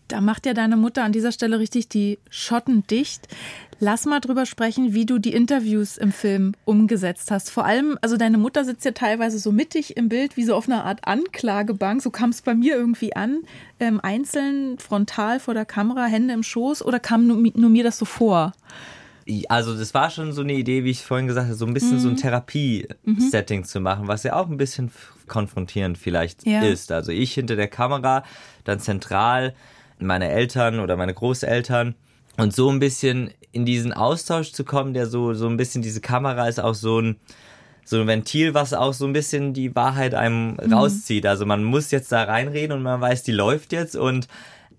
Da 0.07 0.19
macht 0.19 0.45
ja 0.45 0.53
deine 0.53 0.75
Mutter 0.75 1.03
an 1.03 1.13
dieser 1.13 1.31
Stelle 1.31 1.59
richtig 1.59 1.87
die 1.87 2.19
Schotten 2.29 2.85
dicht. 2.87 3.27
Lass 3.83 4.05
mal 4.05 4.19
drüber 4.19 4.45
sprechen, 4.45 4.93
wie 4.93 5.07
du 5.07 5.17
die 5.17 5.33
Interviews 5.33 5.97
im 5.97 6.11
Film 6.11 6.53
umgesetzt 6.65 7.31
hast. 7.31 7.49
Vor 7.49 7.65
allem, 7.65 7.97
also 8.03 8.15
deine 8.15 8.37
Mutter 8.37 8.63
sitzt 8.63 8.85
ja 8.85 8.91
teilweise 8.91 9.39
so 9.39 9.51
mittig 9.51 9.97
im 9.97 10.07
Bild, 10.07 10.37
wie 10.37 10.43
so 10.43 10.53
auf 10.53 10.69
einer 10.69 10.85
Art 10.85 11.07
Anklagebank. 11.07 11.99
So 12.03 12.11
kam 12.11 12.29
es 12.29 12.43
bei 12.43 12.53
mir 12.53 12.75
irgendwie 12.75 13.15
an. 13.15 13.39
Ähm, 13.79 13.99
einzeln, 13.99 14.77
frontal 14.77 15.39
vor 15.39 15.55
der 15.55 15.65
Kamera, 15.65 16.05
Hände 16.05 16.31
im 16.35 16.43
Schoß 16.43 16.85
oder 16.85 16.99
kam 16.99 17.25
nur, 17.25 17.37
nur 17.55 17.69
mir 17.71 17.83
das 17.83 17.97
so 17.97 18.05
vor? 18.05 18.53
Also 19.49 19.75
das 19.75 19.95
war 19.95 20.11
schon 20.11 20.31
so 20.31 20.41
eine 20.41 20.53
Idee, 20.53 20.83
wie 20.83 20.91
ich 20.91 21.01
vorhin 21.03 21.25
gesagt 21.25 21.47
habe, 21.47 21.57
so 21.57 21.65
ein 21.65 21.73
bisschen 21.73 21.95
mhm. 21.95 21.99
so 22.01 22.09
ein 22.09 22.13
mhm. 22.13 22.17
Therapie-Setting 22.17 23.61
mhm. 23.61 23.65
zu 23.65 23.79
machen, 23.79 24.07
was 24.07 24.21
ja 24.21 24.35
auch 24.35 24.47
ein 24.47 24.57
bisschen 24.57 24.91
konfrontierend 25.25 25.97
vielleicht 25.97 26.45
ja. 26.45 26.61
ist. 26.61 26.91
Also 26.91 27.11
ich 27.11 27.33
hinter 27.33 27.55
der 27.55 27.67
Kamera, 27.67 28.23
dann 28.63 28.79
zentral 28.79 29.55
meine 29.97 30.29
Eltern 30.29 30.79
oder 30.79 30.97
meine 30.97 31.15
Großeltern 31.15 31.95
und 32.37 32.53
so 32.53 32.69
ein 32.69 32.79
bisschen 32.79 33.31
in 33.51 33.65
diesen 33.65 33.93
Austausch 33.93 34.51
zu 34.51 34.63
kommen, 34.63 34.93
der 34.93 35.07
so, 35.07 35.33
so 35.33 35.47
ein 35.47 35.57
bisschen, 35.57 35.81
diese 35.81 36.01
Kamera 36.01 36.47
ist 36.47 36.59
auch 36.59 36.75
so 36.75 36.99
ein, 36.99 37.17
so 37.83 37.99
ein 37.99 38.07
Ventil, 38.07 38.53
was 38.53 38.73
auch 38.73 38.93
so 38.93 39.05
ein 39.05 39.13
bisschen 39.13 39.53
die 39.53 39.75
Wahrheit 39.75 40.13
einem 40.13 40.57
mhm. 40.61 40.73
rauszieht. 40.73 41.25
Also 41.25 41.45
man 41.45 41.63
muss 41.63 41.91
jetzt 41.91 42.11
da 42.11 42.23
reinreden 42.23 42.77
und 42.77 42.83
man 42.83 43.01
weiß, 43.01 43.23
die 43.23 43.31
läuft 43.31 43.73
jetzt 43.73 43.95
und 43.95 44.27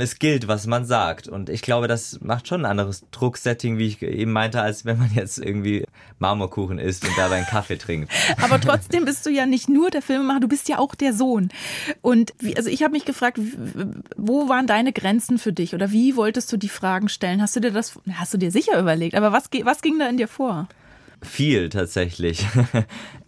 es 0.03 0.19
gilt, 0.19 0.49
was 0.49 0.67
man 0.67 0.85
sagt. 0.85 1.29
Und 1.29 1.49
ich 1.49 1.63
glaube, 1.63 1.89
das 1.89 2.21
macht 2.21 2.49
schon 2.49 2.63
ein 2.63 2.71
anderes 2.71 3.05
Drucksetting, 3.11 3.79
wie 3.79 3.87
ich 3.87 4.03
eben 4.03 4.33
meinte, 4.33 4.61
als 4.61 4.85
wenn 4.85 4.99
man 4.99 5.11
jetzt 5.15 5.39
irgendwie 5.39 5.87
Marmorkuchen 6.19 6.79
isst 6.79 7.07
und 7.07 7.17
dabei 7.17 7.37
einen 7.37 7.47
Kaffee 7.47 7.79
trinkt. 7.79 8.13
Aber 8.43 8.61
trotzdem 8.61 9.05
bist 9.05 9.25
du 9.25 9.31
ja 9.31 9.47
nicht 9.47 9.69
nur 9.69 9.91
der 9.91 10.03
Filmemacher, 10.03 10.41
du 10.41 10.49
bist 10.49 10.69
ja 10.69 10.79
auch 10.79 10.95
der 10.95 11.13
Sohn. 11.13 11.51
Und 12.01 12.35
wie, 12.39 12.57
also 12.57 12.69
ich 12.69 12.83
habe 12.83 12.93
mich 12.93 13.05
gefragt, 13.05 13.39
wo 14.17 14.49
waren 14.49 14.67
deine 14.67 14.93
Grenzen 14.93 15.39
für 15.39 15.53
dich 15.53 15.75
oder 15.75 15.93
wie 15.93 16.17
wolltest 16.17 16.53
du 16.53 16.57
die 16.57 16.69
Fragen 16.69 17.09
stellen? 17.09 17.41
Hast 17.41 17.57
du 17.57 17.61
dir 17.61 17.71
das, 17.71 17.99
hast 18.15 18.35
du 18.35 18.39
dir 18.39 18.51
sicher 18.51 18.79
überlegt? 18.79 19.15
Aber 19.15 19.33
was, 19.33 19.45
was 19.63 19.83
ging 19.83 19.99
da 19.99 20.09
in 20.09 20.17
dir 20.17 20.29
vor? 20.29 20.69
Viel 21.23 21.69
tatsächlich. 21.69 22.47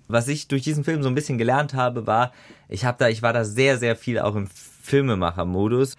Was 0.07 0.29
ich 0.29 0.49
durch 0.49 0.63
diesen 0.63 0.85
Film 0.85 1.03
so 1.03 1.09
ein 1.09 1.15
bisschen 1.15 1.39
gelernt 1.39 1.73
habe, 1.73 2.07
war, 2.07 2.33
ich 2.69 2.85
habe 2.85 2.99
da, 2.99 3.09
ich 3.09 3.23
war 3.23 3.33
da 3.33 3.43
sehr, 3.43 3.79
sehr 3.79 3.97
viel 3.97 4.19
auch 4.19 4.35
im 4.35 4.49
Filmemacher-Modus 4.83 5.97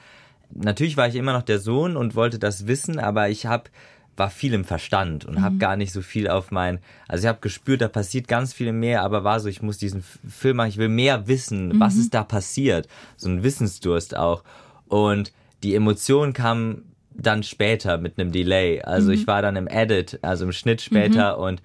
natürlich 0.55 0.97
war 0.97 1.07
ich 1.07 1.15
immer 1.15 1.33
noch 1.33 1.43
der 1.43 1.59
Sohn 1.59 1.97
und 1.97 2.15
wollte 2.15 2.39
das 2.39 2.67
wissen, 2.67 2.99
aber 2.99 3.29
ich 3.29 3.45
habe 3.45 3.69
war 4.17 4.29
viel 4.29 4.53
im 4.53 4.63
Verstand 4.63 5.25
und 5.25 5.35
mhm. 5.35 5.41
habe 5.41 5.57
gar 5.57 5.75
nicht 5.75 5.91
so 5.91 6.01
viel 6.01 6.29
auf 6.29 6.51
mein, 6.51 6.79
also 7.07 7.23
ich 7.23 7.27
habe 7.27 7.39
gespürt, 7.41 7.81
da 7.81 7.87
passiert 7.87 8.27
ganz 8.27 8.53
viel 8.53 8.71
mehr, 8.71 9.03
aber 9.03 9.23
war 9.23 9.39
so, 9.39 9.49
ich 9.49 9.61
muss 9.61 9.77
diesen 9.77 10.03
Film 10.03 10.57
machen, 10.57 10.69
ich 10.69 10.77
will 10.77 10.89
mehr 10.89 11.27
wissen, 11.27 11.69
mhm. 11.69 11.79
was 11.79 11.95
ist 11.95 12.13
da 12.13 12.23
passiert, 12.23 12.87
so 13.17 13.29
ein 13.29 13.43
Wissensdurst 13.43 14.15
auch 14.15 14.43
und 14.87 15.33
die 15.63 15.75
Emotion 15.75 16.33
kam 16.33 16.83
dann 17.13 17.43
später 17.43 17.97
mit 17.97 18.17
einem 18.17 18.31
Delay, 18.31 18.81
also 18.81 19.07
mhm. 19.07 19.15
ich 19.15 19.27
war 19.27 19.41
dann 19.41 19.57
im 19.57 19.67
Edit, 19.67 20.19
also 20.21 20.45
im 20.45 20.53
Schnitt 20.53 20.81
später 20.81 21.37
mhm. 21.37 21.43
und 21.43 21.61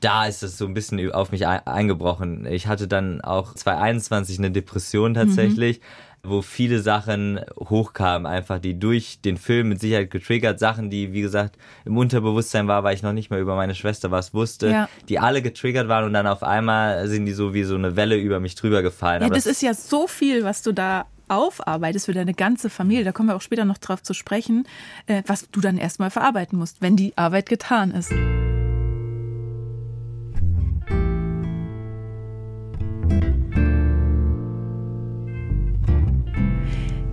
da 0.00 0.26
ist 0.26 0.44
es 0.44 0.56
so 0.56 0.64
ein 0.64 0.74
bisschen 0.74 1.10
auf 1.10 1.32
mich 1.32 1.44
eingebrochen. 1.48 2.46
Ich 2.46 2.68
hatte 2.68 2.86
dann 2.86 3.20
auch 3.20 3.52
2021 3.52 4.38
eine 4.38 4.52
Depression 4.52 5.14
tatsächlich. 5.14 5.80
Mhm 5.80 6.07
wo 6.22 6.42
viele 6.42 6.80
Sachen 6.80 7.40
hochkamen, 7.58 8.26
einfach 8.26 8.58
die 8.58 8.78
durch 8.78 9.20
den 9.20 9.36
Film 9.36 9.68
mit 9.68 9.80
Sicherheit 9.80 10.10
getriggert, 10.10 10.58
Sachen, 10.58 10.90
die, 10.90 11.12
wie 11.12 11.20
gesagt, 11.20 11.56
im 11.84 11.96
Unterbewusstsein 11.96 12.68
war, 12.68 12.84
weil 12.84 12.94
ich 12.94 13.02
noch 13.02 13.12
nicht 13.12 13.30
mal 13.30 13.40
über 13.40 13.56
meine 13.56 13.74
Schwester 13.74 14.10
was 14.10 14.34
wusste, 14.34 14.70
ja. 14.70 14.88
die 15.08 15.18
alle 15.18 15.42
getriggert 15.42 15.88
waren 15.88 16.04
und 16.04 16.12
dann 16.12 16.26
auf 16.26 16.42
einmal 16.42 17.06
sind 17.08 17.26
die 17.26 17.32
so 17.32 17.54
wie 17.54 17.64
so 17.64 17.74
eine 17.74 17.96
Welle 17.96 18.16
über 18.16 18.40
mich 18.40 18.54
drüber 18.54 18.82
gefallen. 18.82 19.22
Ja, 19.22 19.28
das, 19.28 19.44
das 19.44 19.52
ist 19.52 19.62
ja 19.62 19.74
so 19.74 20.06
viel, 20.06 20.44
was 20.44 20.62
du 20.62 20.72
da 20.72 21.06
aufarbeitest 21.28 22.06
für 22.06 22.14
deine 22.14 22.34
ganze 22.34 22.70
Familie, 22.70 23.04
da 23.04 23.12
kommen 23.12 23.28
wir 23.28 23.36
auch 23.36 23.42
später 23.42 23.64
noch 23.64 23.78
drauf 23.78 24.02
zu 24.02 24.14
sprechen, 24.14 24.66
äh, 25.06 25.22
was 25.26 25.50
du 25.50 25.60
dann 25.60 25.78
erstmal 25.78 26.10
verarbeiten 26.10 26.58
musst, 26.58 26.80
wenn 26.80 26.96
die 26.96 27.16
Arbeit 27.16 27.48
getan 27.48 27.90
ist. 27.90 28.12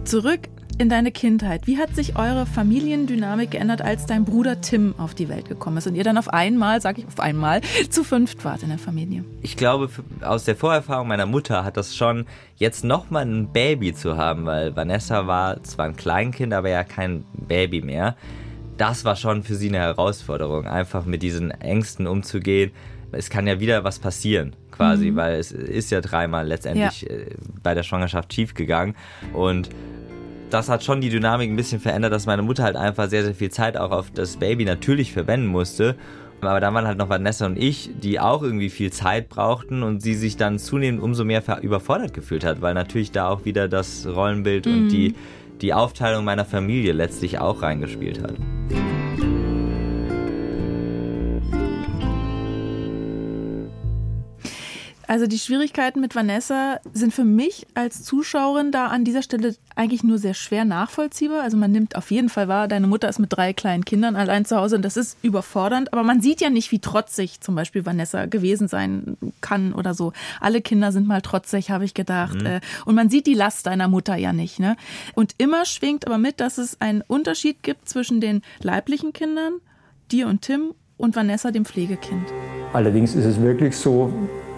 Zurück 0.05 0.41
in 0.77 0.87
deine 0.87 1.11
Kindheit. 1.11 1.65
Wie 1.65 1.79
hat 1.79 1.95
sich 1.95 2.15
eure 2.15 2.45
Familiendynamik 2.45 3.49
geändert, 3.49 3.81
als 3.81 4.05
dein 4.05 4.23
Bruder 4.23 4.61
Tim 4.61 4.93
auf 4.99 5.15
die 5.15 5.29
Welt 5.29 5.49
gekommen 5.49 5.77
ist 5.77 5.87
und 5.87 5.95
ihr 5.95 6.03
dann 6.03 6.19
auf 6.19 6.29
einmal, 6.29 6.79
sag 6.79 6.99
ich 6.99 7.07
auf 7.07 7.19
einmal, 7.19 7.61
zu 7.89 8.03
fünft 8.03 8.45
wart 8.45 8.61
in 8.61 8.69
der 8.69 8.77
Familie? 8.77 9.25
Ich 9.41 9.57
glaube, 9.57 9.89
aus 10.21 10.43
der 10.43 10.55
Vorerfahrung 10.55 11.07
meiner 11.07 11.25
Mutter 11.25 11.65
hat 11.65 11.75
das 11.75 11.95
schon 11.95 12.27
jetzt 12.57 12.83
nochmal 12.83 13.25
ein 13.25 13.51
Baby 13.51 13.95
zu 13.95 14.15
haben, 14.15 14.45
weil 14.45 14.75
Vanessa 14.75 15.25
war 15.25 15.63
zwar 15.63 15.85
ein 15.85 15.95
Kleinkind, 15.95 16.53
aber 16.53 16.69
ja 16.69 16.83
kein 16.83 17.25
Baby 17.33 17.81
mehr. 17.81 18.15
Das 18.77 19.05
war 19.05 19.15
schon 19.15 19.41
für 19.41 19.55
sie 19.55 19.69
eine 19.69 19.79
Herausforderung, 19.79 20.67
einfach 20.67 21.05
mit 21.05 21.23
diesen 21.23 21.49
Ängsten 21.49 22.05
umzugehen. 22.05 22.71
Es 23.15 23.29
kann 23.29 23.47
ja 23.47 23.59
wieder 23.59 23.83
was 23.83 23.99
passieren 23.99 24.55
quasi, 24.71 25.11
mhm. 25.11 25.15
weil 25.15 25.39
es 25.39 25.51
ist 25.51 25.91
ja 25.91 26.01
dreimal 26.01 26.47
letztendlich 26.47 27.01
ja. 27.01 27.09
Äh, 27.09 27.35
bei 27.63 27.73
der 27.73 27.83
Schwangerschaft 27.83 28.33
schief 28.33 28.53
gegangen 28.53 28.95
und 29.33 29.69
das 30.49 30.69
hat 30.69 30.83
schon 30.83 31.01
die 31.01 31.09
Dynamik 31.09 31.49
ein 31.49 31.55
bisschen 31.55 31.79
verändert, 31.79 32.13
dass 32.13 32.25
meine 32.25 32.41
Mutter 32.41 32.63
halt 32.63 32.75
einfach 32.75 33.09
sehr, 33.09 33.23
sehr 33.23 33.35
viel 33.35 33.49
Zeit 33.49 33.77
auch 33.77 33.91
auf 33.91 34.11
das 34.11 34.37
Baby 34.37 34.65
natürlich 34.65 35.11
verwenden 35.11 35.47
musste. 35.47 35.95
Aber 36.41 36.59
da 36.59 36.73
waren 36.73 36.85
halt 36.85 36.97
noch 36.97 37.09
Vanessa 37.09 37.45
und 37.45 37.57
ich, 37.57 37.89
die 38.01 38.19
auch 38.19 38.43
irgendwie 38.43 38.69
viel 38.69 38.91
Zeit 38.91 39.29
brauchten 39.29 39.83
und 39.83 40.01
sie 40.01 40.13
sich 40.13 40.37
dann 40.37 40.59
zunehmend 40.59 41.01
umso 41.01 41.25
mehr 41.25 41.43
überfordert 41.61 42.13
gefühlt 42.13 42.43
hat, 42.43 42.61
weil 42.61 42.73
natürlich 42.73 43.11
da 43.11 43.29
auch 43.29 43.45
wieder 43.45 43.67
das 43.67 44.05
Rollenbild 44.05 44.65
mhm. 44.65 44.73
und 44.73 44.89
die, 44.89 45.15
die 45.61 45.73
Aufteilung 45.73 46.23
meiner 46.23 46.45
Familie 46.45 46.93
letztlich 46.93 47.39
auch 47.39 47.61
reingespielt 47.61 48.21
hat. 48.21 48.35
Also 55.07 55.27
die 55.27 55.37
Schwierigkeiten 55.37 55.99
mit 56.01 56.15
Vanessa 56.15 56.79
sind 56.93 57.13
für 57.13 57.23
mich 57.23 57.67
als 57.73 58.03
Zuschauerin 58.03 58.71
da 58.71 58.87
an 58.87 59.03
dieser 59.03 59.21
Stelle 59.21 59.55
eigentlich 59.75 60.03
nur 60.03 60.17
sehr 60.17 60.33
schwer 60.33 60.65
nachvollziehbar. 60.65 61.41
Also 61.41 61.57
man 61.57 61.71
nimmt 61.71 61.95
auf 61.95 62.11
jeden 62.11 62.29
Fall 62.29 62.47
wahr, 62.47 62.67
deine 62.67 62.87
Mutter 62.87 63.07
ist 63.09 63.19
mit 63.19 63.31
drei 63.31 63.53
kleinen 63.53 63.85
Kindern 63.85 64.15
allein 64.15 64.45
zu 64.45 64.57
Hause 64.57 64.77
und 64.77 64.81
das 64.81 64.97
ist 64.97 65.17
überfordernd. 65.21 65.93
Aber 65.93 66.03
man 66.03 66.21
sieht 66.21 66.41
ja 66.41 66.49
nicht, 66.49 66.71
wie 66.71 66.79
trotzig 66.79 67.41
zum 67.41 67.55
Beispiel 67.55 67.85
Vanessa 67.85 68.25
gewesen 68.25 68.67
sein 68.67 69.17
kann 69.41 69.73
oder 69.73 69.93
so. 69.93 70.13
Alle 70.39 70.61
Kinder 70.61 70.91
sind 70.91 71.07
mal 71.07 71.21
trotzig, 71.21 71.69
habe 71.69 71.85
ich 71.85 71.93
gedacht. 71.93 72.41
Mhm. 72.41 72.45
Äh, 72.45 72.61
und 72.85 72.95
man 72.95 73.09
sieht 73.09 73.27
die 73.27 73.33
Last 73.33 73.67
deiner 73.67 73.87
Mutter 73.87 74.15
ja 74.15 74.33
nicht. 74.33 74.59
Ne? 74.59 74.75
Und 75.13 75.33
immer 75.37 75.65
schwingt 75.65 76.07
aber 76.07 76.17
mit, 76.17 76.39
dass 76.39 76.57
es 76.57 76.81
einen 76.81 77.01
Unterschied 77.01 77.61
gibt 77.63 77.87
zwischen 77.87 78.21
den 78.21 78.41
leiblichen 78.61 79.13
Kindern, 79.13 79.53
dir 80.11 80.27
und 80.27 80.41
Tim, 80.41 80.73
und 80.97 81.15
Vanessa, 81.15 81.51
dem 81.51 81.65
Pflegekind. 81.65 82.31
Allerdings 82.73 83.15
ist 83.15 83.25
es 83.25 83.41
wirklich 83.41 83.75
so, 83.75 84.13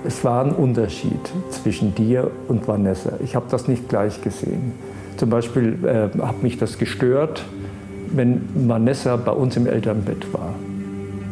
es 0.08 0.24
war 0.24 0.46
ein 0.46 0.54
Unterschied 0.54 1.20
zwischen 1.50 1.94
dir 1.94 2.32
und 2.48 2.66
Vanessa. 2.66 3.12
Ich 3.22 3.36
habe 3.36 3.46
das 3.50 3.68
nicht 3.68 3.90
gleich 3.90 4.22
gesehen. 4.22 4.72
Zum 5.18 5.30
Beispiel 5.30 5.78
äh, 5.84 6.18
hat 6.22 6.42
mich 6.42 6.58
das 6.58 6.78
gestört, 6.78 7.44
wenn 8.14 8.48
Vanessa 8.70 9.18
bei 9.18 9.34
uns 9.34 9.58
im 9.58 9.68
Elternbett 9.68 10.34
war. 10.34 10.56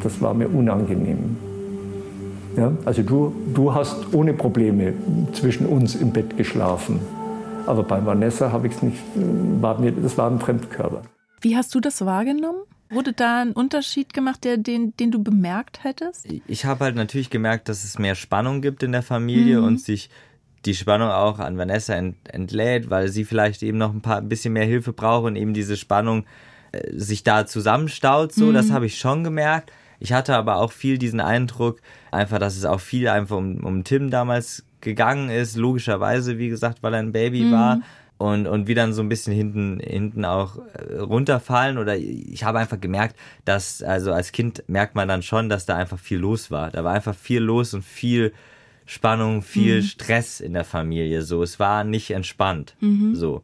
Das 0.03 0.21
war 0.21 0.33
mir 0.33 0.49
unangenehm. 0.49 1.37
Ja? 2.57 2.73
Also 2.83 3.01
du, 3.01 3.33
du 3.53 3.73
hast 3.73 4.13
ohne 4.13 4.33
Probleme 4.33 4.93
zwischen 5.31 5.67
uns 5.67 5.95
im 5.95 6.11
Bett 6.11 6.35
geschlafen. 6.35 6.99
Aber 7.65 7.83
bei 7.83 8.05
Vanessa 8.05 8.51
habe 8.51 8.67
ich 8.67 8.75
es 8.75 8.83
nicht, 8.83 8.97
war 9.61 9.79
mir, 9.79 9.93
das 9.93 10.17
war 10.17 10.29
ein 10.29 10.39
Fremdkörper. 10.39 11.01
Wie 11.39 11.55
hast 11.55 11.73
du 11.73 11.79
das 11.79 12.05
wahrgenommen? 12.05 12.59
Wurde 12.95 13.11
da 13.11 13.41
ein 13.41 13.51
Unterschied 13.51 14.13
gemacht, 14.13 14.45
der, 14.45 14.55
den, 14.55 14.95
den 14.97 15.11
du 15.11 15.21
bemerkt 15.21 15.83
hättest? 15.83 16.27
Ich 16.47 16.63
habe 16.63 16.85
halt 16.85 16.95
natürlich 16.95 17.29
gemerkt, 17.29 17.67
dass 17.67 17.83
es 17.83 17.99
mehr 17.99 18.15
Spannung 18.15 18.61
gibt 18.61 18.83
in 18.83 18.93
der 18.93 19.03
Familie 19.03 19.59
mhm. 19.59 19.67
und 19.67 19.81
sich 19.81 20.09
die 20.65 20.75
Spannung 20.75 21.09
auch 21.09 21.39
an 21.39 21.57
Vanessa 21.57 21.93
ent, 21.93 22.15
entlädt, 22.23 22.89
weil 22.89 23.09
sie 23.09 23.25
vielleicht 23.25 23.63
eben 23.63 23.77
noch 23.77 23.93
ein 23.93 24.01
paar 24.01 24.17
ein 24.17 24.29
bisschen 24.29 24.53
mehr 24.53 24.65
Hilfe 24.65 24.93
braucht 24.93 25.25
und 25.25 25.35
eben 25.35 25.53
diese 25.53 25.75
Spannung 25.75 26.25
äh, 26.71 26.89
sich 26.93 27.23
da 27.23 27.45
zusammenstaut. 27.45 28.33
So, 28.33 28.45
mhm. 28.45 28.53
das 28.53 28.71
habe 28.71 28.85
ich 28.85 28.97
schon 28.97 29.25
gemerkt. 29.25 29.73
Ich 29.99 30.13
hatte 30.13 30.35
aber 30.35 30.55
auch 30.57 30.71
viel 30.71 30.97
diesen 30.97 31.19
Eindruck, 31.19 31.81
einfach, 32.11 32.39
dass 32.39 32.55
es 32.55 32.63
auch 32.63 32.79
viel 32.79 33.09
einfach 33.09 33.35
um, 33.35 33.63
um 33.63 33.83
Tim 33.83 34.09
damals 34.09 34.63
gegangen 34.79 35.29
ist, 35.29 35.57
logischerweise, 35.57 36.37
wie 36.37 36.47
gesagt, 36.47 36.81
weil 36.81 36.93
er 36.93 36.99
ein 36.99 37.11
Baby 37.11 37.43
mhm. 37.43 37.51
war 37.51 37.81
und, 38.17 38.47
und 38.47 38.67
wie 38.67 38.75
dann 38.75 38.93
so 38.93 39.01
ein 39.01 39.09
bisschen 39.09 39.33
hinten, 39.33 39.79
hinten 39.79 40.23
auch 40.25 40.57
äh, 40.57 40.99
runterfallen. 40.99 41.77
Oder 41.77 41.97
ich 41.97 42.43
habe 42.43 42.59
einfach 42.59 42.79
gemerkt, 42.79 43.15
dass, 43.43 43.83
also 43.83 44.13
als 44.13 44.31
Kind 44.31 44.63
merkt 44.67 44.95
man 44.95 45.07
dann 45.07 45.21
schon, 45.21 45.49
dass 45.49 45.65
da 45.65 45.75
einfach 45.75 45.99
viel 45.99 46.19
los 46.19 46.51
war. 46.51 46.71
Da 46.71 46.83
war 46.83 46.93
einfach 46.93 47.15
viel 47.15 47.41
los 47.41 47.73
und 47.73 47.83
viel 47.83 48.33
Spannung, 48.85 49.41
viel 49.41 49.81
mhm. 49.81 49.85
Stress 49.85 50.39
in 50.39 50.53
der 50.53 50.63
Familie. 50.63 51.23
So, 51.23 51.43
es 51.43 51.59
war 51.59 51.83
nicht 51.83 52.11
entspannt. 52.11 52.75
Mhm. 52.79 53.15
So. 53.15 53.43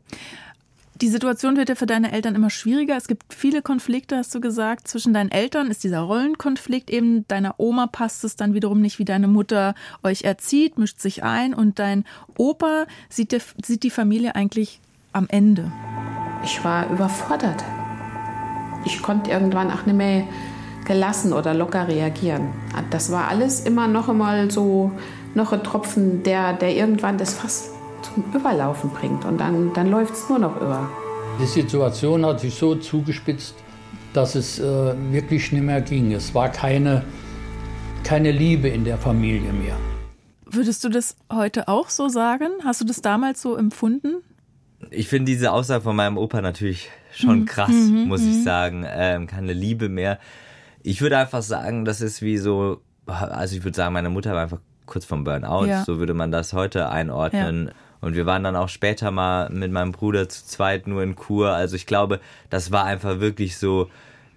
Die 1.02 1.08
Situation 1.08 1.58
wird 1.58 1.68
ja 1.68 1.74
für 1.74 1.88
deine 1.88 2.12
Eltern 2.12 2.36
immer 2.36 2.52
schwieriger. 2.52 2.96
Es 2.96 3.08
gibt 3.08 3.34
viele 3.34 3.64
Konflikte, 3.64 4.18
hast 4.18 4.36
du 4.36 4.40
gesagt. 4.40 4.88
Zwischen 4.88 5.16
deinen 5.16 5.32
Eltern 5.32 5.72
ist 5.72 5.84
dieser 5.84 6.02
Rollenkonflikt 6.02 6.92
eben. 6.92 7.28
Deiner 7.28 7.56
Oma 7.58 7.88
passt 7.88 8.24
es 8.24 8.36
dann 8.36 8.54
wiederum 8.54 8.82
nicht, 8.82 9.00
wie 9.00 9.06
deine 9.06 9.28
Mutter 9.28 9.74
euch 10.04 10.26
erzieht, 10.26 10.78
mischt 10.78 11.00
sich 11.00 11.24
ein. 11.24 11.56
Und 11.56 11.80
dein 11.80 12.06
Opa 12.38 12.86
sieht, 13.10 13.32
der, 13.32 13.42
sieht 13.66 13.82
die 13.82 13.90
Familie 13.90 14.36
eigentlich 14.36 14.80
am 15.12 15.26
Ende. 15.28 15.72
Ich 16.44 16.64
war 16.64 16.88
überfordert. 16.92 17.64
Ich 18.86 19.02
konnte 19.02 19.32
irgendwann 19.32 19.72
auch 19.72 19.88
nicht 19.88 19.98
mehr 19.98 20.28
gelassen 20.86 21.34
oder 21.34 21.56
locker 21.56 21.88
reagieren. 21.88 22.50
Das 22.92 23.12
war 23.12 23.28
alles 23.28 23.62
immer 23.62 23.88
noch 23.88 24.08
einmal 24.08 24.52
so, 24.52 24.92
noch 25.34 25.52
ein 25.52 25.64
Tropfen, 25.64 26.22
der, 26.22 26.54
der 26.54 26.76
irgendwann 26.76 27.18
das 27.18 27.34
Fass 27.34 27.72
zum 28.04 28.24
Überlaufen 28.34 28.90
bringt. 28.92 29.26
Und 29.26 29.40
dann, 29.40 29.74
dann 29.74 29.90
läuft 29.90 30.14
es 30.14 30.30
nur 30.30 30.40
noch 30.40 30.56
über. 30.58 30.90
Die 31.40 31.46
Situation 31.46 32.26
hat 32.26 32.40
sich 32.40 32.56
so 32.56 32.76
zugespitzt, 32.76 33.56
dass 34.14 34.36
es 34.36 34.60
äh, 34.60 34.94
wirklich 35.12 35.52
nicht 35.52 35.64
mehr 35.64 35.82
ging. 35.82 36.12
Es 36.12 36.36
war 36.36 36.50
keine, 36.50 37.04
keine 38.04 38.32
Liebe 38.32 38.68
in 38.68 38.84
der 38.84 38.98
Familie 38.98 39.54
mehr. 39.54 39.78
Würdest 40.46 40.84
du 40.84 40.90
das 40.90 41.16
heute 41.32 41.68
auch 41.68 41.90
so 41.90 42.10
sagen? 42.10 42.50
Hast 42.66 42.82
du 42.82 42.86
das 42.86 43.02
damals 43.02 43.42
so 43.42 43.56
empfunden? 43.56 44.18
Ich 44.90 45.08
finde 45.08 45.32
diese 45.32 45.52
Aussage 45.52 45.82
von 45.82 45.96
meinem 45.96 46.18
Opa 46.18 46.42
natürlich 46.42 46.90
schon 47.14 47.42
mhm. 47.42 47.46
krass, 47.46 47.70
mhm. 47.70 48.08
muss 48.08 48.22
ich 48.22 48.38
mhm. 48.38 48.44
sagen. 48.44 48.86
Ähm, 48.88 49.28
keine 49.28 49.54
Liebe 49.54 49.90
mehr. 49.90 50.20
Ich 50.84 51.02
würde 51.02 51.18
einfach 51.18 51.42
sagen, 51.42 51.86
das 51.86 52.02
ist 52.02 52.22
wie 52.22 52.38
so, 52.38 52.82
also 53.06 53.56
ich 53.56 53.64
würde 53.64 53.78
sagen, 53.78 53.94
meine 53.94 54.10
Mutter 54.10 54.34
war 54.34 54.42
einfach 54.42 54.60
kurz 54.86 55.06
vom 55.06 55.24
Burnout. 55.24 55.66
Ja. 55.66 55.84
So 55.86 56.00
würde 56.00 56.14
man 56.14 56.32
das 56.32 56.54
heute 56.54 56.90
einordnen. 56.90 57.68
Ja. 57.68 57.74
Und 58.02 58.16
wir 58.16 58.26
waren 58.26 58.44
dann 58.44 58.56
auch 58.56 58.70
später 58.70 59.12
mal 59.12 59.50
mit 59.50 59.72
meinem 59.72 59.92
Bruder 59.92 60.28
zu 60.28 60.46
zweit 60.46 60.88
nur 60.88 61.04
in 61.04 61.16
Kur. 61.16 61.52
Also 61.52 61.76
ich 61.76 61.86
glaube, 61.86 62.20
das 62.50 62.72
war 62.72 62.84
einfach 62.86 63.20
wirklich 63.20 63.58
so 63.58 63.90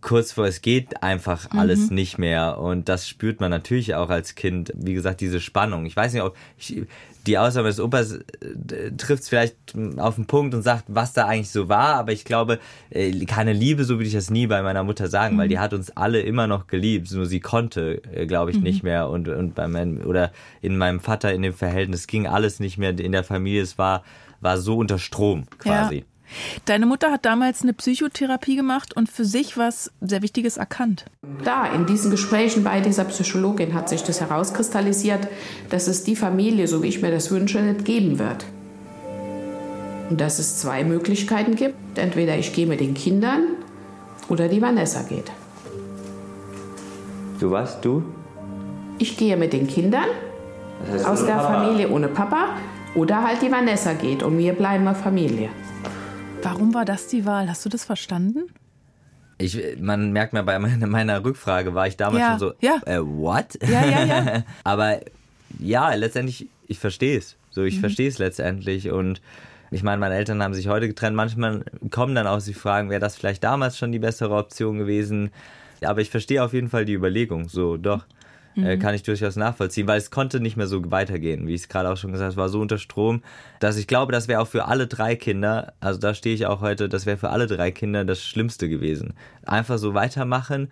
kurz 0.04 0.32
vor 0.32 0.44
es 0.44 0.60
geht 0.60 1.02
einfach 1.02 1.50
alles 1.50 1.88
mhm. 1.88 1.96
nicht 1.96 2.18
mehr. 2.18 2.58
Und 2.58 2.88
das 2.88 3.08
spürt 3.08 3.40
man 3.40 3.50
natürlich 3.50 3.94
auch 3.94 4.10
als 4.10 4.34
Kind. 4.34 4.70
Wie 4.76 4.92
gesagt, 4.92 5.20
diese 5.20 5.40
Spannung. 5.40 5.86
Ich 5.86 5.96
weiß 5.96 6.12
nicht, 6.12 6.22
ob 6.22 6.36
ich, 6.58 6.82
die 7.26 7.38
Aussage 7.38 7.68
des 7.68 7.80
Opas 7.80 8.12
äh, 8.12 8.90
trifft 8.98 9.22
es 9.22 9.28
vielleicht 9.30 9.56
auf 9.96 10.16
den 10.16 10.26
Punkt 10.26 10.54
und 10.54 10.60
sagt, 10.60 10.84
was 10.88 11.14
da 11.14 11.26
eigentlich 11.26 11.50
so 11.50 11.70
war, 11.70 11.94
aber 11.94 12.12
ich 12.12 12.26
glaube, 12.26 12.58
äh, 12.90 13.24
keine 13.24 13.54
Liebe, 13.54 13.84
so 13.84 13.94
würde 13.94 14.06
ich 14.06 14.12
das 14.12 14.28
nie 14.28 14.46
bei 14.46 14.60
meiner 14.62 14.84
Mutter 14.84 15.08
sagen, 15.08 15.36
mhm. 15.36 15.40
weil 15.40 15.48
die 15.48 15.58
hat 15.58 15.72
uns 15.72 15.96
alle 15.96 16.20
immer 16.20 16.46
noch 16.46 16.66
geliebt, 16.66 17.10
nur 17.12 17.24
sie 17.24 17.40
konnte, 17.40 18.02
äh, 18.12 18.26
glaube 18.26 18.50
ich, 18.50 18.58
mhm. 18.58 18.64
nicht 18.64 18.82
mehr 18.82 19.08
und, 19.08 19.28
und 19.28 19.54
bei 19.54 19.66
meinem, 19.68 20.04
oder 20.04 20.32
in 20.60 20.76
meinem 20.76 21.00
Vater 21.00 21.32
in 21.32 21.40
dem 21.40 21.54
Verhältnis 21.54 22.06
ging 22.06 22.26
alles 22.26 22.60
nicht 22.60 22.76
mehr 22.76 22.90
in 22.98 23.12
der 23.12 23.24
Familie, 23.24 23.62
es 23.62 23.78
war, 23.78 24.04
war 24.42 24.58
so 24.58 24.76
unter 24.76 24.98
Strom 24.98 25.46
quasi. 25.58 25.96
Ja. 25.96 26.04
Deine 26.64 26.86
Mutter 26.86 27.10
hat 27.10 27.24
damals 27.24 27.62
eine 27.62 27.72
Psychotherapie 27.72 28.56
gemacht 28.56 28.96
und 28.96 29.10
für 29.10 29.24
sich 29.24 29.56
was 29.56 29.90
sehr 30.00 30.22
Wichtiges 30.22 30.56
erkannt. 30.56 31.04
Da, 31.44 31.66
in 31.66 31.86
diesen 31.86 32.10
Gesprächen 32.10 32.64
bei 32.64 32.80
dieser 32.80 33.04
Psychologin 33.04 33.74
hat 33.74 33.88
sich 33.88 34.02
das 34.02 34.20
herauskristallisiert, 34.20 35.28
dass 35.70 35.88
es 35.88 36.04
die 36.04 36.16
Familie, 36.16 36.68
so 36.68 36.82
wie 36.82 36.88
ich 36.88 37.02
mir 37.02 37.10
das 37.10 37.30
wünsche, 37.30 37.60
nicht 37.60 37.84
geben 37.84 38.18
wird. 38.18 38.44
Und 40.10 40.20
dass 40.20 40.38
es 40.38 40.58
zwei 40.58 40.84
Möglichkeiten 40.84 41.56
gibt. 41.56 41.98
Entweder 41.98 42.36
ich 42.36 42.52
gehe 42.52 42.66
mit 42.66 42.80
den 42.80 42.94
Kindern 42.94 43.42
oder 44.28 44.48
die 44.48 44.60
Vanessa 44.60 45.02
geht. 45.02 45.30
Du 47.40 47.50
was, 47.50 47.80
du? 47.80 48.02
Ich 48.98 49.16
gehe 49.16 49.36
mit 49.36 49.52
den 49.52 49.66
Kindern 49.66 50.06
das 50.86 50.94
heißt, 50.94 51.06
aus 51.06 51.26
der 51.26 51.34
Papa. 51.34 51.60
Familie 51.60 51.88
ohne 51.88 52.08
Papa 52.08 52.48
oder 52.94 53.22
halt 53.22 53.42
die 53.42 53.50
Vanessa 53.50 53.94
geht 53.94 54.22
und 54.22 54.38
wir 54.38 54.52
bleiben 54.52 54.86
eine 54.86 54.96
Familie. 54.96 55.48
Warum 56.44 56.74
war 56.74 56.84
das 56.84 57.08
die 57.08 57.24
Wahl? 57.24 57.48
Hast 57.48 57.64
du 57.64 57.68
das 57.68 57.84
verstanden? 57.84 58.44
Ich, 59.38 59.58
man 59.80 60.12
merkt 60.12 60.32
mir 60.32 60.42
bei 60.42 60.58
meiner, 60.58 60.86
meiner 60.86 61.24
Rückfrage, 61.24 61.74
war 61.74 61.86
ich 61.86 61.96
damals 61.96 62.20
ja, 62.20 62.30
schon 62.30 62.38
so, 62.38 62.52
ja. 62.60 62.80
äh, 62.86 63.00
what? 63.00 63.58
Ja, 63.62 63.84
ja, 63.84 64.04
ja. 64.04 64.42
Aber 64.64 65.00
ja, 65.58 65.92
letztendlich, 65.94 66.48
ich 66.68 66.78
verstehe 66.78 67.18
es. 67.18 67.36
So, 67.50 67.64
ich 67.64 67.76
mhm. 67.76 67.80
verstehe 67.80 68.08
es 68.08 68.18
letztendlich. 68.18 68.90
Und 68.90 69.20
ich 69.70 69.82
meine, 69.82 69.98
meine 69.98 70.14
Eltern 70.14 70.42
haben 70.42 70.54
sich 70.54 70.68
heute 70.68 70.86
getrennt. 70.86 71.16
Manchmal 71.16 71.64
kommen 71.90 72.14
dann 72.14 72.26
auch 72.26 72.42
die 72.42 72.54
Fragen, 72.54 72.90
wäre 72.90 73.00
das 73.00 73.16
vielleicht 73.16 73.42
damals 73.42 73.78
schon 73.78 73.90
die 73.90 73.98
bessere 73.98 74.34
Option 74.34 74.78
gewesen? 74.78 75.30
Aber 75.82 76.00
ich 76.00 76.10
verstehe 76.10 76.42
auf 76.42 76.52
jeden 76.52 76.68
Fall 76.68 76.84
die 76.84 76.94
Überlegung. 76.94 77.48
So, 77.48 77.76
doch. 77.76 78.04
Äh, 78.56 78.76
mhm. 78.76 78.80
kann 78.80 78.94
ich 78.94 79.02
durchaus 79.02 79.36
nachvollziehen, 79.36 79.86
weil 79.86 79.98
es 79.98 80.10
konnte 80.10 80.40
nicht 80.40 80.56
mehr 80.56 80.66
so 80.66 80.90
weitergehen, 80.90 81.46
wie 81.46 81.54
ich 81.54 81.62
es 81.62 81.68
gerade 81.68 81.90
auch 81.90 81.96
schon 81.96 82.12
gesagt 82.12 82.26
habe, 82.26 82.32
es 82.32 82.36
war 82.36 82.48
so 82.48 82.60
unter 82.60 82.78
Strom, 82.78 83.22
dass 83.60 83.76
ich 83.76 83.86
glaube, 83.86 84.12
das 84.12 84.28
wäre 84.28 84.40
auch 84.40 84.48
für 84.48 84.66
alle 84.66 84.86
drei 84.86 85.16
Kinder, 85.16 85.74
also 85.80 85.98
da 85.98 86.14
stehe 86.14 86.34
ich 86.34 86.46
auch 86.46 86.60
heute, 86.60 86.88
das 86.88 87.06
wäre 87.06 87.16
für 87.16 87.30
alle 87.30 87.46
drei 87.46 87.70
Kinder 87.70 88.04
das 88.04 88.22
Schlimmste 88.22 88.68
gewesen. 88.68 89.14
Einfach 89.44 89.78
so 89.78 89.94
weitermachen 89.94 90.70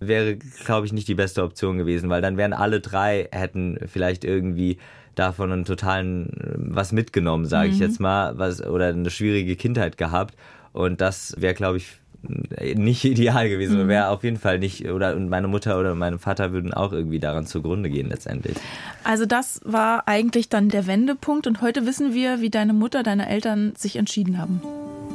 wäre, 0.00 0.36
glaube 0.36 0.86
ich, 0.86 0.92
nicht 0.92 1.08
die 1.08 1.14
beste 1.14 1.42
Option 1.42 1.78
gewesen, 1.78 2.10
weil 2.10 2.22
dann 2.22 2.36
wären 2.36 2.52
alle 2.52 2.80
drei, 2.80 3.28
hätten 3.32 3.78
vielleicht 3.86 4.24
irgendwie 4.24 4.78
davon 5.14 5.52
einen 5.52 5.64
totalen 5.64 6.30
was 6.56 6.92
mitgenommen, 6.92 7.44
sage 7.44 7.68
mhm. 7.68 7.74
ich 7.74 7.80
jetzt 7.80 8.00
mal, 8.00 8.38
was 8.38 8.64
oder 8.64 8.88
eine 8.88 9.10
schwierige 9.10 9.56
Kindheit 9.56 9.96
gehabt 9.96 10.34
und 10.72 11.00
das 11.00 11.34
wäre, 11.38 11.54
glaube 11.54 11.78
ich, 11.78 12.01
nicht 12.22 13.04
ideal 13.04 13.48
gewesen. 13.48 13.82
Mhm. 13.82 13.88
Wäre 13.88 14.08
auf 14.08 14.22
jeden 14.22 14.36
Fall 14.36 14.58
nicht, 14.58 14.88
oder 14.88 15.16
meine 15.16 15.48
Mutter 15.48 15.78
oder 15.78 15.94
mein 15.94 16.18
Vater 16.18 16.52
würden 16.52 16.72
auch 16.72 16.92
irgendwie 16.92 17.18
daran 17.18 17.46
zugrunde 17.46 17.90
gehen 17.90 18.08
letztendlich. 18.08 18.56
Also 19.04 19.26
das 19.26 19.60
war 19.64 20.06
eigentlich 20.06 20.48
dann 20.48 20.68
der 20.68 20.86
Wendepunkt 20.86 21.46
und 21.46 21.62
heute 21.62 21.86
wissen 21.86 22.14
wir, 22.14 22.40
wie 22.40 22.50
deine 22.50 22.72
Mutter, 22.72 23.02
deine 23.02 23.28
Eltern 23.28 23.72
sich 23.76 23.96
entschieden 23.96 24.38
haben. 24.38 24.60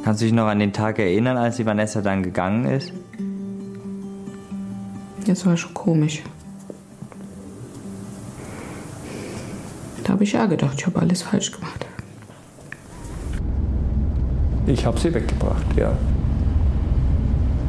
Kannst 0.04 0.20
du 0.20 0.26
dich 0.26 0.34
noch 0.34 0.46
an 0.46 0.58
den 0.58 0.72
Tag 0.72 0.98
erinnern, 0.98 1.36
als 1.36 1.56
die 1.56 1.66
Vanessa 1.66 2.02
dann 2.02 2.22
gegangen 2.22 2.66
ist? 2.66 2.92
Das 5.26 5.44
war 5.44 5.56
schon 5.56 5.74
komisch. 5.74 6.22
Da 10.04 10.12
habe 10.14 10.24
ich 10.24 10.32
ja 10.32 10.46
gedacht, 10.46 10.74
ich 10.78 10.86
habe 10.86 11.00
alles 11.00 11.22
falsch 11.22 11.52
gemacht. 11.52 11.84
Ich 14.66 14.86
habe 14.86 14.98
sie 14.98 15.12
weggebracht, 15.12 15.64
ja. 15.76 15.92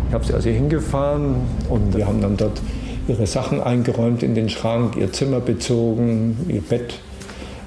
Ich 0.10 0.15
habe 0.15 0.26
sie 0.26 0.34
also 0.34 0.50
hingefahren 0.50 1.36
und 1.69 1.95
wir 1.95 2.08
haben 2.08 2.19
dann 2.19 2.36
dort 2.36 2.60
ihre 3.08 3.28
Sachen 3.28 3.62
eingeräumt 3.62 4.24
in 4.24 4.34
den 4.34 4.50
Schrank, 4.50 4.95
ihr 4.95 5.13
Zimmer 5.13 5.39
bezogen, 5.39 6.36
ihr 6.48 6.62
Bett. 6.62 6.95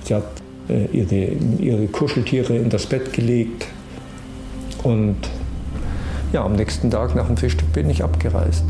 Sie 0.02 0.16
hat 0.16 0.24
äh, 0.68 0.87
ihre, 0.87 1.37
ihre 1.62 1.87
Kuscheltiere 1.87 2.57
in 2.57 2.68
das 2.68 2.87
Bett 2.87 3.12
gelegt. 3.12 3.66
Und 4.83 5.18
ja, 6.33 6.44
am 6.44 6.55
nächsten 6.55 6.90
Tag 6.90 7.14
nach 7.14 7.28
dem 7.28 7.37
Frühstück 7.37 7.72
bin 7.72 7.88
ich 7.88 8.02
abgereist. 8.02 8.64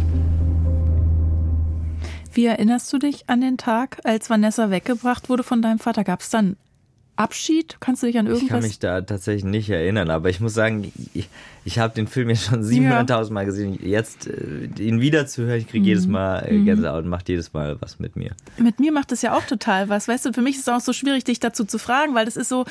Wie 2.31 2.45
erinnerst 2.45 2.93
du 2.93 2.99
dich 2.99 3.25
an 3.31 3.41
den 3.41 3.57
Tag, 3.57 4.01
als 4.05 4.29
Vanessa 4.29 4.71
weggebracht 4.71 5.31
wurde 5.31 5.45
von 5.45 5.63
deinem 5.63 5.79
Vater? 5.79 6.05
Gab 6.05 6.21
es 6.21 6.29
dann 6.29 6.57
Abschied? 7.17 7.77
Kannst 7.81 8.03
du 8.03 8.07
dich 8.07 8.19
an 8.19 8.27
irgendwas? 8.27 8.43
Ich 8.43 8.49
kann 8.49 8.63
mich 8.63 8.79
da 8.79 9.01
tatsächlich 9.03 9.45
nicht 9.45 9.69
erinnern, 9.69 10.11
aber 10.11 10.31
ich 10.31 10.41
muss 10.41 10.55
sagen, 10.55 10.91
ich, 11.13 11.29
ich 11.65 11.79
habe 11.79 11.95
den 11.95 12.07
Film 12.07 12.31
jetzt 12.31 12.45
schon 12.45 12.63
700.000 12.63 13.09
ja. 13.09 13.31
Mal 13.31 13.45
gesehen. 13.45 13.79
Jetzt 13.83 14.27
äh, 14.27 14.69
ihn 14.79 15.01
wieder 15.01 15.27
zu 15.27 15.43
hören, 15.45 15.59
ich 15.59 15.69
kriege 15.69 15.83
mhm. 15.83 15.89
jedes 15.89 16.07
Mal 16.07 16.41
äh, 16.41 16.55
mhm. 16.55 16.65
Gänsehaut 16.65 17.05
und 17.05 17.11
macht 17.11 17.29
jedes 17.29 17.53
Mal 17.53 17.77
was 17.81 17.99
mit 17.99 18.17
mir. 18.17 18.33
Mit 18.57 18.81
mir 18.81 18.93
macht 18.93 19.13
das 19.13 19.23
ja 19.23 19.37
auch 19.37 19.45
total 19.45 19.89
was. 19.89 20.09
Weißt 20.09 20.25
du, 20.25 20.33
für 20.33 20.43
mich 20.43 20.57
ist 20.57 20.63
es 20.63 20.69
auch 20.69 20.81
so 20.81 20.93
schwierig, 20.93 21.25
dich 21.25 21.39
dazu 21.39 21.65
zu 21.65 21.79
fragen, 21.79 22.15
weil 22.15 22.25
das 22.25 22.37
ist 22.37 22.49
so, 22.49 22.65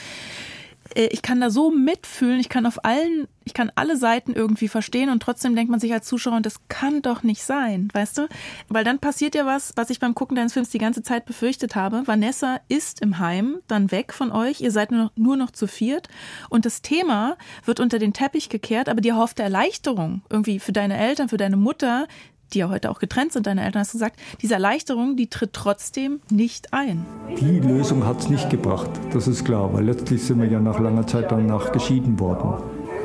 ich 0.96 1.22
kann 1.22 1.42
da 1.42 1.50
so 1.50 1.72
mitfühlen, 1.72 2.40
ich 2.40 2.50
kann 2.50 2.66
auf 2.66 2.84
allen, 2.86 3.28
ich 3.44 3.54
kann 3.54 3.72
alle 3.76 3.98
Seiten 3.98 4.34
irgendwie 4.34 4.68
verstehen 4.68 5.10
und 5.10 5.22
trotzdem 5.22 5.56
denkt 5.56 5.72
man 5.72 5.80
sich 5.80 5.94
als 5.94 6.08
Zuschauer, 6.08 6.42
das 6.42 6.68
kann 6.68 7.02
doch 7.02 7.24
nicht 7.24 7.44
sein, 7.44 7.90
weißt 7.94 8.20
du? 8.20 8.28
Weil 8.70 8.84
dann 8.84 9.00
passiert 9.00 9.36
ja 9.36 9.46
was, 9.46 9.74
was 9.76 9.90
ich 9.90 10.00
beim 10.00 10.16
Gucken 10.16 10.36
deines 10.36 10.54
Films 10.54 10.70
die 10.70 10.78
ganze 10.78 11.04
Zeit 11.04 11.26
befürchtet 11.26 11.76
habe. 11.76 12.04
Vanessa 12.06 12.60
ist 12.68 13.02
im 13.02 13.20
Heim, 13.20 13.58
dann 13.68 13.92
weg 13.92 14.14
von 14.14 14.32
euch, 14.32 14.62
ihr 14.62 14.72
seid 14.72 14.92
nur 14.92 15.06
noch, 15.06 15.12
nur 15.16 15.38
noch 15.38 15.52
zu 15.52 15.68
viert 15.68 16.08
und 16.50 16.66
das 16.66 16.82
Thema 16.82 17.38
wird 17.66 17.80
unter 17.80 18.00
den 18.00 18.14
Teppich 18.14 18.50
gekehrt, 18.50 18.90
aber 18.90 19.02
die 19.02 19.10
erhoffte 19.10 19.44
Erleichterung 19.44 20.22
irgendwie 20.30 20.60
für 20.60 20.74
deine 20.74 20.98
Eltern, 20.98 21.30
für 21.30 21.38
deine 21.38 21.58
Mutter, 21.58 22.08
die 22.54 22.60
ja 22.60 22.70
heute 22.70 22.90
auch 22.90 23.00
getrennt 23.00 23.34
sind, 23.34 23.48
deine 23.48 23.64
Eltern 23.64 23.82
hast 23.82 23.94
du 23.94 23.98
gesagt, 23.98 24.20
diese 24.42 24.54
Erleichterung, 24.54 25.16
die 25.16 25.28
tritt 25.28 25.54
trotzdem 25.54 26.20
nicht 26.30 26.74
ein. 26.74 27.06
Die 27.40 27.60
Lösung 27.60 28.06
hat 28.06 28.20
es 28.20 28.30
nicht 28.30 28.50
gebracht, 28.50 28.90
das 29.14 29.28
ist 29.28 29.46
klar, 29.46 29.74
weil 29.74 29.86
letztlich 29.86 30.24
sind 30.24 30.42
wir 30.42 30.48
ja 30.48 30.60
nach 30.60 30.80
langer 30.80 31.08
Zeit 31.08 31.32
danach 31.32 31.72
geschieden 31.72 32.20
worden. 32.20 32.62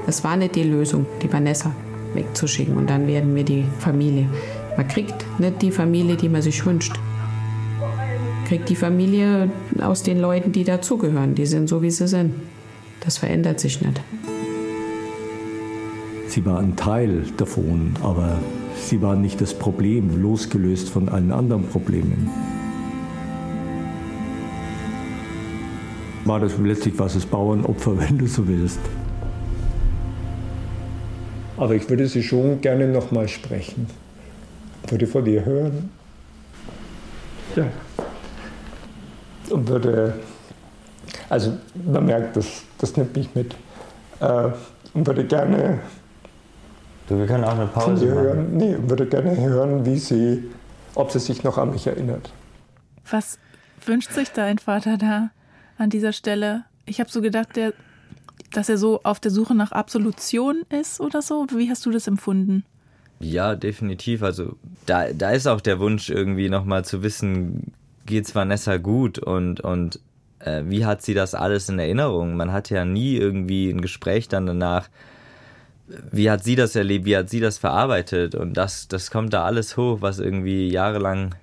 Es 0.06 0.22
war 0.22 0.37
nicht 0.37 0.54
die 0.54 0.62
Lösung, 0.62 1.06
die 1.22 1.32
Vanessa 1.32 1.72
wegzuschicken 2.14 2.76
und 2.76 2.88
dann 2.88 3.06
werden 3.06 3.35
wir 3.35 3.44
die 3.44 3.64
Familie. 3.78 4.28
Man 4.76 4.88
kriegt 4.88 5.26
nicht 5.38 5.62
die 5.62 5.70
Familie, 5.70 6.16
die 6.16 6.28
man 6.28 6.42
sich 6.42 6.64
wünscht. 6.64 6.98
Kriegt 8.46 8.68
die 8.68 8.76
Familie 8.76 9.50
aus 9.80 10.02
den 10.02 10.20
Leuten, 10.20 10.52
die 10.52 10.64
dazugehören. 10.64 11.35
Die 11.35 11.46
sind 11.46 11.68
so, 11.68 11.82
wie 11.82 11.90
sie 11.90 12.06
sind. 12.06 12.35
Das 13.00 13.18
verändert 13.18 13.59
sich 13.59 13.80
nicht. 13.80 14.00
Sie 16.28 16.44
war 16.44 16.59
ein 16.59 16.76
Teil 16.76 17.24
davon, 17.37 17.94
aber 18.02 18.38
Sie 18.76 19.02
war 19.02 19.16
nicht 19.16 19.40
das 19.40 19.54
Problem, 19.54 20.22
losgelöst 20.22 20.90
von 20.90 21.08
allen 21.08 21.32
anderen 21.32 21.66
Problemen. 21.66 22.30
War 26.24 26.40
das 26.40 26.58
letztlich 26.58 26.98
was 26.98 27.14
das 27.14 27.26
Bauernopfer, 27.26 27.98
wenn 27.98 28.18
du 28.18 28.26
so 28.26 28.46
willst. 28.46 28.80
Aber 31.56 31.74
ich 31.74 31.88
würde 31.88 32.06
sie 32.06 32.22
schon 32.22 32.60
gerne 32.60 32.86
noch 32.86 33.10
mal 33.10 33.28
sprechen. 33.28 33.86
Würde 34.88 35.06
von 35.06 35.24
dir 35.24 35.44
hören. 35.44 35.90
Ja. 37.54 37.66
Und 39.50 39.68
würde, 39.68 40.14
also 41.28 41.56
man 41.90 42.04
merkt, 42.04 42.36
das, 42.36 42.62
das 42.78 42.96
nimmt 42.96 43.16
mich 43.16 43.34
mit. 43.34 43.56
Äh, 44.20 44.50
und 44.92 45.06
würde 45.06 45.24
gerne 45.24 45.80
Du, 47.08 47.18
wir 47.18 47.26
können 47.26 47.44
auch 47.44 47.54
eine 47.54 47.66
Pause 47.66 48.06
machen. 48.06 48.18
Hören, 48.18 48.56
nee, 48.56 48.76
würde 48.80 49.06
gerne 49.06 49.36
hören, 49.36 49.86
wie 49.86 49.98
sie, 49.98 50.44
ob 50.94 51.10
sie 51.12 51.20
sich 51.20 51.44
noch 51.44 51.56
an 51.58 51.70
mich 51.70 51.86
erinnert. 51.86 52.32
Was 53.08 53.38
wünscht 53.84 54.12
sich 54.12 54.30
dein 54.32 54.58
Vater 54.58 54.98
da 54.98 55.30
an 55.78 55.90
dieser 55.90 56.12
Stelle? 56.12 56.64
Ich 56.84 56.98
habe 56.98 57.10
so 57.10 57.20
gedacht, 57.20 57.54
der, 57.54 57.72
dass 58.52 58.68
er 58.68 58.78
so 58.78 59.00
auf 59.04 59.20
der 59.20 59.30
Suche 59.30 59.54
nach 59.54 59.72
Absolution 59.72 60.62
ist 60.68 61.00
oder 61.00 61.22
so. 61.22 61.46
Wie 61.54 61.70
hast 61.70 61.86
du 61.86 61.90
das 61.90 62.08
empfunden? 62.08 62.64
Ja, 63.20 63.54
definitiv. 63.54 64.22
Also 64.22 64.56
da, 64.84 65.12
da 65.12 65.30
ist 65.30 65.46
auch 65.46 65.60
der 65.60 65.78
Wunsch 65.78 66.10
irgendwie 66.10 66.48
nochmal 66.48 66.84
zu 66.84 67.02
wissen, 67.02 67.72
geht's 68.04 68.34
Vanessa 68.34 68.76
gut 68.78 69.18
und, 69.18 69.60
und 69.60 70.00
äh, 70.40 70.62
wie 70.66 70.84
hat 70.84 71.02
sie 71.02 71.14
das 71.14 71.34
alles 71.34 71.68
in 71.68 71.78
Erinnerung? 71.78 72.36
Man 72.36 72.52
hat 72.52 72.70
ja 72.70 72.84
nie 72.84 73.16
irgendwie 73.16 73.70
ein 73.70 73.80
Gespräch 73.80 74.28
dann 74.28 74.46
danach 74.46 74.88
wie 75.87 76.31
hat 76.31 76.44
sie 76.44 76.57
das 76.57 76.75
erlebt, 76.77 77.05
wie 77.05 77.16
hat 77.16 77.31
sie 77.31 77.40
das 77.40 77.59
verarbeitet 77.59 78.35
und 78.35 78.55
das, 78.55 78.88
das 78.88 79.11
kommt 79.11 79.33
da 79.33 79.44
alles 79.44 79.77
hoch, 79.77 79.99
was 80.01 80.18
irgendwie 80.18 80.68
jahrelang 80.68 81.35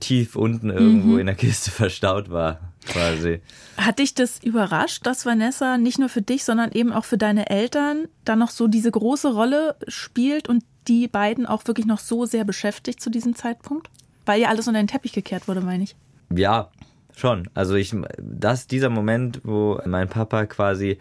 tief 0.00 0.36
unten 0.36 0.70
irgendwo 0.70 1.14
mhm. 1.14 1.18
in 1.20 1.26
der 1.26 1.34
Kiste 1.34 1.70
verstaut 1.72 2.30
war, 2.30 2.60
quasi. 2.86 3.40
Hat 3.76 3.98
dich 3.98 4.14
das 4.14 4.42
überrascht, 4.42 5.06
dass 5.06 5.26
Vanessa 5.26 5.78
nicht 5.78 5.98
nur 5.98 6.08
für 6.08 6.22
dich, 6.22 6.44
sondern 6.44 6.72
eben 6.72 6.92
auch 6.92 7.04
für 7.04 7.18
deine 7.18 7.50
Eltern 7.50 8.08
da 8.24 8.36
noch 8.36 8.50
so 8.50 8.68
diese 8.68 8.90
große 8.90 9.32
Rolle 9.32 9.76
spielt 9.88 10.48
und 10.48 10.64
die 10.86 11.08
beiden 11.08 11.46
auch 11.46 11.66
wirklich 11.66 11.86
noch 11.86 11.98
so 11.98 12.26
sehr 12.26 12.44
beschäftigt 12.44 13.00
zu 13.00 13.10
diesem 13.10 13.34
Zeitpunkt? 13.34 13.88
Weil 14.24 14.40
ja 14.40 14.48
alles 14.48 14.68
unter 14.68 14.80
den 14.80 14.88
Teppich 14.88 15.12
gekehrt 15.12 15.48
wurde, 15.48 15.60
meine 15.60 15.84
ich. 15.84 15.96
Ja, 16.34 16.70
schon. 17.16 17.48
Also 17.54 17.74
ich, 17.74 17.94
das, 18.18 18.66
dieser 18.66 18.90
Moment, 18.90 19.40
wo 19.44 19.80
mein 19.86 20.08
Papa 20.08 20.46
quasi 20.46 20.98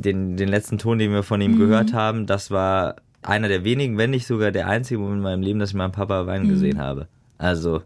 den, 0.00 0.36
den 0.36 0.48
letzten 0.48 0.78
Ton, 0.78 0.98
den 0.98 1.12
wir 1.12 1.22
von 1.22 1.40
ihm 1.40 1.52
mhm. 1.52 1.58
gehört 1.58 1.92
haben, 1.92 2.26
das 2.26 2.50
war 2.50 2.96
einer 3.22 3.48
der 3.48 3.64
wenigen, 3.64 3.98
wenn 3.98 4.10
nicht 4.10 4.26
sogar 4.26 4.52
der 4.52 4.68
einzige 4.68 5.00
Moment 5.00 5.18
in 5.18 5.22
meinem 5.22 5.42
Leben, 5.42 5.58
dass 5.58 5.70
ich 5.70 5.76
meinen 5.76 5.92
Papa 5.92 6.26
weinen 6.26 6.46
mhm. 6.46 6.50
gesehen 6.50 6.78
habe. 6.78 7.08
Also, 7.38 7.82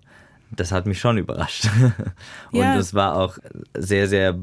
das 0.50 0.72
hat 0.72 0.86
mich 0.86 1.00
schon 1.00 1.18
überrascht. 1.18 1.68
Und 2.52 2.62
es 2.62 2.92
ja. 2.92 2.96
war 2.96 3.16
auch 3.16 3.38
sehr, 3.74 4.08
sehr 4.08 4.38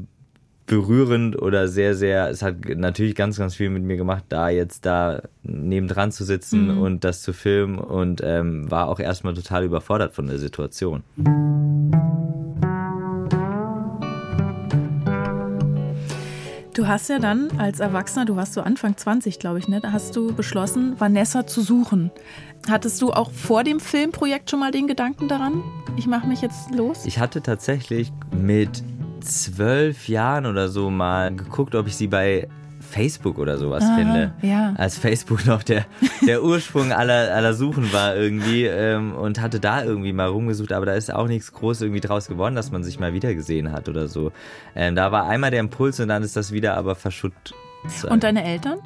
berührend 0.66 1.40
oder 1.40 1.66
sehr, 1.66 1.94
sehr, 1.94 2.28
es 2.28 2.42
hat 2.42 2.56
natürlich 2.76 3.14
ganz, 3.14 3.38
ganz 3.38 3.54
viel 3.54 3.70
mit 3.70 3.82
mir 3.82 3.96
gemacht, 3.96 4.24
da 4.28 4.50
jetzt 4.50 4.84
da 4.84 5.22
nebendran 5.42 6.12
zu 6.12 6.24
sitzen 6.24 6.74
mhm. 6.74 6.82
und 6.82 7.04
das 7.04 7.22
zu 7.22 7.32
filmen 7.32 7.78
und 7.78 8.20
ähm, 8.22 8.70
war 8.70 8.88
auch 8.88 9.00
erstmal 9.00 9.32
total 9.32 9.64
überfordert 9.64 10.12
von 10.12 10.26
der 10.26 10.38
Situation. 10.38 11.02
Du 16.78 16.86
hast 16.86 17.08
ja 17.08 17.18
dann 17.18 17.50
als 17.58 17.80
Erwachsener, 17.80 18.24
du 18.24 18.36
warst 18.36 18.54
so 18.54 18.60
Anfang 18.60 18.96
20, 18.96 19.40
glaube 19.40 19.58
ich, 19.58 19.66
ne, 19.66 19.80
da 19.80 19.90
hast 19.90 20.14
du 20.14 20.32
beschlossen, 20.32 20.94
Vanessa 21.00 21.44
zu 21.44 21.60
suchen. 21.60 22.12
Hattest 22.70 23.02
du 23.02 23.10
auch 23.10 23.32
vor 23.32 23.64
dem 23.64 23.80
Filmprojekt 23.80 24.48
schon 24.48 24.60
mal 24.60 24.70
den 24.70 24.86
Gedanken 24.86 25.26
daran? 25.26 25.64
Ich 25.96 26.06
mache 26.06 26.28
mich 26.28 26.40
jetzt 26.40 26.72
los? 26.72 27.04
Ich 27.04 27.18
hatte 27.18 27.42
tatsächlich 27.42 28.12
mit 28.30 28.84
zwölf 29.20 30.08
Jahren 30.08 30.46
oder 30.46 30.68
so 30.68 30.88
mal 30.88 31.34
geguckt, 31.34 31.74
ob 31.74 31.88
ich 31.88 31.96
sie 31.96 32.06
bei 32.06 32.46
Facebook 32.88 33.38
oder 33.38 33.58
sowas 33.58 33.84
Aha, 33.84 33.96
finde. 33.96 34.32
Ja. 34.42 34.74
Als 34.76 34.96
Facebook 34.98 35.46
noch 35.46 35.62
der, 35.62 35.84
der 36.26 36.42
Ursprung 36.42 36.92
aller, 36.92 37.34
aller 37.34 37.54
Suchen 37.54 37.92
war 37.92 38.16
irgendwie 38.16 38.64
ähm, 38.64 39.14
und 39.14 39.40
hatte 39.40 39.60
da 39.60 39.84
irgendwie 39.84 40.12
mal 40.12 40.28
rumgesucht, 40.28 40.72
aber 40.72 40.86
da 40.86 40.94
ist 40.94 41.12
auch 41.12 41.28
nichts 41.28 41.52
groß 41.52 41.82
irgendwie 41.82 42.00
draus 42.00 42.28
geworden, 42.28 42.54
dass 42.54 42.70
man 42.70 42.82
sich 42.82 42.98
mal 42.98 43.12
wieder 43.12 43.34
gesehen 43.34 43.72
hat 43.72 43.88
oder 43.88 44.08
so. 44.08 44.32
Ähm, 44.74 44.94
da 44.94 45.12
war 45.12 45.28
einmal 45.28 45.50
der 45.50 45.60
Impuls 45.60 46.00
und 46.00 46.08
dann 46.08 46.22
ist 46.22 46.36
das 46.36 46.52
wieder 46.52 46.76
aber 46.76 46.94
verschütt. 46.94 47.54
Und 48.08 48.24
deine 48.24 48.44
Eltern? 48.44 48.78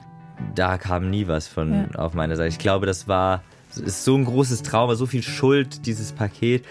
Da 0.55 0.79
kam 0.79 1.11
nie 1.11 1.29
was 1.29 1.47
von 1.47 1.73
ja. 1.73 1.99
auf 1.99 2.15
meine 2.15 2.37
Seite. 2.37 2.49
Ich 2.49 2.59
glaube, 2.59 2.87
das 2.87 3.09
war 3.09 3.43
es 3.73 3.79
ist 3.79 4.05
so 4.05 4.17
ein 4.17 4.25
großes 4.25 4.63
Trauma, 4.63 4.95
so 4.95 5.07
viel 5.07 5.23
Schuld, 5.23 5.87
dieses 5.87 6.13
Paket, 6.13 6.65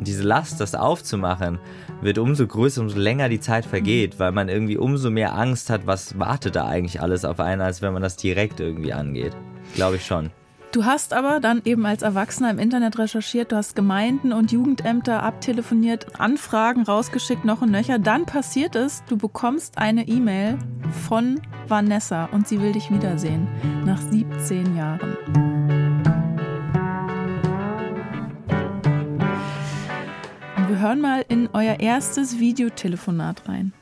diese 0.00 0.22
Last, 0.22 0.60
das 0.60 0.74
aufzumachen, 0.74 1.58
wird 2.00 2.18
umso 2.18 2.46
größer, 2.46 2.80
umso 2.80 2.98
länger 2.98 3.28
die 3.28 3.40
Zeit 3.40 3.64
vergeht, 3.64 4.18
weil 4.18 4.32
man 4.32 4.48
irgendwie 4.48 4.76
umso 4.76 5.10
mehr 5.10 5.36
Angst 5.36 5.70
hat, 5.70 5.86
was 5.86 6.18
wartet 6.18 6.56
da 6.56 6.66
eigentlich 6.66 7.00
alles 7.00 7.24
auf 7.24 7.40
einen, 7.40 7.60
als 7.60 7.82
wenn 7.82 7.92
man 7.92 8.02
das 8.02 8.16
direkt 8.16 8.60
irgendwie 8.60 8.92
angeht. 8.92 9.36
Glaube 9.74 9.96
ich 9.96 10.06
schon. 10.06 10.30
Du 10.72 10.84
hast 10.84 11.12
aber 11.14 11.40
dann 11.40 11.62
eben 11.64 11.84
als 11.84 12.02
Erwachsener 12.02 12.50
im 12.50 12.60
Internet 12.60 12.96
recherchiert, 12.96 13.50
du 13.50 13.56
hast 13.56 13.74
Gemeinden 13.74 14.32
und 14.32 14.52
Jugendämter 14.52 15.24
abtelefoniert, 15.24 16.20
Anfragen 16.20 16.82
rausgeschickt, 16.82 17.44
noch 17.44 17.60
und 17.60 17.72
nöcher. 17.72 17.98
Dann 17.98 18.24
passiert 18.24 18.76
es, 18.76 19.02
du 19.08 19.16
bekommst 19.16 19.78
eine 19.78 20.06
E-Mail 20.06 20.58
von 21.08 21.40
Vanessa 21.66 22.26
und 22.26 22.46
sie 22.46 22.60
will 22.60 22.70
dich 22.70 22.88
wiedersehen 22.92 23.48
nach 23.84 24.00
17 24.00 24.76
Jahren. 24.76 25.59
Wir 30.70 30.78
hören 30.78 31.00
mal 31.00 31.24
in 31.28 31.48
euer 31.52 31.80
erstes 31.80 32.38
Videotelefonat 32.38 33.48
rein. 33.48 33.72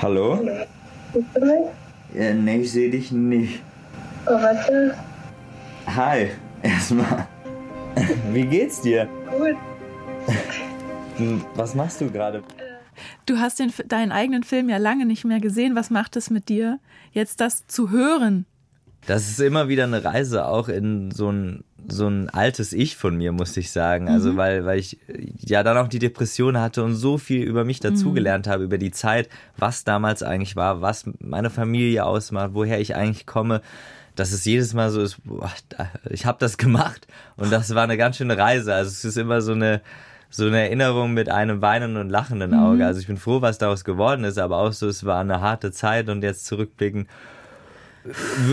Hallo? 0.00 0.38
Siehst 1.12 1.26
du 1.34 1.40
mich? 1.44 1.68
Ja, 2.14 2.32
nee, 2.32 2.60
ich 2.60 2.72
sehe 2.72 2.90
dich 2.90 3.12
nicht. 3.12 3.60
Oh, 4.24 4.30
warte. 4.30 4.96
Hi, 5.86 6.30
erstmal. 6.62 7.28
Wie 8.32 8.46
geht's 8.46 8.80
dir? 8.80 9.06
Gut. 9.30 9.56
Was 11.54 11.74
machst 11.74 12.00
du 12.00 12.10
gerade? 12.10 12.42
Du 13.26 13.38
hast 13.38 13.58
den, 13.58 13.70
deinen 13.88 14.10
eigenen 14.10 14.42
Film 14.42 14.70
ja 14.70 14.78
lange 14.78 15.04
nicht 15.04 15.26
mehr 15.26 15.40
gesehen. 15.40 15.76
Was 15.76 15.90
macht 15.90 16.16
es 16.16 16.30
mit 16.30 16.48
dir, 16.48 16.78
jetzt 17.12 17.42
das 17.42 17.66
zu 17.66 17.90
hören? 17.90 18.46
Das 19.06 19.28
ist 19.28 19.40
immer 19.40 19.68
wieder 19.68 19.84
eine 19.84 20.04
Reise 20.04 20.46
auch 20.46 20.68
in 20.68 21.10
so 21.10 21.30
ein, 21.30 21.64
so 21.86 22.08
ein 22.08 22.30
altes 22.30 22.72
Ich 22.72 22.96
von 22.96 23.16
mir, 23.16 23.32
muss 23.32 23.56
ich 23.56 23.70
sagen. 23.70 24.08
Also, 24.08 24.32
mhm. 24.32 24.36
weil, 24.36 24.64
weil 24.64 24.78
ich 24.78 24.98
ja 25.38 25.62
dann 25.62 25.76
auch 25.76 25.88
die 25.88 25.98
Depression 25.98 26.58
hatte 26.58 26.82
und 26.82 26.94
so 26.94 27.18
viel 27.18 27.42
über 27.42 27.64
mich 27.64 27.80
dazugelernt 27.80 28.46
mhm. 28.46 28.50
habe, 28.50 28.64
über 28.64 28.78
die 28.78 28.90
Zeit, 28.90 29.28
was 29.56 29.84
damals 29.84 30.22
eigentlich 30.22 30.56
war, 30.56 30.80
was 30.80 31.04
meine 31.20 31.50
Familie 31.50 32.04
ausmacht, 32.04 32.50
woher 32.54 32.80
ich 32.80 32.96
eigentlich 32.96 33.26
komme 33.26 33.60
dass 34.16 34.32
es 34.32 34.44
jedes 34.44 34.74
Mal 34.74 34.90
so 34.90 35.00
ist, 35.00 35.16
boah, 35.24 35.50
ich 36.08 36.24
habe 36.24 36.38
das 36.38 36.56
gemacht 36.56 37.06
und 37.36 37.50
das 37.52 37.74
war 37.74 37.82
eine 37.82 37.96
ganz 37.96 38.16
schöne 38.16 38.38
Reise. 38.38 38.72
Also 38.72 38.90
es 38.90 39.04
ist 39.04 39.16
immer 39.16 39.40
so 39.40 39.52
eine 39.52 39.80
so 40.30 40.46
eine 40.46 40.62
Erinnerung 40.62 41.14
mit 41.14 41.28
einem 41.28 41.62
weinenden 41.62 41.96
und 41.96 42.10
lachenden 42.10 42.54
Auge. 42.54 42.78
Mhm. 42.78 42.82
Also 42.82 42.98
ich 42.98 43.06
bin 43.06 43.18
froh, 43.18 43.40
was 43.40 43.58
daraus 43.58 43.84
geworden 43.84 44.24
ist, 44.24 44.36
aber 44.36 44.56
auch 44.56 44.72
so, 44.72 44.88
es 44.88 45.04
war 45.04 45.20
eine 45.20 45.40
harte 45.40 45.70
Zeit 45.70 46.08
und 46.08 46.24
jetzt 46.24 46.46
zurückblicken, 46.46 47.06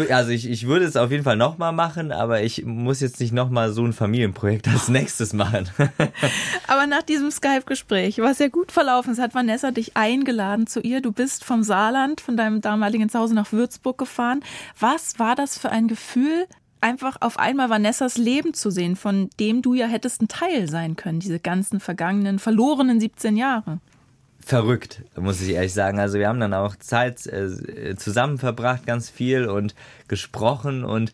also 0.09 0.31
ich, 0.31 0.49
ich 0.49 0.67
würde 0.67 0.85
es 0.85 0.95
auf 0.95 1.11
jeden 1.11 1.23
Fall 1.23 1.35
nochmal 1.35 1.73
machen, 1.73 2.11
aber 2.11 2.41
ich 2.41 2.65
muss 2.65 3.01
jetzt 3.01 3.19
nicht 3.19 3.33
nochmal 3.33 3.73
so 3.73 3.83
ein 3.83 3.93
Familienprojekt 3.93 4.67
als 4.67 4.87
nächstes 4.87 5.33
machen. 5.33 5.69
aber 6.67 6.87
nach 6.87 7.03
diesem 7.03 7.31
Skype-Gespräch, 7.31 8.19
was 8.19 8.39
ja 8.39 8.47
gut 8.47 8.71
verlaufen 8.71 9.11
ist, 9.11 9.19
hat 9.19 9.35
Vanessa 9.35 9.71
dich 9.71 9.97
eingeladen 9.97 10.67
zu 10.67 10.79
ihr. 10.79 11.01
Du 11.01 11.11
bist 11.11 11.43
vom 11.43 11.63
Saarland, 11.63 12.21
von 12.21 12.37
deinem 12.37 12.61
damaligen 12.61 13.09
Zuhause 13.09 13.35
nach 13.35 13.51
Würzburg 13.51 13.97
gefahren. 13.97 14.41
Was 14.79 15.19
war 15.19 15.35
das 15.35 15.57
für 15.57 15.69
ein 15.69 15.87
Gefühl, 15.87 16.47
einfach 16.79 17.17
auf 17.19 17.37
einmal 17.37 17.69
Vanessas 17.69 18.17
Leben 18.17 18.53
zu 18.53 18.71
sehen, 18.71 18.95
von 18.95 19.29
dem 19.39 19.61
du 19.61 19.73
ja 19.73 19.87
hättest 19.87 20.21
ein 20.21 20.27
Teil 20.27 20.69
sein 20.69 20.95
können, 20.95 21.19
diese 21.19 21.39
ganzen 21.39 21.79
vergangenen, 21.79 22.39
verlorenen 22.39 22.99
17 22.99 23.37
Jahre? 23.37 23.79
Verrückt, 24.43 25.03
muss 25.15 25.41
ich 25.41 25.49
ehrlich 25.49 25.73
sagen. 25.73 25.99
Also 25.99 26.19
wir 26.19 26.27
haben 26.27 26.39
dann 26.39 26.53
auch 26.53 26.75
Zeit 26.75 27.25
äh, 27.27 27.95
zusammen 27.95 28.37
verbracht, 28.37 28.85
ganz 28.85 29.09
viel 29.09 29.47
und 29.47 29.75
gesprochen 30.07 30.83
und 30.83 31.13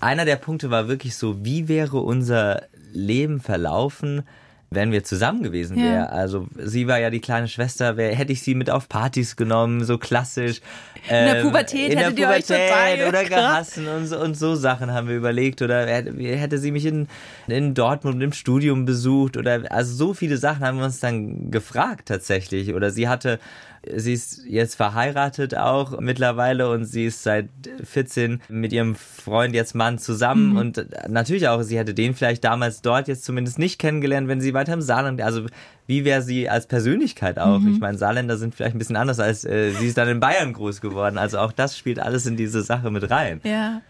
einer 0.00 0.24
der 0.24 0.36
Punkte 0.36 0.70
war 0.70 0.88
wirklich 0.88 1.16
so, 1.16 1.44
wie 1.44 1.68
wäre 1.68 1.98
unser 1.98 2.62
Leben 2.92 3.40
verlaufen, 3.40 4.22
wenn 4.70 4.92
wir 4.92 5.02
zusammen 5.02 5.42
gewesen 5.42 5.76
wären. 5.76 5.94
Ja. 5.94 6.06
Also 6.06 6.46
sie 6.56 6.86
war 6.86 6.98
ja 6.98 7.10
die 7.10 7.20
kleine 7.20 7.48
Schwester, 7.48 7.96
wär, 7.96 8.14
hätte 8.14 8.32
ich 8.32 8.42
sie 8.42 8.54
mit 8.54 8.70
auf 8.70 8.88
Partys 8.88 9.34
genommen, 9.34 9.84
so 9.84 9.98
klassisch. 9.98 10.60
In 11.04 11.10
der 11.10 11.36
ähm, 11.36 11.42
Pubertät 11.42 11.90
in 11.90 11.98
hättet 11.98 12.18
der 12.18 12.24
Pubertät 12.26 12.50
ihr 12.50 12.56
euch 12.56 12.68
total 12.68 13.08
oder 13.08 13.24
gehassen 13.24 13.88
und 13.88 14.06
so, 14.06 14.20
und 14.20 14.36
so 14.36 14.54
Sachen 14.54 14.92
haben 14.92 15.08
wir 15.08 15.16
überlegt. 15.16 15.60
Oder 15.60 15.86
hätte 15.86 16.58
sie 16.58 16.70
mich 16.70 16.86
in, 16.86 17.08
in 17.48 17.74
Dortmund 17.74 18.22
im 18.22 18.32
Studium 18.32 18.84
besucht 18.84 19.36
oder 19.36 19.62
also 19.70 19.92
so 19.92 20.14
viele 20.14 20.36
Sachen 20.36 20.64
haben 20.64 20.78
wir 20.78 20.84
uns 20.84 21.00
dann 21.00 21.50
gefragt 21.50 22.06
tatsächlich. 22.06 22.72
Oder 22.72 22.92
sie 22.92 23.08
hatte 23.08 23.40
Sie 23.82 24.12
ist 24.12 24.44
jetzt 24.46 24.74
verheiratet 24.74 25.56
auch 25.56 25.98
mittlerweile 26.00 26.70
und 26.70 26.84
sie 26.84 27.06
ist 27.06 27.22
seit 27.22 27.48
14 27.82 28.42
mit 28.48 28.74
ihrem 28.74 28.94
Freund 28.94 29.54
jetzt 29.54 29.74
Mann 29.74 29.98
zusammen 29.98 30.50
mhm. 30.50 30.56
und 30.56 30.86
natürlich 31.08 31.48
auch, 31.48 31.62
sie 31.62 31.78
hätte 31.78 31.94
den 31.94 32.14
vielleicht 32.14 32.44
damals 32.44 32.82
dort 32.82 33.08
jetzt 33.08 33.24
zumindest 33.24 33.58
nicht 33.58 33.78
kennengelernt, 33.78 34.28
wenn 34.28 34.40
sie 34.40 34.52
weiter 34.52 34.74
im 34.74 34.82
Saarland, 34.82 35.22
also 35.22 35.46
wie 35.86 36.04
wäre 36.04 36.20
sie 36.20 36.48
als 36.48 36.66
Persönlichkeit 36.66 37.38
auch? 37.38 37.58
Mhm. 37.58 37.72
Ich 37.72 37.80
meine, 37.80 37.96
Saarländer 37.96 38.36
sind 38.36 38.54
vielleicht 38.54 38.76
ein 38.76 38.78
bisschen 38.78 38.96
anders 38.96 39.18
als 39.18 39.44
äh, 39.46 39.70
sie 39.72 39.86
ist 39.86 39.96
dann 39.96 40.08
in 40.08 40.20
Bayern 40.20 40.52
groß 40.52 40.82
geworden, 40.82 41.16
also 41.16 41.38
auch 41.38 41.52
das 41.52 41.78
spielt 41.78 42.00
alles 42.00 42.26
in 42.26 42.36
diese 42.36 42.62
Sache 42.62 42.90
mit 42.90 43.10
rein. 43.10 43.40
Ja. 43.44 43.80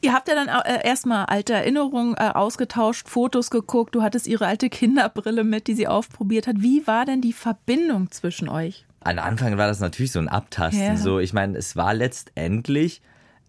Ihr 0.00 0.12
habt 0.12 0.28
ja 0.28 0.34
dann 0.34 0.48
äh, 0.48 0.86
erstmal 0.86 1.26
alte 1.26 1.52
Erinnerungen 1.52 2.14
äh, 2.16 2.30
ausgetauscht, 2.34 3.08
Fotos 3.08 3.50
geguckt, 3.50 3.94
du 3.94 4.02
hattest 4.02 4.26
ihre 4.26 4.46
alte 4.46 4.68
Kinderbrille 4.68 5.44
mit, 5.44 5.68
die 5.68 5.74
sie 5.74 5.86
aufprobiert 5.86 6.48
hat. 6.48 6.56
Wie 6.58 6.86
war 6.86 7.04
denn 7.04 7.20
die 7.20 7.32
Verbindung 7.32 8.10
zwischen 8.10 8.48
euch? 8.48 8.84
An 9.04 9.18
Anfang 9.18 9.56
war 9.58 9.66
das 9.66 9.80
natürlich 9.80 10.12
so 10.12 10.18
ein 10.18 10.28
Abtasten. 10.28 10.82
Ja. 10.82 10.96
So, 10.96 11.18
ich 11.18 11.32
meine, 11.32 11.58
es 11.58 11.76
war 11.76 11.94
letztendlich 11.94 13.02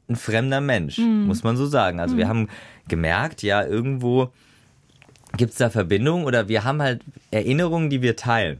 ein 0.09 0.15
fremder 0.15 0.61
Mensch, 0.61 0.97
mhm. 0.97 1.25
muss 1.27 1.43
man 1.43 1.57
so 1.57 1.65
sagen. 1.65 1.99
Also 1.99 2.15
mhm. 2.15 2.19
wir 2.19 2.27
haben 2.27 2.49
gemerkt, 2.87 3.41
ja, 3.41 3.63
irgendwo 3.63 4.31
gibt 5.37 5.53
es 5.53 5.57
da 5.57 5.69
Verbindungen 5.69 6.25
oder 6.25 6.47
wir 6.47 6.63
haben 6.63 6.81
halt 6.81 7.01
Erinnerungen, 7.31 7.89
die 7.89 8.01
wir 8.01 8.15
teilen. 8.15 8.59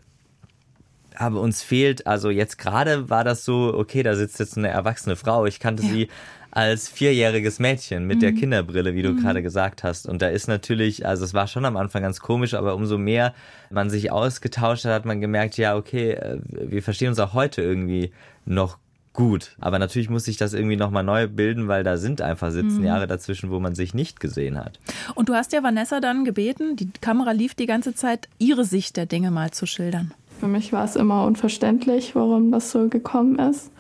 Aber 1.16 1.42
uns 1.42 1.62
fehlt, 1.62 2.08
also 2.08 2.30
jetzt 2.30 2.58
gerade 2.58 3.10
war 3.10 3.24
das 3.24 3.46
so, 3.46 3.74
okay, 3.76 4.02
da 4.02 4.16
sitzt 4.16 4.40
jetzt 4.40 4.58
eine 4.58 4.70
erwachsene 4.70 5.16
Frau. 5.16 5.46
Ich 5.46 5.60
kannte 5.60 5.84
ja. 5.84 5.90
sie 5.90 6.08
als 6.54 6.88
vierjähriges 6.88 7.58
Mädchen 7.58 8.06
mit 8.06 8.18
mhm. 8.18 8.22
der 8.22 8.34
Kinderbrille, 8.34 8.94
wie 8.94 9.02
du 9.02 9.14
mhm. 9.14 9.22
gerade 9.22 9.42
gesagt 9.42 9.84
hast. 9.84 10.08
Und 10.08 10.22
da 10.22 10.28
ist 10.28 10.48
natürlich, 10.48 11.04
also 11.04 11.26
es 11.26 11.34
war 11.34 11.48
schon 11.48 11.66
am 11.66 11.76
Anfang 11.78 12.04
ganz 12.04 12.20
komisch, 12.20 12.54
aber 12.54 12.76
umso 12.76 13.00
mehr 13.00 13.34
man 13.72 13.90
sich 13.90 14.12
ausgetauscht 14.12 14.86
hat, 14.86 14.94
hat 14.94 15.06
man 15.06 15.20
gemerkt, 15.20 15.58
ja, 15.58 15.76
okay, 15.76 16.12
äh, 16.12 16.38
wir 16.48 16.84
verstehen 16.84 17.10
uns 17.10 17.20
auch 17.20 17.34
heute 17.34 17.64
irgendwie 17.64 18.12
noch 18.46 18.78
gut. 19.14 19.56
Aber 19.60 19.80
natürlich 19.80 20.12
muss 20.12 20.26
sich 20.26 20.38
das 20.38 20.54
irgendwie 20.54 20.76
nochmal 20.76 21.04
neu 21.04 21.28
bilden, 21.28 21.68
weil 21.68 21.84
da 21.84 21.98
sind 21.98 22.22
einfach 22.22 22.52
17 22.52 22.78
mhm. 22.78 22.86
Jahre 22.86 23.08
dazwischen, 23.08 23.50
wo 23.50 23.60
man 23.60 23.74
sich 23.74 23.96
nicht 23.96 24.20
gesehen 24.20 24.60
hat. 24.60 24.80
Und 25.16 25.30
du 25.30 25.34
hast 25.34 25.54
ja 25.54 25.64
Vanessa 25.64 26.02
dann 26.02 26.24
gebeten, 26.24 26.76
die 26.76 26.90
Kamera 27.02 27.32
lief 27.32 27.56
die 27.56 27.66
ganze 27.66 27.96
Zeit, 27.96 28.30
ihre 28.38 28.64
Sicht 28.64 28.96
der 28.96 29.08
Dinge 29.08 29.32
mal 29.32 29.50
zu 29.50 29.66
schildern. 29.66 30.14
Für 30.40 30.48
mich 30.48 30.72
war 30.72 30.86
es 30.86 30.96
immer 30.96 31.26
unverständlich, 31.26 32.14
warum 32.14 32.52
das 32.52 32.70
so 32.70 32.90
gekommen 32.90 33.40
ist 33.40 33.72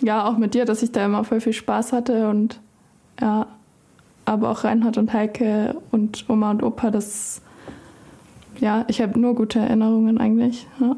ja, 0.00 0.26
auch 0.26 0.38
mit 0.38 0.54
dir, 0.54 0.64
dass 0.64 0.82
ich 0.82 0.92
da 0.92 1.04
immer 1.04 1.24
voll 1.24 1.40
viel 1.40 1.52
Spaß 1.52 1.92
hatte 1.92 2.28
und 2.28 2.60
ja, 3.20 3.46
aber 4.24 4.50
auch 4.50 4.64
Reinhard 4.64 4.98
und 4.98 5.12
Heike 5.12 5.76
und 5.90 6.26
Oma 6.28 6.50
und 6.50 6.62
Opa, 6.62 6.90
das, 6.90 7.40
ja, 8.60 8.84
ich 8.88 9.00
habe 9.00 9.18
nur 9.18 9.34
gute 9.34 9.58
Erinnerungen 9.58 10.18
eigentlich. 10.18 10.66
Ja. 10.80 10.96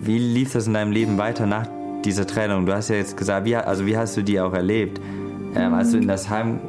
Wie 0.00 0.18
lief 0.18 0.52
das 0.52 0.66
in 0.66 0.74
deinem 0.74 0.92
Leben 0.92 1.18
weiter 1.18 1.46
nach 1.46 1.68
dieser 2.04 2.26
Trennung? 2.26 2.66
Du 2.66 2.72
hast 2.72 2.88
ja 2.88 2.96
jetzt 2.96 3.16
gesagt, 3.16 3.44
wie, 3.44 3.56
also 3.56 3.86
wie 3.86 3.96
hast 3.96 4.16
du 4.16 4.22
die 4.22 4.40
auch 4.40 4.52
erlebt? 4.52 5.00
Ähm, 5.54 5.74
als 5.74 5.92
du 5.92 5.98
in 5.98 6.08
das 6.08 6.30
Heim 6.30 6.60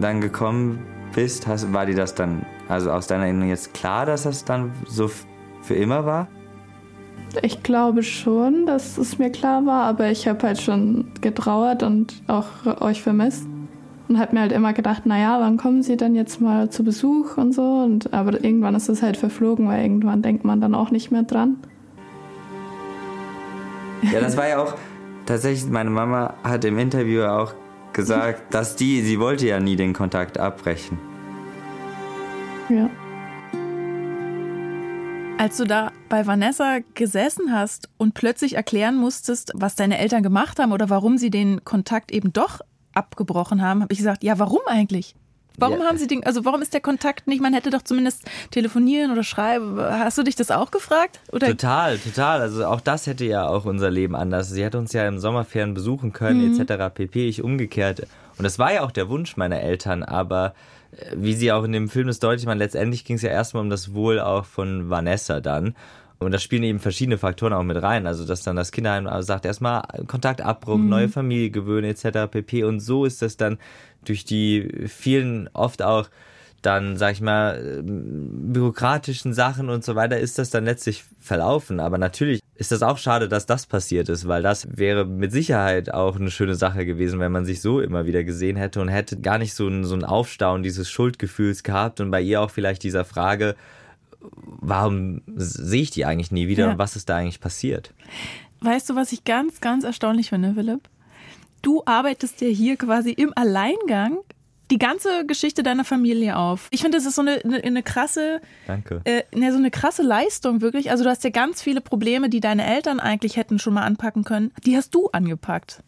dann 0.00 0.20
gekommen 0.20 0.80
bist, 1.14 1.46
hast, 1.46 1.72
war 1.72 1.86
dir 1.86 1.96
das 1.96 2.14
dann, 2.14 2.44
also 2.68 2.90
aus 2.90 3.06
deiner 3.06 3.24
Erinnerung 3.24 3.48
jetzt 3.48 3.74
klar, 3.74 4.06
dass 4.06 4.24
das 4.24 4.44
dann 4.44 4.72
so 4.86 5.10
für 5.62 5.74
immer 5.74 6.04
war? 6.04 6.28
Ich 7.42 7.62
glaube 7.62 8.02
schon, 8.02 8.66
dass 8.66 8.98
es 8.98 9.18
mir 9.18 9.30
klar 9.30 9.64
war, 9.66 9.84
aber 9.84 10.10
ich 10.10 10.26
habe 10.26 10.46
halt 10.46 10.60
schon 10.60 11.12
getrauert 11.20 11.82
und 11.82 12.14
auch 12.26 12.46
euch 12.80 13.02
vermisst. 13.02 13.46
Und 14.08 14.18
habe 14.18 14.34
mir 14.34 14.40
halt 14.40 14.52
immer 14.52 14.72
gedacht, 14.72 15.04
naja, 15.04 15.38
wann 15.38 15.58
kommen 15.58 15.82
sie 15.82 15.98
denn 15.98 16.14
jetzt 16.14 16.40
mal 16.40 16.70
zu 16.70 16.82
Besuch 16.82 17.36
und 17.36 17.52
so. 17.52 17.62
Und, 17.84 18.14
aber 18.14 18.42
irgendwann 18.42 18.74
ist 18.74 18.88
es 18.88 19.02
halt 19.02 19.18
verflogen, 19.18 19.68
weil 19.68 19.82
irgendwann 19.82 20.22
denkt 20.22 20.44
man 20.44 20.62
dann 20.62 20.74
auch 20.74 20.90
nicht 20.90 21.10
mehr 21.10 21.24
dran. 21.24 21.58
Ja, 24.02 24.20
das 24.20 24.36
war 24.36 24.48
ja 24.48 24.62
auch 24.62 24.74
tatsächlich, 25.26 25.70
meine 25.70 25.90
Mama 25.90 26.34
hat 26.42 26.64
im 26.64 26.78
Interview 26.78 27.24
auch 27.24 27.52
gesagt, 27.92 28.42
dass 28.54 28.76
die, 28.76 29.02
sie 29.02 29.20
wollte 29.20 29.46
ja 29.46 29.60
nie 29.60 29.76
den 29.76 29.92
Kontakt 29.92 30.38
abbrechen. 30.38 30.98
Ja. 32.70 32.88
Als 35.36 35.58
du 35.58 35.64
da 35.64 35.92
bei 36.08 36.26
Vanessa 36.26 36.78
gesessen 36.94 37.52
hast 37.52 37.88
und 37.96 38.14
plötzlich 38.14 38.54
erklären 38.54 38.96
musstest, 38.96 39.52
was 39.54 39.74
deine 39.74 39.98
Eltern 39.98 40.22
gemacht 40.22 40.58
haben 40.58 40.72
oder 40.72 40.90
warum 40.90 41.18
sie 41.18 41.30
den 41.30 41.64
Kontakt 41.64 42.10
eben 42.10 42.32
doch 42.32 42.60
abgebrochen 42.94 43.62
haben, 43.62 43.82
habe 43.82 43.92
ich 43.92 43.98
gesagt, 43.98 44.24
ja, 44.24 44.38
warum 44.38 44.60
eigentlich? 44.66 45.14
Warum 45.58 45.80
ja. 45.80 45.86
haben 45.86 45.98
Sie 45.98 46.06
den, 46.06 46.24
also 46.24 46.44
warum 46.44 46.62
ist 46.62 46.72
der 46.72 46.80
Kontakt 46.80 47.26
nicht, 47.26 47.42
man 47.42 47.52
hätte 47.52 47.70
doch 47.70 47.82
zumindest 47.82 48.22
telefonieren 48.52 49.10
oder 49.10 49.24
schreiben. 49.24 49.78
Hast 49.80 50.16
du 50.16 50.22
dich 50.22 50.36
das 50.36 50.52
auch 50.52 50.70
gefragt? 50.70 51.18
Oder? 51.32 51.48
Total, 51.48 51.98
total. 51.98 52.40
Also 52.40 52.64
auch 52.64 52.80
das 52.80 53.08
hätte 53.08 53.24
ja 53.24 53.48
auch 53.48 53.64
unser 53.64 53.90
Leben 53.90 54.14
anders. 54.14 54.50
Sie 54.50 54.62
hätte 54.62 54.78
uns 54.78 54.92
ja 54.92 55.06
im 55.08 55.18
Sommerferien 55.18 55.74
besuchen 55.74 56.12
können, 56.12 56.52
mhm. 56.52 56.60
etc. 56.60 56.94
pp. 56.94 57.28
Ich 57.28 57.42
umgekehrt. 57.42 58.06
Und 58.38 58.44
das 58.44 58.60
war 58.60 58.72
ja 58.72 58.82
auch 58.82 58.92
der 58.92 59.08
Wunsch 59.08 59.36
meiner 59.36 59.60
Eltern, 59.60 60.04
aber 60.04 60.54
wie 61.14 61.34
sie 61.34 61.52
auch 61.52 61.64
in 61.64 61.72
dem 61.72 61.88
Film 61.88 62.06
das 62.06 62.18
deutlich 62.18 62.46
machen, 62.46 62.58
letztendlich 62.58 63.04
ging 63.04 63.16
es 63.16 63.22
ja 63.22 63.30
erstmal 63.30 63.62
um 63.62 63.70
das 63.70 63.94
Wohl 63.94 64.20
auch 64.20 64.44
von 64.44 64.90
Vanessa 64.90 65.40
dann. 65.40 65.74
Und 66.18 66.32
da 66.32 66.38
spielen 66.38 66.64
eben 66.64 66.80
verschiedene 66.80 67.16
Faktoren 67.16 67.52
auch 67.52 67.62
mit 67.62 67.80
rein. 67.80 68.06
Also, 68.06 68.26
dass 68.26 68.42
dann 68.42 68.56
das 68.56 68.72
Kinderheim 68.72 69.08
sagt, 69.22 69.44
erstmal 69.44 69.82
Kontaktabbruch, 70.06 70.76
mhm. 70.76 70.88
neue 70.88 71.08
Familie 71.08 71.50
gewöhnen, 71.50 71.88
etc. 71.90 72.28
pp. 72.30 72.64
Und 72.64 72.80
so 72.80 73.04
ist 73.04 73.22
das 73.22 73.36
dann 73.36 73.58
durch 74.04 74.24
die 74.24 74.86
vielen 74.88 75.48
oft 75.52 75.82
auch 75.82 76.08
dann, 76.62 76.96
sag 76.96 77.12
ich 77.12 77.20
mal, 77.20 77.82
bürokratischen 77.82 79.32
Sachen 79.32 79.70
und 79.70 79.84
so 79.84 79.94
weiter 79.94 80.18
ist 80.18 80.38
das 80.38 80.50
dann 80.50 80.64
letztlich 80.64 81.04
verlaufen. 81.20 81.78
Aber 81.78 81.98
natürlich 81.98 82.40
ist 82.56 82.72
das 82.72 82.82
auch 82.82 82.98
schade, 82.98 83.28
dass 83.28 83.46
das 83.46 83.66
passiert 83.66 84.08
ist, 84.08 84.26
weil 84.26 84.42
das 84.42 84.66
wäre 84.76 85.04
mit 85.04 85.30
Sicherheit 85.30 85.94
auch 85.94 86.16
eine 86.16 86.32
schöne 86.32 86.56
Sache 86.56 86.84
gewesen, 86.84 87.20
wenn 87.20 87.30
man 87.30 87.44
sich 87.44 87.60
so 87.60 87.80
immer 87.80 88.06
wieder 88.06 88.24
gesehen 88.24 88.56
hätte 88.56 88.80
und 88.80 88.88
hätte 88.88 89.20
gar 89.20 89.38
nicht 89.38 89.54
so 89.54 89.68
ein, 89.68 89.84
so 89.84 89.94
ein 89.94 90.04
Aufstauen 90.04 90.64
dieses 90.64 90.90
Schuldgefühls 90.90 91.62
gehabt 91.62 92.00
und 92.00 92.10
bei 92.10 92.20
ihr 92.20 92.40
auch 92.40 92.50
vielleicht 92.50 92.82
dieser 92.82 93.04
Frage, 93.04 93.54
warum 94.20 95.22
sehe 95.36 95.82
ich 95.82 95.90
die 95.92 96.04
eigentlich 96.04 96.32
nie 96.32 96.48
wieder 96.48 96.64
ja. 96.64 96.72
und 96.72 96.78
was 96.78 96.96
ist 96.96 97.08
da 97.08 97.16
eigentlich 97.16 97.40
passiert? 97.40 97.94
Weißt 98.60 98.90
du, 98.90 98.96
was 98.96 99.12
ich 99.12 99.22
ganz, 99.22 99.60
ganz 99.60 99.84
erstaunlich 99.84 100.30
finde, 100.30 100.54
Philipp? 100.54 100.80
Du 101.62 101.82
arbeitest 101.86 102.40
ja 102.40 102.48
hier 102.48 102.76
quasi 102.76 103.12
im 103.12 103.32
Alleingang 103.36 104.18
die 104.70 104.78
ganze 104.78 105.24
Geschichte 105.26 105.62
deiner 105.62 105.84
Familie 105.84 106.36
auf. 106.36 106.68
Ich 106.70 106.82
finde, 106.82 106.98
das 106.98 107.06
ist 107.06 107.14
so 107.14 107.22
eine, 107.22 107.40
eine, 107.44 107.62
eine 107.64 107.82
krasse, 107.82 108.40
Danke. 108.66 109.00
Äh, 109.04 109.22
ne, 109.34 109.50
so 109.52 109.58
eine 109.58 109.70
krasse 109.70 110.02
Leistung 110.02 110.60
wirklich. 110.60 110.90
Also 110.90 111.04
du 111.04 111.10
hast 111.10 111.24
ja 111.24 111.30
ganz 111.30 111.62
viele 111.62 111.80
Probleme, 111.80 112.28
die 112.28 112.40
deine 112.40 112.66
Eltern 112.66 113.00
eigentlich 113.00 113.36
hätten 113.36 113.58
schon 113.58 113.74
mal 113.74 113.84
anpacken 113.84 114.24
können. 114.24 114.52
Die 114.64 114.76
hast 114.76 114.94
du 114.94 115.08
angepackt 115.08 115.82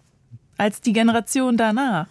als 0.57 0.81
die 0.81 0.93
Generation 0.93 1.57
danach. 1.57 2.07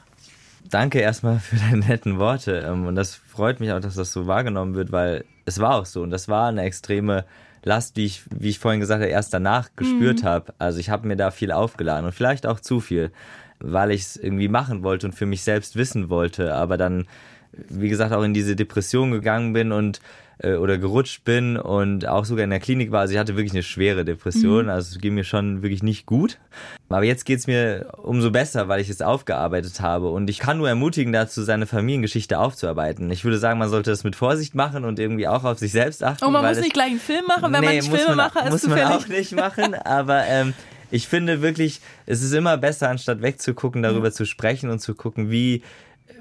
Danke 0.69 0.99
erstmal 0.99 1.39
für 1.39 1.55
deine 1.55 1.77
netten 1.77 2.19
Worte. 2.19 2.65
Ähm, 2.67 2.85
und 2.85 2.95
das 2.95 3.15
freut 3.15 3.59
mich 3.59 3.71
auch, 3.71 3.79
dass 3.79 3.95
das 3.95 4.11
so 4.11 4.27
wahrgenommen 4.27 4.75
wird, 4.75 4.91
weil 4.91 5.25
es 5.45 5.59
war 5.59 5.75
auch 5.75 5.85
so. 5.85 6.01
Und 6.01 6.11
das 6.11 6.27
war 6.27 6.49
eine 6.49 6.63
extreme 6.63 7.25
Last, 7.63 7.97
wie 7.97 8.05
ich, 8.05 8.23
wie 8.29 8.49
ich 8.49 8.59
vorhin 8.59 8.79
gesagt 8.79 9.01
habe, 9.01 9.11
erst 9.11 9.33
danach 9.33 9.69
gespürt 9.75 10.21
mhm. 10.21 10.27
habe. 10.27 10.53
Also 10.59 10.79
ich 10.79 10.89
habe 10.89 11.07
mir 11.07 11.17
da 11.17 11.31
viel 11.31 11.51
aufgeladen 11.51 12.05
und 12.05 12.13
vielleicht 12.13 12.45
auch 12.45 12.59
zu 12.59 12.79
viel, 12.79 13.11
weil 13.59 13.91
ich 13.91 14.01
es 14.01 14.17
irgendwie 14.17 14.47
machen 14.47 14.83
wollte 14.83 15.07
und 15.07 15.13
für 15.13 15.25
mich 15.25 15.43
selbst 15.43 15.75
wissen 15.75 16.09
wollte. 16.09 16.53
Aber 16.53 16.77
dann, 16.77 17.07
wie 17.51 17.89
gesagt, 17.89 18.13
auch 18.13 18.23
in 18.23 18.33
diese 18.33 18.55
Depression 18.55 19.11
gegangen 19.11 19.53
bin 19.53 19.71
und 19.71 19.99
äh, 20.41 20.53
oder 20.53 20.77
gerutscht 20.77 21.23
bin 21.25 21.57
und 21.57 22.07
auch 22.07 22.25
sogar 22.25 22.43
in 22.43 22.49
der 22.49 22.59
Klinik 22.59 22.91
war. 22.91 23.01
Also 23.01 23.13
ich 23.13 23.19
hatte 23.19 23.35
wirklich 23.35 23.53
eine 23.53 23.63
schwere 23.63 24.05
Depression, 24.05 24.65
mhm. 24.65 24.69
also 24.69 24.95
es 24.95 25.01
ging 25.01 25.13
mir 25.13 25.23
schon 25.23 25.61
wirklich 25.61 25.83
nicht 25.83 26.05
gut. 26.05 26.37
Aber 26.87 27.03
jetzt 27.03 27.25
geht 27.25 27.39
es 27.39 27.47
mir 27.47 27.91
umso 27.97 28.31
besser, 28.31 28.67
weil 28.67 28.81
ich 28.81 28.89
es 28.89 29.01
aufgearbeitet 29.01 29.79
habe. 29.81 30.09
Und 30.09 30.29
ich 30.29 30.39
kann 30.39 30.57
nur 30.57 30.67
ermutigen 30.67 31.13
dazu, 31.13 31.43
seine 31.43 31.67
Familiengeschichte 31.67 32.39
aufzuarbeiten. 32.39 33.11
Ich 33.11 33.23
würde 33.23 33.37
sagen, 33.37 33.59
man 33.59 33.69
sollte 33.69 33.91
das 33.91 34.03
mit 34.03 34.15
Vorsicht 34.15 34.55
machen 34.55 34.85
und 34.85 34.97
irgendwie 34.97 35.27
auch 35.27 35.43
auf 35.43 35.59
sich 35.59 35.71
selbst 35.71 36.03
achten. 36.03 36.25
Und 36.25 36.33
man 36.33 36.45
muss 36.45 36.59
nicht 36.59 36.73
gleich 36.73 36.91
einen 36.91 36.99
Film 36.99 37.25
machen, 37.27 37.51
wenn 37.53 37.59
nee, 37.59 37.65
man 37.65 37.75
nicht 37.75 37.93
Filmemacher 37.93 38.45
ist. 38.45 38.51
Muss 38.51 38.67
man 38.67 38.83
auch 38.83 39.07
nicht 39.07 39.33
machen, 39.33 39.75
aber 39.75 40.25
ähm, 40.25 40.53
ich 40.91 41.07
finde 41.07 41.41
wirklich, 41.41 41.81
es 42.05 42.21
ist 42.21 42.33
immer 42.33 42.57
besser, 42.57 42.89
anstatt 42.89 43.21
wegzugucken, 43.21 43.83
darüber 43.83 44.07
ja. 44.07 44.13
zu 44.13 44.25
sprechen 44.25 44.69
und 44.69 44.79
zu 44.79 44.95
gucken, 44.95 45.31
wie 45.31 45.63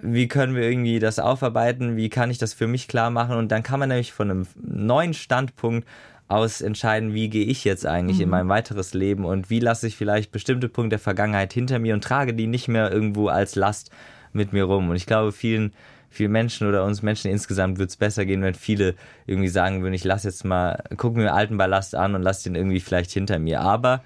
wie 0.02 0.28
können 0.28 0.54
wir 0.54 0.62
irgendwie 0.62 1.00
das 1.00 1.18
aufarbeiten, 1.18 1.96
wie 1.96 2.08
kann 2.08 2.30
ich 2.30 2.38
das 2.38 2.54
für 2.54 2.68
mich 2.68 2.86
klar 2.86 3.10
machen 3.10 3.36
und 3.36 3.50
dann 3.50 3.62
kann 3.62 3.80
man 3.80 3.88
nämlich 3.88 4.12
von 4.12 4.30
einem 4.30 4.46
neuen 4.54 5.14
Standpunkt 5.14 5.88
aus 6.28 6.60
entscheiden, 6.60 7.14
wie 7.14 7.30
gehe 7.30 7.46
ich 7.46 7.64
jetzt 7.64 7.86
eigentlich 7.86 8.18
mhm. 8.18 8.24
in 8.24 8.28
mein 8.28 8.48
weiteres 8.48 8.92
Leben 8.92 9.24
und 9.24 9.48
wie 9.50 9.60
lasse 9.60 9.86
ich 9.86 9.96
vielleicht 9.96 10.30
bestimmte 10.30 10.68
Punkte 10.68 10.90
der 10.90 10.98
Vergangenheit 10.98 11.52
hinter 11.52 11.78
mir 11.78 11.94
und 11.94 12.04
trage 12.04 12.34
die 12.34 12.46
nicht 12.46 12.68
mehr 12.68 12.92
irgendwo 12.92 13.28
als 13.28 13.54
Last 13.54 13.90
mit 14.32 14.52
mir 14.52 14.64
rum. 14.64 14.90
Und 14.90 14.96
ich 14.96 15.06
glaube, 15.06 15.32
vielen, 15.32 15.72
vielen 16.10 16.32
Menschen 16.32 16.68
oder 16.68 16.84
uns 16.84 17.02
Menschen 17.02 17.30
insgesamt 17.30 17.78
wird 17.78 17.88
es 17.88 17.96
besser 17.96 18.26
gehen, 18.26 18.42
wenn 18.42 18.54
viele 18.54 18.94
irgendwie 19.26 19.48
sagen 19.48 19.82
würden, 19.82 19.94
ich 19.94 20.04
lasse 20.04 20.28
jetzt 20.28 20.44
mal, 20.44 20.84
guck 20.98 21.16
mir 21.16 21.32
alten 21.32 21.56
Ballast 21.56 21.94
an 21.94 22.14
und 22.14 22.22
lass 22.22 22.42
den 22.42 22.54
irgendwie 22.54 22.80
vielleicht 22.80 23.10
hinter 23.10 23.38
mir. 23.38 23.62
Aber 23.62 24.02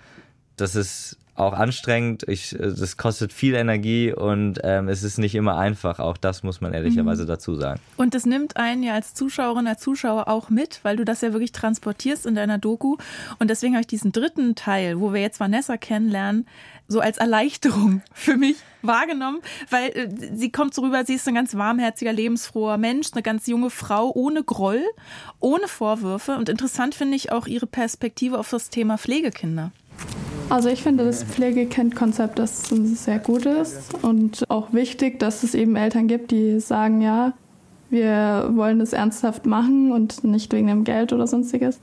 das 0.63 0.77
ist 0.77 1.19
auch 1.35 1.55
anstrengend. 1.55 2.25
Ich, 2.29 2.55
äh, 2.55 2.59
das 2.59 2.97
kostet 2.97 3.33
viel 3.33 3.55
Energie 3.55 4.13
und 4.13 4.61
ähm, 4.63 4.89
es 4.89 5.03
ist 5.03 5.19
nicht 5.19 5.35
immer 5.35 5.59
einfach. 5.59 5.99
Auch 5.99 6.17
das 6.17 6.43
muss 6.43 6.61
man 6.61 6.73
ehrlicherweise 6.73 7.25
mhm. 7.25 7.29
dazu 7.29 7.55
sagen. 7.55 7.81
Und 7.97 8.15
das 8.15 8.27
nimmt 8.27 8.57
einen 8.57 8.83
ja 8.83 8.95
als 8.95 9.15
Zuschauerin, 9.15 9.67
als 9.67 9.81
Zuschauer 9.81 10.29
auch 10.29 10.51
mit, 10.51 10.81
weil 10.83 10.97
du 10.97 11.05
das 11.05 11.21
ja 11.23 11.33
wirklich 11.33 11.53
transportierst 11.53 12.27
in 12.27 12.35
deiner 12.35 12.59
Doku. 12.59 12.97
Und 13.39 13.49
deswegen 13.49 13.75
habe 13.75 13.81
ich 13.81 13.87
diesen 13.87 14.13
dritten 14.13 14.55
Teil, 14.55 15.01
wo 15.01 15.13
wir 15.13 15.21
jetzt 15.21 15.41
Vanessa 15.41 15.77
kennenlernen, 15.77 16.47
so 16.87 17.01
als 17.01 17.19
Erleichterung 17.19 18.03
für 18.13 18.37
mich 18.37 18.57
wahrgenommen, 18.83 19.41
weil 19.71 19.89
äh, 19.91 20.09
sie 20.35 20.53
kommt 20.53 20.75
so 20.75 20.83
rüber, 20.83 21.05
sie 21.07 21.15
ist 21.15 21.27
ein 21.27 21.35
ganz 21.35 21.57
warmherziger, 21.57 22.13
lebensfroher 22.13 22.77
Mensch, 22.77 23.09
eine 23.13 23.23
ganz 23.23 23.47
junge 23.47 23.71
Frau 23.71 24.13
ohne 24.15 24.45
Groll, 24.45 24.83
ohne 25.41 25.67
Vorwürfe. 25.67 26.37
Und 26.37 26.51
interessant 26.51 26.95
finde 26.95 27.17
ich 27.17 27.33
auch 27.33 27.47
ihre 27.47 27.67
Perspektive 27.67 28.39
auf 28.39 28.51
das 28.51 28.69
Thema 28.69 28.99
Pflegekinder. 28.99 29.73
Also 30.53 30.69
ich 30.69 30.83
finde 30.83 31.07
das 31.07 31.25
Pflegekind-Konzept, 31.25 32.39
das 32.39 32.65
sehr 32.69 33.19
gut 33.19 33.47
ist 33.47 33.95
und 34.03 34.45
auch 34.51 34.75
wichtig, 34.75 35.19
dass 35.19 35.45
es 35.45 35.55
eben 35.55 35.77
Eltern 35.77 36.09
gibt, 36.09 36.31
die 36.31 36.61
sagen, 36.61 37.01
ja, 37.01 37.33
wir 37.89 38.51
wollen 38.53 38.79
das 38.79 38.93
ernsthaft 38.93 39.47
machen 39.47 39.93
und 39.93 40.25
nicht 40.25 40.53
wegen 40.53 40.67
dem 40.67 40.85
Geld 40.85 41.15
oder 41.15 41.27
sonstiges. 41.27 41.81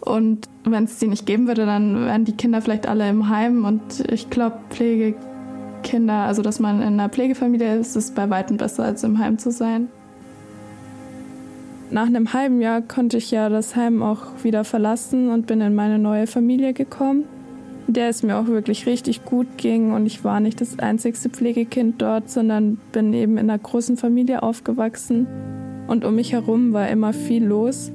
Und 0.00 0.46
wenn 0.64 0.84
es 0.84 0.98
die 0.98 1.06
nicht 1.06 1.24
geben 1.24 1.46
würde, 1.46 1.64
dann 1.64 2.04
wären 2.04 2.26
die 2.26 2.36
Kinder 2.36 2.60
vielleicht 2.60 2.86
alle 2.86 3.08
im 3.08 3.30
Heim. 3.30 3.64
Und 3.64 4.00
ich 4.12 4.28
glaube, 4.28 4.58
Pflegekinder, 4.68 6.26
also 6.26 6.42
dass 6.42 6.60
man 6.60 6.82
in 6.82 6.88
einer 6.88 7.08
Pflegefamilie 7.08 7.78
ist, 7.78 7.96
ist 7.96 8.14
bei 8.14 8.28
weitem 8.28 8.58
besser, 8.58 8.84
als 8.84 9.04
im 9.04 9.18
Heim 9.18 9.38
zu 9.38 9.50
sein. 9.50 9.88
Nach 11.90 12.06
einem 12.06 12.34
halben 12.34 12.60
Jahr 12.60 12.82
konnte 12.82 13.16
ich 13.16 13.30
ja 13.30 13.48
das 13.48 13.74
Heim 13.74 14.02
auch 14.02 14.20
wieder 14.42 14.64
verlassen 14.64 15.30
und 15.30 15.46
bin 15.46 15.62
in 15.62 15.74
meine 15.74 15.98
neue 15.98 16.26
Familie 16.26 16.74
gekommen 16.74 17.24
der 17.88 18.08
es 18.08 18.22
mir 18.22 18.36
auch 18.36 18.46
wirklich 18.46 18.86
richtig 18.86 19.24
gut 19.24 19.46
ging. 19.56 19.92
Und 19.92 20.06
ich 20.06 20.24
war 20.24 20.40
nicht 20.40 20.60
das 20.60 20.78
einzigste 20.78 21.28
Pflegekind 21.28 22.00
dort, 22.02 22.30
sondern 22.30 22.78
bin 22.92 23.12
eben 23.12 23.38
in 23.38 23.50
einer 23.50 23.58
großen 23.58 23.96
Familie 23.96 24.42
aufgewachsen. 24.42 25.26
Und 25.86 26.04
um 26.04 26.16
mich 26.16 26.32
herum 26.32 26.72
war 26.72 26.88
immer 26.88 27.12
viel 27.12 27.44
los. 27.44 27.92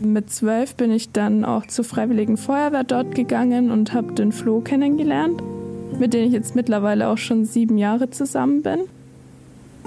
Mit 0.00 0.30
zwölf 0.30 0.74
bin 0.74 0.90
ich 0.90 1.12
dann 1.12 1.44
auch 1.44 1.66
zur 1.66 1.84
Freiwilligen 1.84 2.36
Feuerwehr 2.36 2.84
dort 2.84 3.14
gegangen 3.14 3.70
und 3.70 3.94
habe 3.94 4.12
den 4.12 4.32
Flo 4.32 4.60
kennengelernt, 4.60 5.42
mit 5.98 6.12
dem 6.12 6.26
ich 6.26 6.32
jetzt 6.32 6.54
mittlerweile 6.54 7.08
auch 7.08 7.18
schon 7.18 7.44
sieben 7.44 7.78
Jahre 7.78 8.10
zusammen 8.10 8.62
bin. 8.62 8.80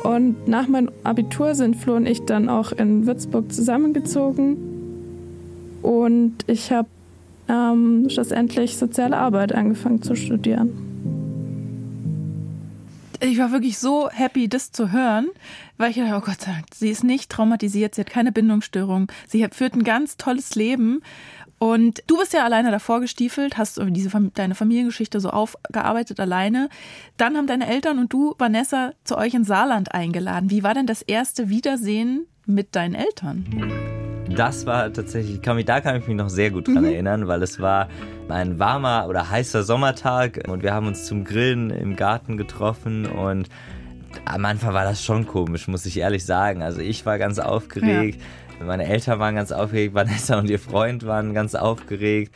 Und 0.04 0.48
nach 0.48 0.68
meinem 0.68 0.92
Abitur 1.04 1.56
sind 1.56 1.76
Flo 1.76 1.96
und 1.96 2.08
ich 2.08 2.22
dann 2.26 2.50
auch 2.50 2.72
in 2.72 3.06
Würzburg 3.06 3.52
zusammengezogen 3.52 4.67
und 5.82 6.36
ich 6.48 6.72
habe 6.72 6.88
ähm, 7.48 8.10
schlussendlich 8.10 8.78
soziale 8.78 9.18
Arbeit 9.18 9.54
angefangen 9.54 10.02
zu 10.02 10.16
studieren. 10.16 10.88
Ich 13.20 13.40
war 13.40 13.52
wirklich 13.52 13.80
so 13.80 14.10
happy, 14.10 14.48
das 14.48 14.72
zu 14.72 14.92
hören, 14.92 15.28
weil 15.78 15.90
ich 15.90 15.98
dachte, 15.98 16.16
oh 16.16 16.22
Gott 16.22 16.42
sei 16.42 16.52
Dank, 16.52 16.66
sie 16.76 16.90
ist 16.90 17.04
nicht 17.04 17.32
traumatisiert, 17.32 17.96
sie 17.96 18.02
hat 18.02 18.10
keine 18.10 18.32
Bindungsstörung, 18.32 19.12
sie 19.28 19.48
führt 19.52 19.74
ein 19.74 19.84
ganz 19.84 20.18
tolles 20.18 20.54
Leben. 20.56 21.02
Und 21.60 22.04
du 22.06 22.18
bist 22.18 22.34
ja 22.34 22.44
alleine 22.44 22.70
davor 22.70 23.00
gestiefelt, 23.00 23.58
hast 23.58 23.82
diese, 23.88 24.12
deine 24.36 24.54
Familiengeschichte 24.54 25.20
so 25.20 25.32
aufgearbeitet 25.32 26.20
alleine. 26.20 26.70
Dann 27.18 27.36
haben 27.36 27.48
deine 27.48 27.68
Eltern 27.68 27.98
und 27.98 28.14
du, 28.14 28.36
Vanessa, 28.38 28.94
zu 29.04 29.18
euch 29.18 29.34
in 29.34 29.44
Saarland 29.44 29.92
eingeladen. 29.92 30.52
Wie 30.52 30.62
war 30.62 30.76
denn 30.76 30.86
das 30.86 31.02
erste 31.02 31.50
Wiedersehen 31.50 32.28
mit 32.48 32.76
deinen 32.76 32.96
Eltern? 32.96 33.46
Das 34.30 34.66
war 34.66 34.92
tatsächlich, 34.92 35.42
kann 35.42 35.56
mich, 35.56 35.66
da 35.66 35.80
kann 35.80 35.98
ich 35.98 36.08
mich 36.08 36.18
noch 36.18 36.30
sehr 36.30 36.52
gut 36.52 36.68
dran 36.68 36.80
mhm. 36.80 36.86
erinnern, 36.86 37.28
weil 37.28 37.42
es 37.44 37.60
war 37.60 37.88
ein 38.28 38.60
warmer 38.60 39.06
oder 39.08 39.30
heißer 39.30 39.64
Sommertag 39.64 40.44
und 40.48 40.64
wir 40.64 40.74
haben 40.74 40.88
uns 40.88 41.06
zum 41.06 41.24
Grillen 41.24 41.70
im 41.70 41.96
Garten 41.96 42.38
getroffen 42.38 43.06
und 43.06 43.48
am 44.26 44.46
Anfang 44.46 44.74
war 44.74 44.84
das 44.84 45.04
schon 45.04 45.28
komisch, 45.28 45.68
muss 45.68 45.86
ich 45.86 45.98
ehrlich 45.98 46.26
sagen. 46.26 46.62
Also 46.62 46.82
ich 46.82 47.06
war 47.06 47.18
ganz 47.18 47.40
aufgeregt, 47.40 48.20
ja. 48.60 48.66
meine 48.66 48.86
Eltern 48.86 49.20
waren 49.20 49.36
ganz 49.36 49.52
aufgeregt, 49.52 49.94
Vanessa 49.94 50.40
und 50.40 50.50
ihr 50.50 50.60
Freund 50.60 51.06
waren 51.06 51.34
ganz 51.34 51.56
aufgeregt. 51.56 52.34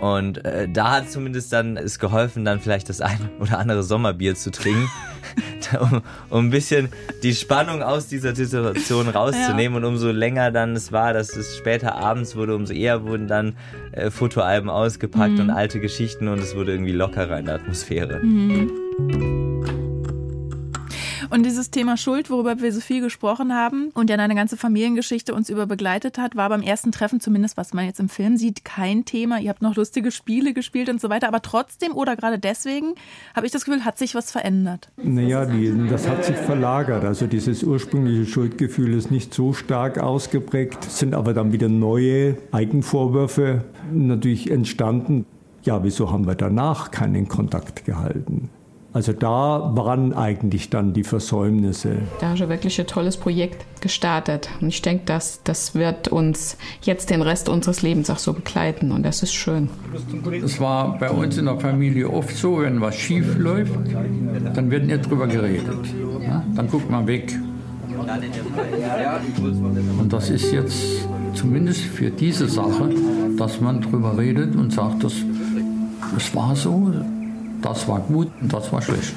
Und 0.00 0.44
äh, 0.44 0.68
da 0.68 0.92
hat 0.92 1.10
zumindest 1.10 1.52
dann 1.52 1.76
es 1.76 1.98
geholfen, 1.98 2.44
dann 2.44 2.60
vielleicht 2.60 2.88
das 2.88 3.00
ein 3.00 3.30
oder 3.40 3.58
andere 3.58 3.82
Sommerbier 3.82 4.34
zu 4.34 4.50
trinken, 4.50 4.90
um, 5.80 6.02
um 6.30 6.46
ein 6.46 6.50
bisschen 6.50 6.88
die 7.22 7.34
Spannung 7.34 7.82
aus 7.82 8.08
dieser 8.08 8.34
Situation 8.34 9.08
rauszunehmen. 9.08 9.72
Ja. 9.72 9.76
Und 9.78 9.94
umso 9.94 10.10
länger 10.10 10.50
dann 10.50 10.76
es 10.76 10.92
war, 10.92 11.12
dass 11.12 11.36
es 11.36 11.56
später 11.56 11.94
abends 11.94 12.36
wurde, 12.36 12.54
umso 12.54 12.72
eher 12.72 13.04
wurden 13.04 13.28
dann 13.28 13.56
äh, 13.92 14.10
Fotoalben 14.10 14.70
ausgepackt 14.70 15.34
mhm. 15.34 15.40
und 15.40 15.50
alte 15.50 15.80
Geschichten 15.80 16.28
und 16.28 16.38
es 16.38 16.54
wurde 16.54 16.72
irgendwie 16.72 16.92
lockerer 16.92 17.38
in 17.38 17.46
der 17.46 17.56
Atmosphäre. 17.56 18.20
Mhm. 18.22 19.83
Und 21.34 21.44
dieses 21.44 21.72
Thema 21.72 21.96
Schuld, 21.96 22.30
worüber 22.30 22.60
wir 22.60 22.72
so 22.72 22.80
viel 22.80 23.00
gesprochen 23.00 23.52
haben 23.52 23.90
und 23.94 24.08
ja 24.08 24.14
eine 24.16 24.36
ganze 24.36 24.56
Familiengeschichte 24.56 25.34
uns 25.34 25.50
über 25.50 25.66
begleitet 25.66 26.16
hat, 26.16 26.36
war 26.36 26.48
beim 26.48 26.62
ersten 26.62 26.92
Treffen, 26.92 27.18
zumindest 27.18 27.56
was 27.56 27.74
man 27.74 27.86
jetzt 27.86 27.98
im 27.98 28.08
Film 28.08 28.36
sieht, 28.36 28.64
kein 28.64 29.04
Thema. 29.04 29.40
Ihr 29.40 29.50
habt 29.50 29.60
noch 29.60 29.74
lustige 29.74 30.12
Spiele 30.12 30.54
gespielt 30.54 30.88
und 30.88 31.00
so 31.00 31.10
weiter. 31.10 31.26
Aber 31.26 31.42
trotzdem 31.42 31.96
oder 31.96 32.14
gerade 32.14 32.38
deswegen 32.38 32.94
habe 33.34 33.46
ich 33.46 33.52
das 33.52 33.64
Gefühl, 33.64 33.84
hat 33.84 33.98
sich 33.98 34.14
was 34.14 34.30
verändert. 34.30 34.92
Naja, 34.96 35.44
die, 35.44 35.88
das 35.90 36.08
hat 36.08 36.24
sich 36.24 36.36
verlagert. 36.36 37.04
Also 37.04 37.26
dieses 37.26 37.64
ursprüngliche 37.64 38.30
Schuldgefühl 38.30 38.94
ist 38.94 39.10
nicht 39.10 39.34
so 39.34 39.54
stark 39.54 39.98
ausgeprägt, 39.98 40.84
sind 40.84 41.16
aber 41.16 41.34
dann 41.34 41.52
wieder 41.52 41.68
neue 41.68 42.38
Eigenvorwürfe 42.52 43.64
natürlich 43.92 44.52
entstanden. 44.52 45.26
Ja, 45.64 45.82
wieso 45.82 46.12
haben 46.12 46.28
wir 46.28 46.36
danach 46.36 46.92
keinen 46.92 47.26
Kontakt 47.26 47.84
gehalten? 47.84 48.50
Also 48.94 49.12
da 49.12 49.72
waren 49.74 50.12
eigentlich 50.12 50.70
dann 50.70 50.92
die 50.92 51.02
Versäumnisse. 51.02 51.96
Da 52.20 52.28
haben 52.28 52.38
wir 52.38 52.48
wirklich 52.48 52.80
ein 52.80 52.86
tolles 52.86 53.16
Projekt 53.16 53.66
gestartet. 53.80 54.48
Und 54.60 54.68
ich 54.68 54.82
denke, 54.82 55.04
dass 55.04 55.42
das 55.42 55.74
wird 55.74 56.06
uns 56.06 56.56
jetzt 56.82 57.10
den 57.10 57.20
Rest 57.20 57.48
unseres 57.48 57.82
Lebens 57.82 58.08
auch 58.08 58.20
so 58.20 58.32
begleiten. 58.32 58.92
Und 58.92 59.02
das 59.02 59.24
ist 59.24 59.34
schön. 59.34 59.68
Es 60.44 60.60
war 60.60 60.96
bei 60.96 61.10
uns 61.10 61.36
in 61.36 61.46
der 61.46 61.58
Familie 61.58 62.08
oft 62.08 62.36
so, 62.36 62.60
wenn 62.60 62.80
was 62.80 62.94
schief 62.94 63.36
läuft, 63.36 63.74
dann 64.54 64.70
wird 64.70 64.86
nicht 64.86 65.10
drüber 65.10 65.26
geredet. 65.26 65.74
Dann 66.54 66.68
guckt 66.68 66.88
man 66.88 67.08
weg. 67.08 67.36
Und 69.98 70.12
das 70.12 70.30
ist 70.30 70.52
jetzt 70.52 71.08
zumindest 71.34 71.80
für 71.80 72.10
diese 72.10 72.48
Sache, 72.48 72.90
dass 73.36 73.60
man 73.60 73.80
drüber 73.80 74.16
redet 74.16 74.54
und 74.54 74.72
sagt, 74.72 75.02
das, 75.02 75.14
das 76.14 76.32
war 76.32 76.54
so, 76.54 76.92
das 77.64 77.88
war 77.88 78.00
gut 78.00 78.28
und 78.40 78.52
das 78.52 78.70
war 78.72 78.82
schlecht. 78.82 79.14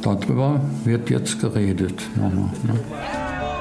Darüber 0.00 0.60
wird 0.84 1.10
jetzt 1.10 1.40
geredet. 1.40 2.02
Ne? 2.16 2.50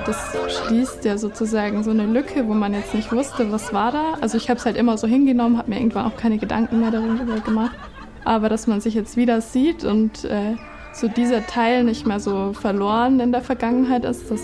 Das 0.06 0.18
schließt 0.48 1.06
ja 1.06 1.18
sozusagen 1.18 1.84
so 1.84 1.92
eine 1.92 2.06
Lücke, 2.06 2.48
wo 2.48 2.54
man 2.54 2.74
jetzt 2.74 2.96
nicht 2.96 3.12
wusste, 3.12 3.52
was 3.52 3.74
war 3.74 3.92
da. 3.92 4.14
Also 4.22 4.38
ich 4.38 4.50
habe 4.50 4.58
es 4.58 4.66
halt 4.66 4.78
immer 4.78 4.98
so 4.98 5.06
hingenommen, 5.06 5.58
habe 5.58 5.70
mir 5.70 5.78
irgendwann 5.78 6.06
auch 6.06 6.18
keine 6.18 6.38
Gedanken 6.38 6.80
mehr 6.80 6.92
darüber 6.92 7.40
gemacht. 7.42 7.76
Aber 8.24 8.50
dass 8.50 8.68
man 8.68 8.82
sich 8.82 8.94
jetzt 8.94 9.18
wieder 9.18 9.42
sieht 9.42 9.84
und 9.84 10.24
äh, 10.24 10.56
so 10.94 11.08
dieser 11.08 11.46
Teil 11.46 11.84
nicht 11.84 12.08
mehr 12.08 12.20
so 12.20 12.54
verloren 12.54 13.20
in 13.20 13.32
der 13.32 13.42
Vergangenheit 13.42 14.06
ist, 14.06 14.32
das 14.32 14.42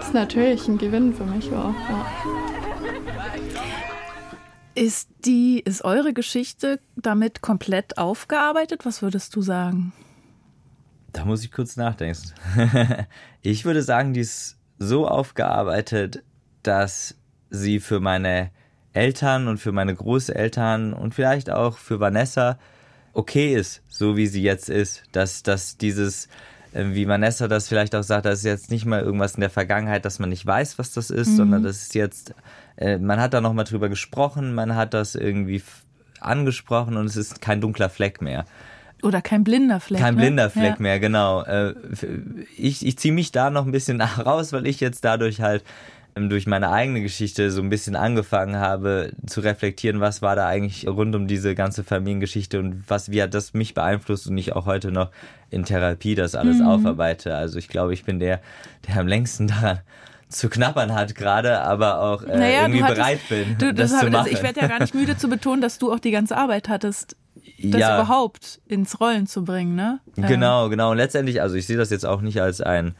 ist 0.00 0.14
natürlich 0.14 0.66
ein 0.66 0.78
Gewinn 0.78 1.14
für 1.14 1.24
mich 1.24 1.52
auch. 1.52 1.74
Ja. 1.88 2.06
Ist 4.74 5.13
die, 5.24 5.60
ist 5.60 5.84
eure 5.84 6.12
Geschichte 6.12 6.80
damit 6.96 7.40
komplett 7.40 7.98
aufgearbeitet? 7.98 8.84
Was 8.84 9.02
würdest 9.02 9.34
du 9.36 9.42
sagen? 9.42 9.92
Da 11.12 11.24
muss 11.24 11.44
ich 11.44 11.52
kurz 11.52 11.76
nachdenken. 11.76 12.32
ich 13.42 13.64
würde 13.64 13.82
sagen, 13.82 14.14
die 14.14 14.20
ist 14.20 14.58
so 14.78 15.06
aufgearbeitet, 15.06 16.22
dass 16.62 17.16
sie 17.50 17.80
für 17.80 18.00
meine 18.00 18.50
Eltern 18.92 19.48
und 19.48 19.58
für 19.58 19.72
meine 19.72 19.94
Großeltern 19.94 20.92
und 20.92 21.14
vielleicht 21.14 21.50
auch 21.50 21.78
für 21.78 22.00
Vanessa 22.00 22.58
okay 23.12 23.54
ist, 23.54 23.82
so 23.88 24.16
wie 24.16 24.26
sie 24.26 24.42
jetzt 24.42 24.68
ist. 24.68 25.04
Dass, 25.12 25.42
dass 25.42 25.76
dieses, 25.76 26.28
wie 26.74 27.06
Vanessa 27.06 27.48
das 27.48 27.68
vielleicht 27.68 27.94
auch 27.94 28.02
sagt, 28.02 28.26
das 28.26 28.40
ist 28.40 28.44
jetzt 28.44 28.70
nicht 28.70 28.84
mal 28.84 29.00
irgendwas 29.00 29.34
in 29.34 29.40
der 29.40 29.50
Vergangenheit, 29.50 30.04
dass 30.04 30.18
man 30.18 30.28
nicht 30.28 30.44
weiß, 30.44 30.78
was 30.78 30.92
das 30.92 31.10
ist, 31.10 31.30
mhm. 31.30 31.36
sondern 31.36 31.62
das 31.62 31.82
ist 31.82 31.94
jetzt 31.94 32.34
äh, 32.76 32.98
man 32.98 33.20
hat 33.20 33.34
da 33.34 33.40
nochmal 33.40 33.64
drüber 33.64 33.88
gesprochen, 33.88 34.54
man 34.54 34.74
hat 34.74 34.94
das 34.94 35.14
irgendwie 35.14 35.62
angesprochen 36.20 36.96
und 36.96 37.06
es 37.06 37.16
ist 37.16 37.40
kein 37.40 37.60
dunkler 37.60 37.88
Fleck 37.88 38.20
mehr. 38.20 38.44
Oder 39.02 39.20
kein 39.20 39.44
blinder 39.44 39.80
Fleck. 39.80 40.00
Kein 40.00 40.14
ne? 40.14 40.20
blinder 40.22 40.50
Fleck 40.50 40.76
ja. 40.76 40.82
mehr, 40.82 40.98
genau. 40.98 41.42
Äh, 41.42 41.74
ich, 42.56 42.86
ich 42.86 42.98
ziehe 42.98 43.12
mich 43.12 43.32
da 43.32 43.50
noch 43.50 43.66
ein 43.66 43.72
bisschen 43.72 44.00
raus, 44.00 44.52
weil 44.52 44.66
ich 44.66 44.80
jetzt 44.80 45.04
dadurch 45.04 45.40
halt 45.40 45.62
ähm, 45.62 45.72
durch 46.14 46.46
meine 46.46 46.70
eigene 46.70 47.02
Geschichte 47.02 47.50
so 47.50 47.60
ein 47.60 47.70
bisschen 47.70 47.96
angefangen 47.96 48.56
habe 48.56 49.12
zu 49.26 49.40
reflektieren, 49.40 50.00
was 50.00 50.22
war 50.22 50.36
da 50.36 50.46
eigentlich 50.46 50.86
rund 50.86 51.14
um 51.16 51.26
diese 51.26 51.54
ganze 51.54 51.82
Familiengeschichte 51.82 52.60
und 52.60 52.84
was, 52.88 53.10
wie 53.10 53.22
hat 53.22 53.34
das 53.34 53.52
mich 53.52 53.74
beeinflusst 53.74 54.28
und 54.28 54.38
ich 54.38 54.54
auch 54.54 54.66
heute 54.66 54.92
noch 54.92 55.10
in 55.50 55.64
Therapie 55.64 56.14
das 56.14 56.34
alles 56.34 56.58
mhm. 56.58 56.66
aufarbeite. 56.66 57.34
Also 57.34 57.58
ich 57.58 57.68
glaube, 57.68 57.94
ich 57.94 58.04
bin 58.04 58.20
der, 58.20 58.40
der 58.86 59.00
am 59.00 59.08
längsten 59.08 59.48
daran 59.48 59.80
zu 60.28 60.48
knabbern 60.48 60.94
hat 60.94 61.14
gerade, 61.14 61.60
aber 61.60 62.00
auch 62.00 62.22
äh, 62.22 62.36
naja, 62.36 62.62
irgendwie 62.62 62.82
hattest, 62.82 62.98
bereit 62.98 63.20
bin, 63.28 63.58
du, 63.58 63.74
das, 63.74 63.90
das 63.90 64.00
zu 64.00 64.10
machen. 64.10 64.28
Ich 64.30 64.42
werde 64.42 64.60
ja 64.60 64.66
gar 64.68 64.80
nicht 64.80 64.94
müde 64.94 65.16
zu 65.16 65.28
betonen, 65.28 65.60
dass 65.60 65.78
du 65.78 65.92
auch 65.92 66.00
die 66.00 66.10
ganze 66.10 66.36
Arbeit 66.36 66.68
hattest, 66.68 67.16
das 67.62 67.80
ja. 67.80 68.00
überhaupt 68.00 68.60
ins 68.66 69.00
Rollen 69.00 69.26
zu 69.26 69.44
bringen, 69.44 69.74
ne? 69.74 70.00
Genau, 70.16 70.68
genau. 70.68 70.90
Und 70.92 70.96
letztendlich, 70.96 71.40
also 71.42 71.56
ich 71.56 71.66
sehe 71.66 71.76
das 71.76 71.90
jetzt 71.90 72.06
auch 72.06 72.20
nicht 72.20 72.40
als 72.40 72.60
ein 72.60 72.94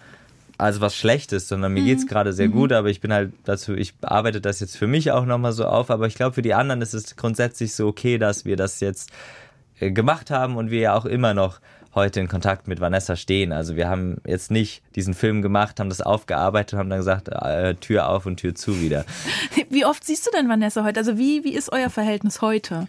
als 0.59 0.81
was 0.81 0.95
Schlechtes, 0.97 1.49
sondern 1.49 1.73
mir 1.73 1.83
mhm. 1.83 1.87
geht's 1.87 2.07
gerade 2.07 2.33
sehr 2.33 2.49
mhm. 2.49 2.53
gut, 2.53 2.73
aber 2.73 2.89
ich 2.89 3.01
bin 3.01 3.13
halt 3.13 3.33
dazu, 3.45 3.75
ich 3.75 3.95
arbeite 4.03 4.41
das 4.41 4.61
jetzt 4.61 4.77
für 4.77 4.87
mich 4.87 5.11
auch 5.11 5.27
nochmal 5.27 5.53
so 5.53 5.67
auf, 5.67 5.91
aber 5.91 6.07
ich 6.07 6.15
glaube, 6.15 6.35
für 6.35 6.43
die 6.43 6.55
anderen 6.55 6.83
ist 6.83 6.95
es 6.95 7.17
grundsätzlich 7.17 7.75
so 7.75 7.89
okay, 7.89 8.19
dass 8.19 8.45
wir 8.45 8.57
das 8.57 8.81
jetzt 8.81 9.11
äh, 9.81 9.91
gemacht 9.91 10.31
haben 10.31 10.57
und 10.57 10.71
wir 10.71 10.81
ja 10.81 10.95
auch 10.95 11.05
immer 11.05 11.35
noch 11.35 11.61
heute 11.95 12.21
in 12.21 12.29
Kontakt 12.29 12.67
mit 12.67 12.81
Vanessa 12.81 13.17
stehen. 13.17 13.53
Also 13.53 13.77
wir 13.77 13.89
haben 13.89 14.17
jetzt 14.27 14.51
nicht 14.51 14.83
diesen 14.97 15.15
Film 15.15 15.43
gemacht, 15.43 15.79
haben 15.79 15.89
das 15.89 16.01
aufgearbeitet 16.01 16.75
und 16.75 16.79
haben 16.81 16.91
dann 16.91 16.99
gesagt, 16.99 17.29
äh, 17.29 17.75
Tür 17.77 18.09
auf 18.09 18.27
und 18.27 18.39
Tür 18.39 18.55
zu 18.55 18.81
wieder. 18.81 19.05
Wie 19.71 19.85
oft 19.85 20.05
siehst 20.05 20.27
du 20.27 20.31
denn 20.37 20.49
Vanessa 20.49 20.85
heute? 20.85 21.01
Also 21.01 21.19
wie, 21.19 21.45
wie 21.45 21.55
ist 21.55 21.73
euer 21.73 21.91
Verhältnis 21.91 22.41
heute? 22.41 22.89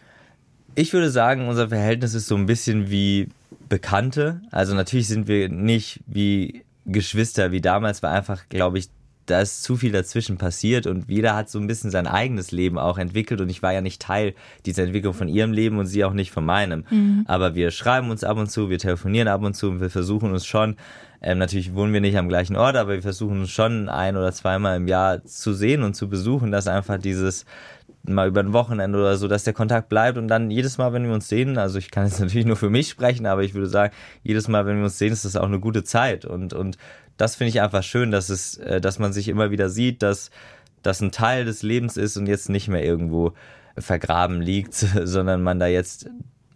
Ich 0.75 0.91
würde 0.91 1.09
sagen, 1.09 1.47
unser 1.47 1.69
Verhältnis 1.69 2.13
ist 2.13 2.27
so 2.27 2.35
ein 2.35 2.47
bisschen 2.47 2.89
wie 2.89 3.29
Bekannte. 3.69 4.41
Also 4.51 4.75
natürlich 4.75 5.07
sind 5.07 5.27
wir 5.27 5.49
nicht 5.49 6.01
wie 6.05 6.63
Geschwister 6.85 7.51
wie 7.51 7.61
damals, 7.61 8.03
weil 8.03 8.11
einfach, 8.11 8.47
glaube 8.49 8.79
ich, 8.79 8.89
da 9.25 9.41
ist 9.41 9.63
zu 9.63 9.75
viel 9.75 9.91
dazwischen 9.91 10.37
passiert 10.37 10.85
und 10.85 11.09
jeder 11.09 11.35
hat 11.35 11.49
so 11.49 11.59
ein 11.59 11.67
bisschen 11.67 11.89
sein 11.89 12.05
eigenes 12.05 12.51
Leben 12.51 12.77
auch 12.77 12.97
entwickelt 12.97 13.41
und 13.41 13.49
ich 13.49 13.63
war 13.63 13.73
ja 13.73 13.81
nicht 13.81 14.01
Teil 14.01 14.35
dieser 14.65 14.83
Entwicklung 14.83 15.13
von 15.13 15.27
ihrem 15.27 15.51
Leben 15.51 15.79
und 15.79 15.87
sie 15.87 16.05
auch 16.05 16.13
nicht 16.13 16.31
von 16.31 16.45
meinem. 16.45 16.85
Mhm. 16.89 17.25
Aber 17.27 17.55
wir 17.55 17.71
schreiben 17.71 18.11
uns 18.11 18.23
ab 18.23 18.37
und 18.37 18.51
zu, 18.51 18.69
wir 18.69 18.77
telefonieren 18.77 19.27
ab 19.27 19.41
und 19.41 19.55
zu 19.55 19.69
und 19.69 19.81
wir 19.81 19.89
versuchen 19.89 20.31
uns 20.31 20.45
schon, 20.45 20.77
ähm, 21.21 21.39
natürlich 21.39 21.73
wohnen 21.73 21.93
wir 21.93 22.01
nicht 22.01 22.17
am 22.17 22.29
gleichen 22.29 22.55
Ort, 22.55 22.75
aber 22.75 22.93
wir 22.93 23.01
versuchen 23.01 23.41
uns 23.41 23.49
schon 23.49 23.89
ein 23.89 24.15
oder 24.15 24.31
zweimal 24.31 24.77
im 24.77 24.87
Jahr 24.87 25.23
zu 25.25 25.53
sehen 25.53 25.81
und 25.81 25.95
zu 25.95 26.07
besuchen, 26.07 26.51
dass 26.51 26.67
einfach 26.67 26.99
dieses 26.99 27.45
mal 28.07 28.27
über 28.27 28.41
ein 28.41 28.53
Wochenende 28.53 28.97
oder 28.97 29.17
so, 29.17 29.27
dass 29.27 29.43
der 29.43 29.53
Kontakt 29.53 29.89
bleibt 29.89 30.17
und 30.17 30.27
dann 30.27 30.51
jedes 30.51 30.77
Mal, 30.77 30.93
wenn 30.93 31.05
wir 31.05 31.13
uns 31.13 31.27
sehen, 31.27 31.57
also 31.57 31.77
ich 31.77 31.91
kann 31.91 32.05
jetzt 32.05 32.19
natürlich 32.21 32.45
nur 32.45 32.55
für 32.55 32.69
mich 32.69 32.89
sprechen, 32.89 33.25
aber 33.25 33.43
ich 33.43 33.53
würde 33.53 33.67
sagen, 33.67 33.93
jedes 34.23 34.47
Mal, 34.47 34.65
wenn 34.65 34.77
wir 34.77 34.85
uns 34.85 34.97
sehen, 34.97 35.13
ist 35.13 35.25
das 35.25 35.35
auch 35.35 35.45
eine 35.45 35.59
gute 35.59 35.83
Zeit 35.83 36.25
und, 36.25 36.53
und 36.53 36.77
das 37.17 37.35
finde 37.35 37.49
ich 37.49 37.61
einfach 37.61 37.83
schön, 37.83 38.11
dass 38.11 38.29
es, 38.29 38.57
äh, 38.57 38.81
dass 38.81 38.99
man 38.99 39.13
sich 39.13 39.27
immer 39.27 39.51
wieder 39.51 39.69
sieht, 39.69 40.03
dass 40.03 40.31
das 40.83 41.01
ein 41.01 41.11
Teil 41.11 41.45
des 41.45 41.63
Lebens 41.63 41.97
ist 41.97 42.17
und 42.17 42.27
jetzt 42.27 42.49
nicht 42.49 42.67
mehr 42.67 42.83
irgendwo 42.83 43.33
vergraben 43.77 44.41
liegt, 44.41 44.73
sondern 45.03 45.43
man 45.43 45.59
da 45.59 45.67
jetzt 45.67 46.09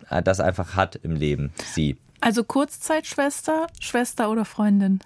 äh, 0.10 0.22
das 0.22 0.40
einfach 0.40 0.76
hat 0.76 0.98
im 0.98 1.16
Leben, 1.16 1.52
sie. 1.74 1.98
Also 2.22 2.44
Kurzzeitschwester, 2.44 3.68
Schwester 3.80 4.30
oder 4.30 4.46
Freundin? 4.46 5.00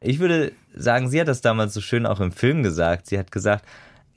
Ich 0.00 0.18
würde 0.18 0.52
sagen, 0.74 1.08
sie 1.08 1.20
hat 1.20 1.28
das 1.28 1.40
damals 1.40 1.74
so 1.74 1.80
schön 1.80 2.06
auch 2.06 2.20
im 2.20 2.32
Film 2.32 2.62
gesagt. 2.62 3.06
Sie 3.06 3.18
hat 3.18 3.32
gesagt, 3.32 3.64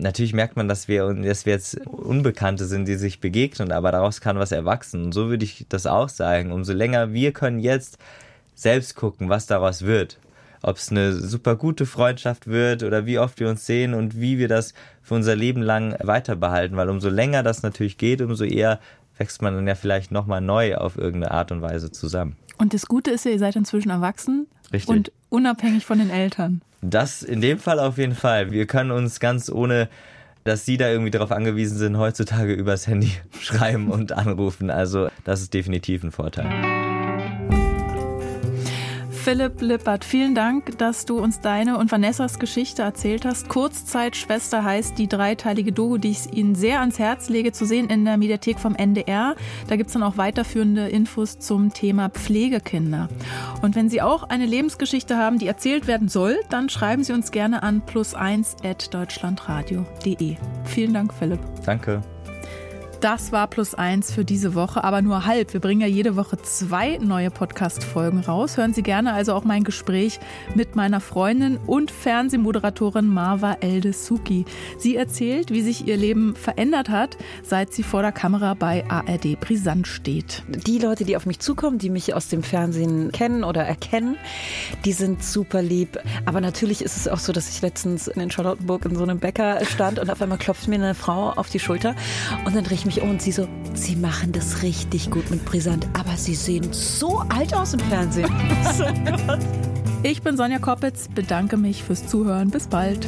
natürlich 0.04 0.34
merkt 0.34 0.56
man, 0.56 0.68
dass 0.68 0.88
wir, 0.88 1.12
dass 1.14 1.46
wir 1.46 1.54
jetzt 1.54 1.80
Unbekannte 1.88 2.66
sind, 2.66 2.88
die 2.88 2.96
sich 2.96 3.20
begegnen, 3.20 3.72
aber 3.72 3.92
daraus 3.92 4.22
kann 4.22 4.38
was 4.38 4.52
erwachsen. 4.52 5.06
Und 5.06 5.12
so 5.14 5.30
würde 5.30 5.46
ich 5.46 5.66
das 5.70 5.88
auch 5.88 6.10
sagen. 6.10 6.52
Umso 6.52 6.74
länger 6.74 7.14
wir 7.14 7.32
können 7.32 7.60
jetzt 7.60 7.98
selbst 8.54 8.96
gucken, 8.96 9.30
was 9.30 9.48
daraus 9.48 9.82
wird 9.82 10.20
ob 10.64 10.78
es 10.78 10.90
eine 10.90 11.12
super 11.12 11.58
gute 11.58 11.86
Freundschaft 11.86 12.48
wird 12.48 12.84
oder 12.84 13.06
wie 13.06 13.20
oft 13.20 13.40
wir 13.40 13.50
uns 13.50 13.66
sehen 13.66 13.94
und 13.94 14.20
wie 14.20 14.38
wir 14.38 14.48
das 14.48 14.74
für 15.02 15.14
unser 15.14 15.36
Leben 15.36 15.62
lang 15.62 15.96
weiter 16.02 16.38
behalten. 16.38 16.78
Weil 16.78 16.90
umso 16.90 17.10
länger 17.10 17.44
das 17.44 17.64
natürlich 17.64 17.98
geht, 17.98 18.22
umso 18.22 18.46
eher 18.46 18.80
wächst 19.18 19.42
man 19.42 19.54
dann 19.54 19.68
ja 19.68 19.76
vielleicht 19.76 20.12
nochmal 20.12 20.42
neu 20.42 20.76
auf 20.76 20.98
irgendeine 20.98 21.32
Art 21.32 21.52
und 21.52 21.62
Weise 21.62 21.92
zusammen. 21.92 22.38
Und 22.58 22.74
das 22.74 22.86
Gute 22.86 23.12
ist 23.12 23.26
ja, 23.26 23.32
ihr 23.32 23.40
seid 23.40 23.58
inzwischen 23.58 23.90
erwachsen 23.90 24.48
Richtig. 24.74 24.90
und 24.90 25.12
unabhängig 25.30 25.86
von 25.86 26.00
den 26.00 26.10
Eltern. 26.10 26.62
Das 26.82 27.24
in 27.24 27.40
dem 27.40 27.60
Fall 27.60 27.80
auf 27.80 27.98
jeden 27.98 28.16
Fall. 28.16 28.52
Wir 28.52 28.68
können 28.68 28.92
uns 28.92 29.20
ganz 29.20 29.50
ohne 29.50 29.88
dass 30.44 30.66
sie 30.66 30.78
da 30.78 30.90
irgendwie 30.90 31.12
darauf 31.12 31.32
angewiesen 31.32 31.78
sind, 31.78 31.98
heutzutage 31.98 32.54
übers 32.54 32.88
Handy 32.88 33.12
schreiben 33.40 33.90
und 33.90 34.12
anrufen. 34.12 34.70
Also 34.70 35.08
das 35.24 35.42
ist 35.42 35.54
definitiv 35.54 36.04
ein 36.04 36.12
Vorteil. 36.12 36.83
Philipp 39.24 39.62
Lippert, 39.62 40.04
vielen 40.04 40.36
Dank, 40.36 40.78
dass 40.80 41.06
du 41.06 41.18
uns 41.18 41.40
deine 41.40 41.78
und 41.78 41.90
Vanessas 41.90 42.40
Geschichte 42.40 42.82
erzählt 42.82 43.24
hast. 43.24 43.48
Kurzzeitschwester 43.48 44.66
heißt 44.66 44.98
die 44.98 45.08
dreiteilige 45.08 45.72
Doku, 45.72 45.98
die 45.98 46.12
ich 46.12 46.34
Ihnen 46.34 46.56
sehr 46.56 46.82
ans 46.82 47.00
Herz 47.00 47.30
lege, 47.30 47.54
zu 47.54 47.64
sehen 47.66 47.90
in 47.90 48.04
der 48.04 48.18
Mediathek 48.18 48.60
vom 48.60 48.76
NDR. 48.76 49.36
Da 49.70 49.78
gibt 49.78 49.88
es 49.88 49.94
dann 49.94 50.04
auch 50.04 50.18
weiterführende 50.18 50.90
Infos 50.90 51.40
zum 51.40 51.74
Thema 51.74 52.10
Pflegekinder. 52.10 53.08
Und 53.62 53.78
wenn 53.78 53.88
Sie 53.88 54.02
auch 54.02 54.24
eine 54.24 54.46
Lebensgeschichte 54.46 55.16
haben, 55.16 55.40
die 55.40 55.48
erzählt 55.48 55.88
werden 55.88 56.10
soll, 56.10 56.38
dann 56.50 56.68
schreiben 56.68 57.06
Sie 57.06 57.14
uns 57.14 57.32
gerne 57.32 57.64
an 57.64 57.82
plus1 57.82 58.70
at 58.70 58.94
deutschlandradio.de. 58.94 60.36
Vielen 60.66 60.94
Dank, 60.94 61.14
Philipp. 61.14 61.40
Danke. 61.66 62.02
Das 63.04 63.34
war 63.34 63.48
plus 63.48 63.76
eins 63.76 64.14
für 64.14 64.24
diese 64.24 64.56
Woche, 64.56 64.82
aber 64.82 65.02
nur 65.02 65.26
halb. 65.26 65.52
Wir 65.52 65.60
bringen 65.60 65.82
ja 65.82 65.88
jede 65.88 66.16
Woche 66.16 66.38
zwei 66.42 67.00
neue 67.00 67.32
Podcast-Folgen 67.32 68.22
raus. 68.22 68.56
Hören 68.56 68.74
Sie 68.74 68.82
gerne 68.82 69.12
also 69.12 69.34
auch 69.34 69.44
mein 69.44 69.66
Gespräch 69.66 70.22
mit 70.56 70.78
meiner 70.78 71.02
Freundin 71.02 71.58
und 71.68 71.92
Fernsehmoderatorin 71.92 73.14
Marva 73.14 73.58
Eldesuki. 73.60 74.46
Sie 74.78 74.96
erzählt, 74.96 75.52
wie 75.52 75.62
sich 75.62 75.86
ihr 75.86 75.98
Leben 75.98 76.38
verändert 76.38 76.88
hat, 76.88 77.18
seit 77.44 77.74
sie 77.74 77.84
vor 77.84 78.04
der 78.04 78.14
Kamera 78.14 78.54
bei 78.54 78.90
ARD 78.90 79.38
Brisant 79.38 79.86
steht. 79.86 80.44
Die 80.48 80.80
Leute, 80.80 81.04
die 81.04 81.18
auf 81.18 81.26
mich 81.26 81.40
zukommen, 81.40 81.80
die 81.80 81.90
mich 81.90 82.14
aus 82.14 82.30
dem 82.30 82.42
Fernsehen 82.42 83.12
kennen 83.12 83.44
oder 83.44 83.66
erkennen, 83.66 84.16
die 84.86 84.94
sind 84.94 85.26
super 85.26 85.62
lieb. 85.62 86.00
Aber 86.24 86.40
natürlich 86.40 86.82
ist 86.82 86.96
es 86.96 87.10
auch 87.10 87.20
so, 87.20 87.34
dass 87.34 87.50
ich 87.50 87.62
letztens 87.62 88.08
in 88.08 88.32
Charlottenburg 88.32 88.86
in 88.86 88.96
so 88.96 89.04
einem 89.04 89.20
Bäcker 89.20 89.66
stand 89.66 90.00
und 90.00 90.10
auf 90.10 90.22
einmal 90.22 90.38
klopft 90.38 90.70
mir 90.70 90.76
eine 90.76 90.96
Frau 90.96 91.32
auf 91.32 91.50
die 91.50 91.60
Schulter 91.60 91.98
und 92.46 92.56
dann 92.56 92.64
drehe 92.64 92.78
ich 92.78 92.93
mich 92.94 93.04
um 93.04 93.12
und 93.12 93.22
sie 93.22 93.32
so, 93.32 93.48
sie 93.74 93.96
machen 93.96 94.32
das 94.32 94.62
richtig 94.62 95.10
gut 95.10 95.30
mit 95.30 95.46
Brisant, 95.46 95.88
aber 95.94 96.16
sie 96.16 96.36
sehen 96.36 96.72
so 96.72 97.20
alt 97.30 97.54
aus 97.54 97.74
im 97.74 97.80
Fernsehen. 97.80 98.32
ich 100.04 100.22
bin 100.22 100.38
Sonja 100.38 100.60
Koppitz, 100.60 101.08
bedanke 101.14 101.58
mich 101.58 101.84
fürs 101.84 102.08
Zuhören. 102.08 102.50
Bis 102.50 102.68
bald. 102.68 103.08